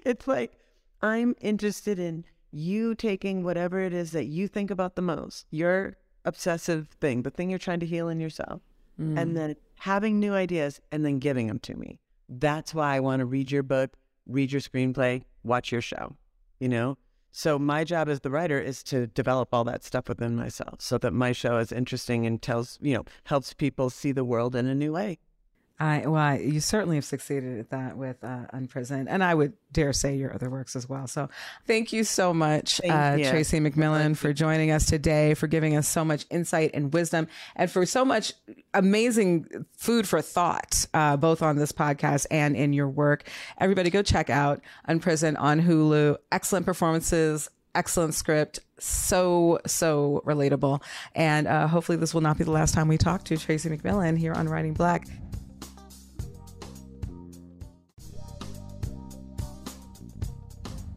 it's 0.06 0.28
like 0.28 0.60
I'm 1.02 1.36
interested 1.42 1.98
in 1.98 2.24
you 2.52 2.94
taking 2.94 3.44
whatever 3.44 3.80
it 3.80 3.94
is 3.94 4.12
that 4.12 4.26
you 4.26 4.48
think 4.48 4.70
about 4.70 4.96
the 4.96 5.02
most, 5.02 5.48
your 5.50 5.98
obsessive 6.24 6.90
thing, 7.02 7.24
the 7.24 7.32
thing 7.32 7.50
you're 7.50 7.58
trying 7.58 7.80
to 7.80 7.86
heal 7.88 8.10
in 8.10 8.20
yourself, 8.20 8.62
and 9.00 9.18
mm. 9.18 9.34
then 9.34 9.56
having 9.80 10.20
new 10.20 10.34
ideas 10.34 10.80
and 10.92 11.04
then 11.04 11.18
giving 11.18 11.48
them 11.48 11.58
to 11.60 11.76
me. 11.76 12.00
That's 12.30 12.74
why 12.76 12.96
I 12.96 13.00
want 13.00 13.20
to 13.22 13.26
read 13.26 13.52
your 13.52 13.64
book, 13.64 13.98
read 14.28 14.52
your 14.52 14.62
screenplay, 14.62 15.24
watch 15.44 15.72
your 15.72 15.82
show, 15.82 16.16
you 16.60 16.70
know? 16.70 16.98
So 17.38 17.60
my 17.60 17.84
job 17.84 18.08
as 18.08 18.22
the 18.22 18.30
writer 18.30 18.62
is 18.62 18.82
to 18.84 19.08
develop 19.08 19.54
all 19.54 19.66
that 19.66 19.84
stuff 19.84 20.08
within 20.08 20.38
myself 20.38 20.80
so 20.80 20.98
that 21.00 21.12
my 21.12 21.34
show 21.34 21.58
is 21.58 21.74
interesting 21.74 22.26
and 22.26 22.42
tells, 22.42 22.80
you 22.82 22.94
know, 22.94 23.04
helps 23.26 23.54
people 23.54 23.90
see 23.90 24.14
the 24.14 24.24
world 24.24 24.56
in 24.56 24.68
a 24.68 24.74
new 24.74 24.94
way. 24.94 25.20
I 25.80 26.08
well, 26.08 26.16
I- 26.16 26.38
you 26.38 26.62
certainly 26.62 26.96
have 26.96 27.04
succeeded 27.06 27.60
at 27.60 27.70
that 27.72 27.98
with 27.98 28.24
uh, 28.24 28.46
Unprisoned, 28.54 29.10
and 29.10 29.24
I 29.24 29.34
would 29.36 29.54
dare 29.74 29.92
say 29.92 30.16
your 30.16 30.34
other 30.34 30.50
works 30.50 30.76
as 30.76 30.88
well. 30.88 31.06
So, 31.08 31.30
thank 31.68 31.92
you 31.92 32.06
so 32.06 32.34
much, 32.34 32.80
uh, 32.90 33.18
you. 33.20 33.30
Tracy 33.30 33.60
McMillan, 33.60 34.16
for 34.16 34.32
joining 34.32 34.72
us 34.72 34.86
today, 34.86 35.34
for 35.34 35.48
giving 35.48 35.76
us 35.76 35.88
so 35.88 36.06
much 36.06 36.26
insight 36.30 36.72
and 36.74 36.94
wisdom, 36.94 37.28
and 37.58 37.70
for 37.70 37.86
so 37.86 38.06
much 38.06 38.32
amazing 38.74 39.66
food 39.78 40.08
for 40.08 40.22
thought, 40.22 40.86
uh, 40.94 41.18
both 41.18 41.42
on 41.42 41.58
this 41.58 41.72
podcast 41.72 42.26
and 42.32 42.56
in 42.56 42.74
your 42.74 42.88
work. 42.90 43.28
Everybody, 43.60 43.90
go 43.90 44.02
check 44.02 44.30
out 44.30 44.62
Unprisoned 44.88 45.38
on 45.38 45.62
Hulu. 45.62 46.18
Excellent 46.32 46.66
performances. 46.66 47.50
Excellent 47.74 48.14
script, 48.14 48.62
so 48.80 49.60
so 49.68 50.24
relatable, 50.26 50.82
and 51.14 51.46
uh, 51.46 51.68
hopefully 51.68 51.98
this 51.98 52.14
will 52.14 52.22
not 52.22 52.38
be 52.38 52.46
the 52.46 52.52
last 52.52 52.74
time 52.74 52.88
we 52.88 52.98
talk 52.98 53.26
to 53.26 53.36
Tracy 53.36 53.68
McMillan 53.68 54.18
here 54.18 54.32
on 54.32 54.48
Writing 54.48 54.74
Black. 54.74 55.06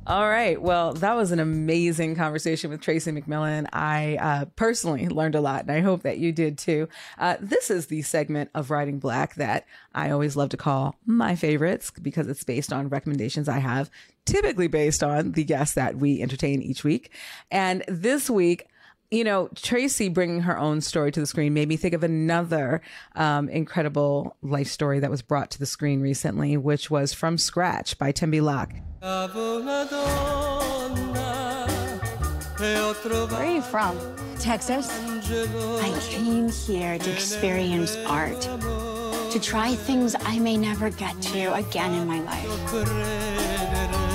All 0.09 0.27
right. 0.27 0.61
Well, 0.61 0.95
that 0.95 1.17
was 1.17 1.33
an 1.33 1.39
amazing 1.39 2.17
conversation 2.17 2.71
with 2.71 2.81
Tracy 2.81 3.13
McMillan. 3.13 3.67
I 3.75 4.17
uh, 4.17 4.45
personally 4.57 5.07
learned 5.07 5.35
a 5.35 5.43
lot, 5.43 5.61
and 5.61 5.71
I 5.71 5.81
hope 5.81 6.03
that 6.05 6.17
you 6.17 6.33
did 6.33 6.57
too. 6.57 6.89
Uh, 7.19 7.37
this 7.41 7.71
is 7.71 7.89
the 7.89 8.01
segment 8.01 8.49
of 8.55 8.71
Writing 8.71 9.01
Black 9.01 9.35
that 9.35 9.67
I 9.95 10.09
always 10.09 10.35
love 10.35 10.49
to 10.49 10.57
call 10.57 10.97
my 11.05 11.37
favorites 11.37 11.93
because 12.01 12.27
it's 12.27 12.43
based 12.43 12.73
on 12.73 12.89
recommendations 12.89 13.51
I 13.51 13.59
have, 13.59 13.91
typically 14.25 14.67
based 14.67 15.03
on 15.03 15.33
the 15.33 15.45
guests 15.45 15.75
that 15.75 15.97
we 15.97 16.23
entertain 16.23 16.63
each 16.63 16.85
week. 16.85 17.11
And 17.51 17.85
this 17.87 18.31
week, 18.31 18.67
you 19.11 19.25
know, 19.25 19.49
Tracy 19.55 20.09
bringing 20.09 20.43
her 20.43 20.59
own 20.59 20.81
story 20.81 21.11
to 21.13 21.21
the 21.21 21.27
screen 21.27 21.55
made 21.55 21.69
me 21.69 21.77
think 21.77 21.95
of 21.95 22.05
another 22.05 22.83
um, 23.15 23.49
incredible 23.49 24.37
life 24.43 24.69
story 24.69 25.01
that 25.01 25.11
was 25.11 25.23
brought 25.23 25.51
to 25.53 25.59
the 25.59 25.67
screen 25.67 26.01
recently, 26.01 26.57
which 26.57 26.91
was 26.91 27.15
From 27.15 27.39
Scratch 27.39 27.97
by 27.99 28.13
Tembi 28.13 28.43
Locke. 28.43 28.73
Where 32.61 33.41
are 33.41 33.47
you 33.47 33.63
from? 33.63 33.97
Texas. 34.39 34.91
I 34.91 35.99
came 36.11 36.49
here 36.49 36.99
to 36.99 37.13
experience 37.13 37.97
art, 38.07 38.41
to 38.41 39.41
try 39.41 39.75
things 39.75 40.15
I 40.21 40.39
may 40.39 40.57
never 40.57 40.91
get 40.91 41.21
to 41.23 41.55
again 41.55 41.95
in 41.95 42.07
my 42.07 42.21
life. 42.21 44.08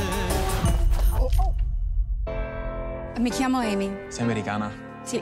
Mi 3.19 3.29
chiamo 3.29 3.59
Amy. 3.59 4.05
Sei 4.07 4.23
americana? 4.23 4.71
Sì. 5.03 5.21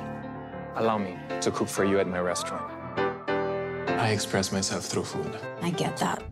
Allow 0.75 0.97
me 0.97 1.17
to 1.41 1.51
cook 1.51 1.67
for 1.67 1.83
you 1.83 1.99
at 1.99 2.07
my 2.07 2.19
restaurant. 2.19 2.71
I 3.27 4.11
express 4.13 4.51
myself 4.51 4.85
through 4.85 5.03
food. 5.05 5.37
I 5.61 5.71
get 5.71 5.97
that. 5.97 6.23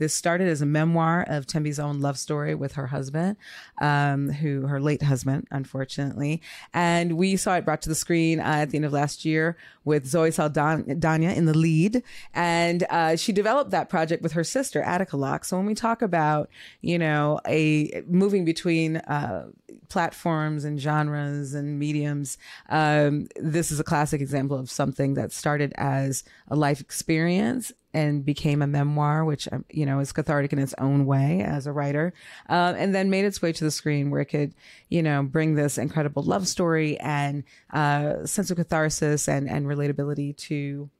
This 0.00 0.14
started 0.14 0.48
as 0.48 0.62
a 0.62 0.66
memoir 0.66 1.26
of 1.28 1.46
Tembi's 1.46 1.78
own 1.78 2.00
love 2.00 2.18
story 2.18 2.54
with 2.54 2.72
her 2.72 2.86
husband, 2.86 3.36
um, 3.82 4.30
who 4.30 4.66
her 4.66 4.80
late 4.80 5.02
husband, 5.02 5.46
unfortunately. 5.50 6.40
And 6.72 7.18
we 7.18 7.36
saw 7.36 7.56
it 7.56 7.66
brought 7.66 7.82
to 7.82 7.90
the 7.90 7.94
screen 7.94 8.40
uh, 8.40 8.44
at 8.44 8.70
the 8.70 8.78
end 8.78 8.86
of 8.86 8.94
last 8.94 9.26
year 9.26 9.58
with 9.84 10.06
Zoe 10.06 10.30
Saldana 10.30 10.84
in 10.86 11.44
the 11.44 11.56
lead. 11.56 12.02
And 12.32 12.86
uh, 12.88 13.16
she 13.16 13.30
developed 13.30 13.72
that 13.72 13.90
project 13.90 14.22
with 14.22 14.32
her 14.32 14.42
sister, 14.42 14.82
Attica 14.82 15.18
Locke. 15.18 15.44
So 15.44 15.58
when 15.58 15.66
we 15.66 15.74
talk 15.74 16.00
about, 16.00 16.48
you 16.80 16.98
know, 16.98 17.38
a 17.46 18.02
moving 18.08 18.46
between 18.46 18.96
uh, 18.96 19.48
platforms 19.90 20.64
and 20.64 20.80
genres 20.80 21.52
and 21.52 21.78
mediums, 21.78 22.38
um, 22.70 23.28
this 23.36 23.70
is 23.70 23.78
a 23.78 23.84
classic 23.84 24.22
example 24.22 24.58
of 24.58 24.70
something 24.70 25.12
that 25.12 25.30
started 25.30 25.74
as 25.76 26.24
a 26.48 26.56
life 26.56 26.80
experience 26.80 27.70
and 27.92 28.24
became 28.24 28.62
a 28.62 28.66
memoir, 28.66 29.24
which 29.24 29.48
um, 29.52 29.64
you 29.70 29.86
know 29.86 30.00
is 30.00 30.12
cathartic 30.12 30.52
in 30.52 30.58
its 30.58 30.74
own 30.78 31.06
way 31.06 31.42
as 31.42 31.66
a 31.66 31.72
writer, 31.72 32.12
uh, 32.48 32.74
and 32.76 32.94
then 32.94 33.10
made 33.10 33.24
its 33.24 33.42
way 33.42 33.52
to 33.52 33.64
the 33.64 33.70
screen 33.70 34.10
where 34.10 34.20
it 34.20 34.26
could, 34.26 34.54
you 34.88 35.02
know, 35.02 35.22
bring 35.22 35.54
this 35.54 35.78
incredible 35.78 36.22
love 36.22 36.46
story 36.46 36.98
and 37.00 37.44
uh, 37.72 38.24
sense 38.26 38.50
of 38.50 38.56
catharsis 38.56 39.28
and 39.28 39.48
and 39.48 39.66
relatability 39.66 40.36
to 40.36 40.90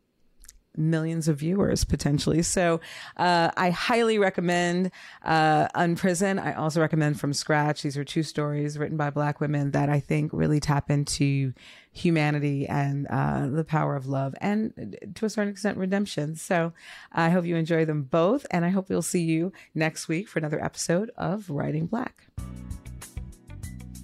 millions 0.76 1.28
of 1.28 1.38
viewers 1.38 1.84
potentially. 1.84 2.42
So 2.42 2.80
uh, 3.16 3.50
I 3.56 3.70
highly 3.70 4.18
recommend 4.18 4.90
uh, 5.24 5.68
Unprison. 5.74 6.38
I 6.38 6.54
also 6.54 6.80
recommend 6.80 7.18
From 7.18 7.32
Scratch. 7.32 7.82
These 7.82 7.96
are 7.96 8.04
two 8.04 8.22
stories 8.22 8.78
written 8.78 8.96
by 8.96 9.10
Black 9.10 9.40
women 9.40 9.72
that 9.72 9.88
I 9.88 10.00
think 10.00 10.32
really 10.32 10.60
tap 10.60 10.90
into 10.90 11.52
humanity 11.92 12.66
and 12.68 13.06
uh, 13.08 13.48
the 13.48 13.64
power 13.64 13.96
of 13.96 14.06
love 14.06 14.34
and 14.40 14.96
to 15.16 15.26
a 15.26 15.30
certain 15.30 15.50
extent 15.50 15.76
redemption. 15.76 16.36
So 16.36 16.72
I 17.12 17.30
hope 17.30 17.44
you 17.44 17.56
enjoy 17.56 17.84
them 17.84 18.02
both. 18.02 18.46
And 18.50 18.64
I 18.64 18.68
hope 18.68 18.88
we'll 18.88 19.02
see 19.02 19.22
you 19.22 19.52
next 19.74 20.08
week 20.08 20.28
for 20.28 20.38
another 20.38 20.62
episode 20.62 21.10
of 21.16 21.50
Writing 21.50 21.86
Black. 21.86 22.26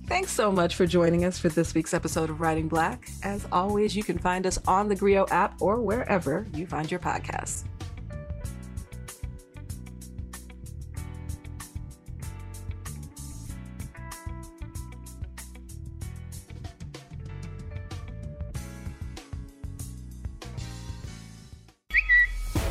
Thanks 0.07 0.31
so 0.31 0.53
much 0.53 0.77
for 0.77 0.87
joining 0.87 1.25
us 1.25 1.37
for 1.37 1.49
this 1.49 1.75
week's 1.75 1.93
episode 1.93 2.31
of 2.31 2.41
Writing 2.41 2.69
Black. 2.69 3.09
As 3.25 3.45
always, 3.51 3.97
you 3.97 4.05
can 4.05 4.19
find 4.19 4.47
us 4.47 4.57
on 4.69 4.89
the 4.89 4.95
Grio 4.95 5.27
app 5.31 5.61
or 5.61 5.81
wherever 5.81 6.47
you 6.55 6.65
find 6.65 6.89
your 6.89 7.01
podcasts. 7.01 7.65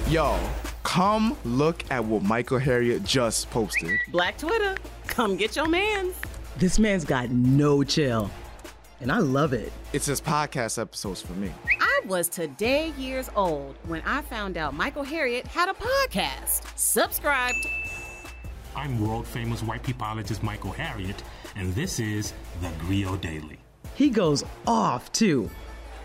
Yo, 0.07 0.39
come 0.83 1.35
look 1.43 1.83
at 1.91 2.05
what 2.05 2.23
Michael 2.23 2.59
Harriot 2.59 3.03
just 3.03 3.49
posted. 3.49 3.99
Black 4.13 4.37
Twitter, 4.37 4.77
come 5.07 5.35
get 5.35 5.57
your 5.57 5.67
mans. 5.67 6.15
This 6.57 6.79
man's 6.79 7.03
got 7.03 7.31
no 7.31 7.83
chill, 7.83 8.31
and 9.01 9.11
I 9.11 9.17
love 9.17 9.51
it. 9.51 9.73
It's 9.91 10.05
his 10.05 10.21
podcast 10.21 10.79
episodes 10.79 11.21
for 11.21 11.33
me. 11.33 11.51
I 11.81 12.01
was 12.05 12.29
today 12.29 12.93
years 12.97 13.29
old 13.35 13.75
when 13.87 14.01
I 14.05 14.21
found 14.21 14.55
out 14.55 14.73
Michael 14.73 15.03
Harriot 15.03 15.45
had 15.47 15.67
a 15.67 15.73
podcast. 15.73 16.65
Subscribed. 16.77 17.57
I'm 18.73 19.05
world 19.05 19.27
famous 19.27 19.63
white 19.63 19.83
peopleologist 19.83 20.43
Michael 20.43 20.71
Harriot, 20.71 21.17
and 21.57 21.75
this 21.75 21.99
is 21.99 22.31
the 22.61 22.69
Grio 22.79 23.17
Daily. 23.17 23.59
He 23.95 24.09
goes 24.09 24.45
off, 24.65 25.11
too, 25.11 25.49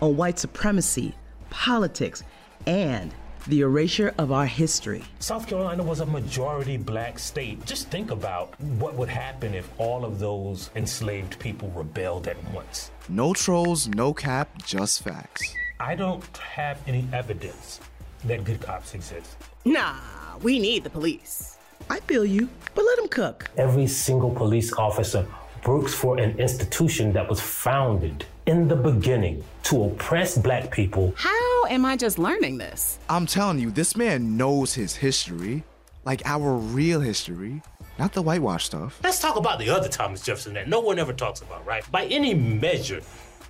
on 0.01 0.17
white 0.17 0.37
supremacy, 0.37 1.15
politics, 1.49 2.23
and 2.67 3.13
the 3.47 3.61
erasure 3.61 4.13
of 4.17 4.31
our 4.31 4.45
history. 4.45 5.03
South 5.19 5.47
Carolina 5.47 5.83
was 5.83 5.99
a 5.99 6.05
majority 6.05 6.77
black 6.77 7.17
state. 7.19 7.65
Just 7.65 7.89
think 7.89 8.11
about 8.11 8.59
what 8.61 8.93
would 8.95 9.09
happen 9.09 9.53
if 9.53 9.69
all 9.77 10.05
of 10.05 10.19
those 10.19 10.69
enslaved 10.75 11.39
people 11.39 11.69
rebelled 11.75 12.27
at 12.27 12.37
once. 12.51 12.91
No 13.09 13.33
trolls, 13.33 13.87
no 13.87 14.13
cap, 14.13 14.63
just 14.63 15.03
facts. 15.03 15.55
I 15.79 15.95
don't 15.95 16.37
have 16.37 16.79
any 16.87 17.07
evidence 17.11 17.79
that 18.25 18.43
good 18.43 18.61
cops 18.61 18.93
exist. 18.93 19.35
Nah, 19.65 19.95
we 20.41 20.59
need 20.59 20.83
the 20.83 20.89
police. 20.89 21.57
I 21.89 21.99
feel 22.01 22.25
you, 22.25 22.47
but 22.75 22.85
let 22.85 22.97
them 22.97 23.07
cook. 23.07 23.49
Every 23.57 23.87
single 23.87 24.29
police 24.29 24.71
officer 24.73 25.25
works 25.65 25.93
for 25.93 26.19
an 26.19 26.39
institution 26.39 27.13
that 27.13 27.27
was 27.27 27.39
founded 27.39 28.25
in 28.45 28.67
the 28.67 28.75
beginning 28.75 29.43
to 29.63 29.83
oppress 29.83 30.37
black 30.37 30.71
people. 30.71 31.13
How 31.15 31.65
am 31.65 31.85
I 31.85 31.95
just 31.95 32.17
learning 32.17 32.57
this? 32.57 32.99
I'm 33.09 33.25
telling 33.25 33.59
you, 33.59 33.71
this 33.71 33.95
man 33.95 34.37
knows 34.37 34.73
his 34.73 34.95
history, 34.95 35.63
like 36.05 36.21
our 36.25 36.53
real 36.53 37.01
history, 37.01 37.61
not 37.99 38.13
the 38.13 38.21
whitewash 38.21 38.65
stuff. 38.65 38.99
Let's 39.03 39.19
talk 39.19 39.35
about 39.35 39.59
the 39.59 39.69
other 39.69 39.87
Thomas 39.87 40.21
Jefferson 40.21 40.53
that 40.53 40.67
no 40.67 40.79
one 40.79 40.97
ever 40.97 41.13
talks 41.13 41.41
about, 41.41 41.65
right? 41.65 41.89
By 41.91 42.05
any 42.05 42.33
measure, 42.33 43.01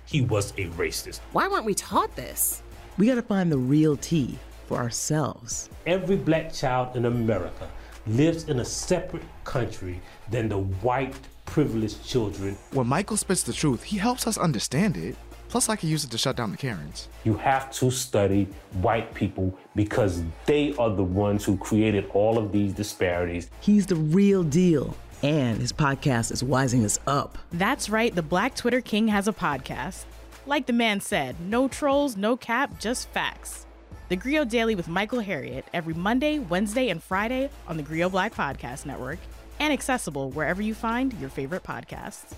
he 0.04 0.20
was 0.20 0.50
a 0.52 0.66
racist. 0.70 1.20
Why 1.32 1.48
weren't 1.48 1.64
we 1.64 1.74
taught 1.74 2.14
this? 2.16 2.62
We 2.98 3.06
gotta 3.06 3.22
find 3.22 3.50
the 3.50 3.58
real 3.58 3.96
tea 3.96 4.38
for 4.66 4.76
ourselves. 4.76 5.70
Every 5.86 6.16
black 6.16 6.52
child 6.52 6.96
in 6.96 7.06
America 7.06 7.68
lives 8.06 8.48
in 8.48 8.60
a 8.60 8.64
separate 8.64 9.22
country 9.44 10.00
than 10.30 10.48
the 10.48 10.58
white 10.58 11.14
privileged 11.52 12.02
children. 12.02 12.56
When 12.72 12.86
Michael 12.86 13.18
spits 13.18 13.42
the 13.42 13.52
truth, 13.52 13.82
he 13.82 13.98
helps 13.98 14.26
us 14.26 14.38
understand 14.38 14.96
it. 14.96 15.16
Plus, 15.50 15.68
I 15.68 15.76
can 15.76 15.90
use 15.90 16.02
it 16.02 16.10
to 16.12 16.16
shut 16.16 16.34
down 16.34 16.50
the 16.50 16.56
Karens. 16.56 17.08
You 17.24 17.34
have 17.34 17.70
to 17.72 17.90
study 17.90 18.48
white 18.80 19.12
people 19.12 19.54
because 19.76 20.22
they 20.46 20.74
are 20.76 20.88
the 20.88 21.04
ones 21.04 21.44
who 21.44 21.58
created 21.58 22.08
all 22.14 22.38
of 22.38 22.52
these 22.52 22.72
disparities. 22.72 23.50
He's 23.60 23.84
the 23.84 23.96
real 23.96 24.42
deal. 24.42 24.96
And 25.22 25.58
his 25.58 25.74
podcast 25.74 26.32
is 26.32 26.42
wising 26.42 26.86
us 26.86 26.98
up. 27.06 27.36
That's 27.52 27.90
right, 27.90 28.14
the 28.14 28.22
Black 28.22 28.54
Twitter 28.56 28.80
King 28.80 29.08
has 29.08 29.28
a 29.28 29.32
podcast. 29.32 30.06
Like 30.46 30.64
the 30.64 30.72
man 30.72 31.02
said, 31.02 31.36
no 31.38 31.68
trolls, 31.68 32.16
no 32.16 32.34
cap, 32.34 32.80
just 32.80 33.10
facts. 33.10 33.66
The 34.08 34.16
Grio 34.16 34.46
Daily 34.46 34.74
with 34.74 34.88
Michael 34.88 35.20
Harriot 35.20 35.64
every 35.74 35.94
Monday, 35.94 36.38
Wednesday, 36.38 36.88
and 36.88 37.02
Friday 37.02 37.50
on 37.68 37.76
the 37.76 37.82
Grio 37.82 38.08
Black 38.08 38.34
Podcast 38.34 38.86
Network 38.86 39.18
and 39.62 39.72
accessible 39.72 40.30
wherever 40.30 40.60
you 40.60 40.74
find 40.74 41.14
your 41.14 41.30
favorite 41.30 41.62
podcasts. 41.62 42.34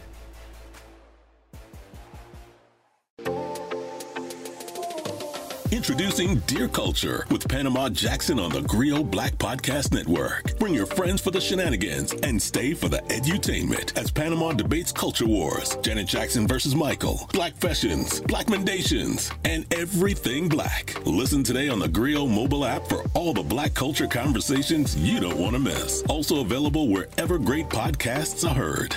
Introducing 5.86 6.36
Dear 6.46 6.66
Culture 6.66 7.26
with 7.30 7.46
Panama 7.46 7.90
Jackson 7.90 8.38
on 8.38 8.50
the 8.50 8.62
Grio 8.62 9.02
Black 9.04 9.34
Podcast 9.34 9.92
Network. 9.92 10.58
Bring 10.58 10.72
your 10.72 10.86
friends 10.86 11.20
for 11.20 11.30
the 11.30 11.42
shenanigans 11.42 12.14
and 12.22 12.40
stay 12.40 12.72
for 12.72 12.88
the 12.88 13.00
edutainment 13.10 13.94
as 13.98 14.10
Panama 14.10 14.54
debates 14.54 14.92
culture 14.92 15.26
wars, 15.26 15.76
Janet 15.82 16.06
Jackson 16.06 16.48
versus 16.48 16.74
Michael, 16.74 17.28
black 17.34 17.54
fashions, 17.56 18.22
black 18.22 18.46
mendations, 18.46 19.30
and 19.44 19.66
everything 19.74 20.48
black. 20.48 20.96
Listen 21.04 21.44
today 21.44 21.68
on 21.68 21.80
the 21.80 21.88
Grio 21.88 22.26
mobile 22.26 22.64
app 22.64 22.86
for 22.86 23.02
all 23.12 23.34
the 23.34 23.42
black 23.42 23.74
culture 23.74 24.06
conversations 24.06 24.96
you 24.96 25.20
don't 25.20 25.36
want 25.36 25.52
to 25.52 25.58
miss. 25.58 26.02
Also 26.08 26.40
available 26.40 26.88
wherever 26.88 27.36
great 27.36 27.68
podcasts 27.68 28.50
are 28.50 28.54
heard. 28.54 28.96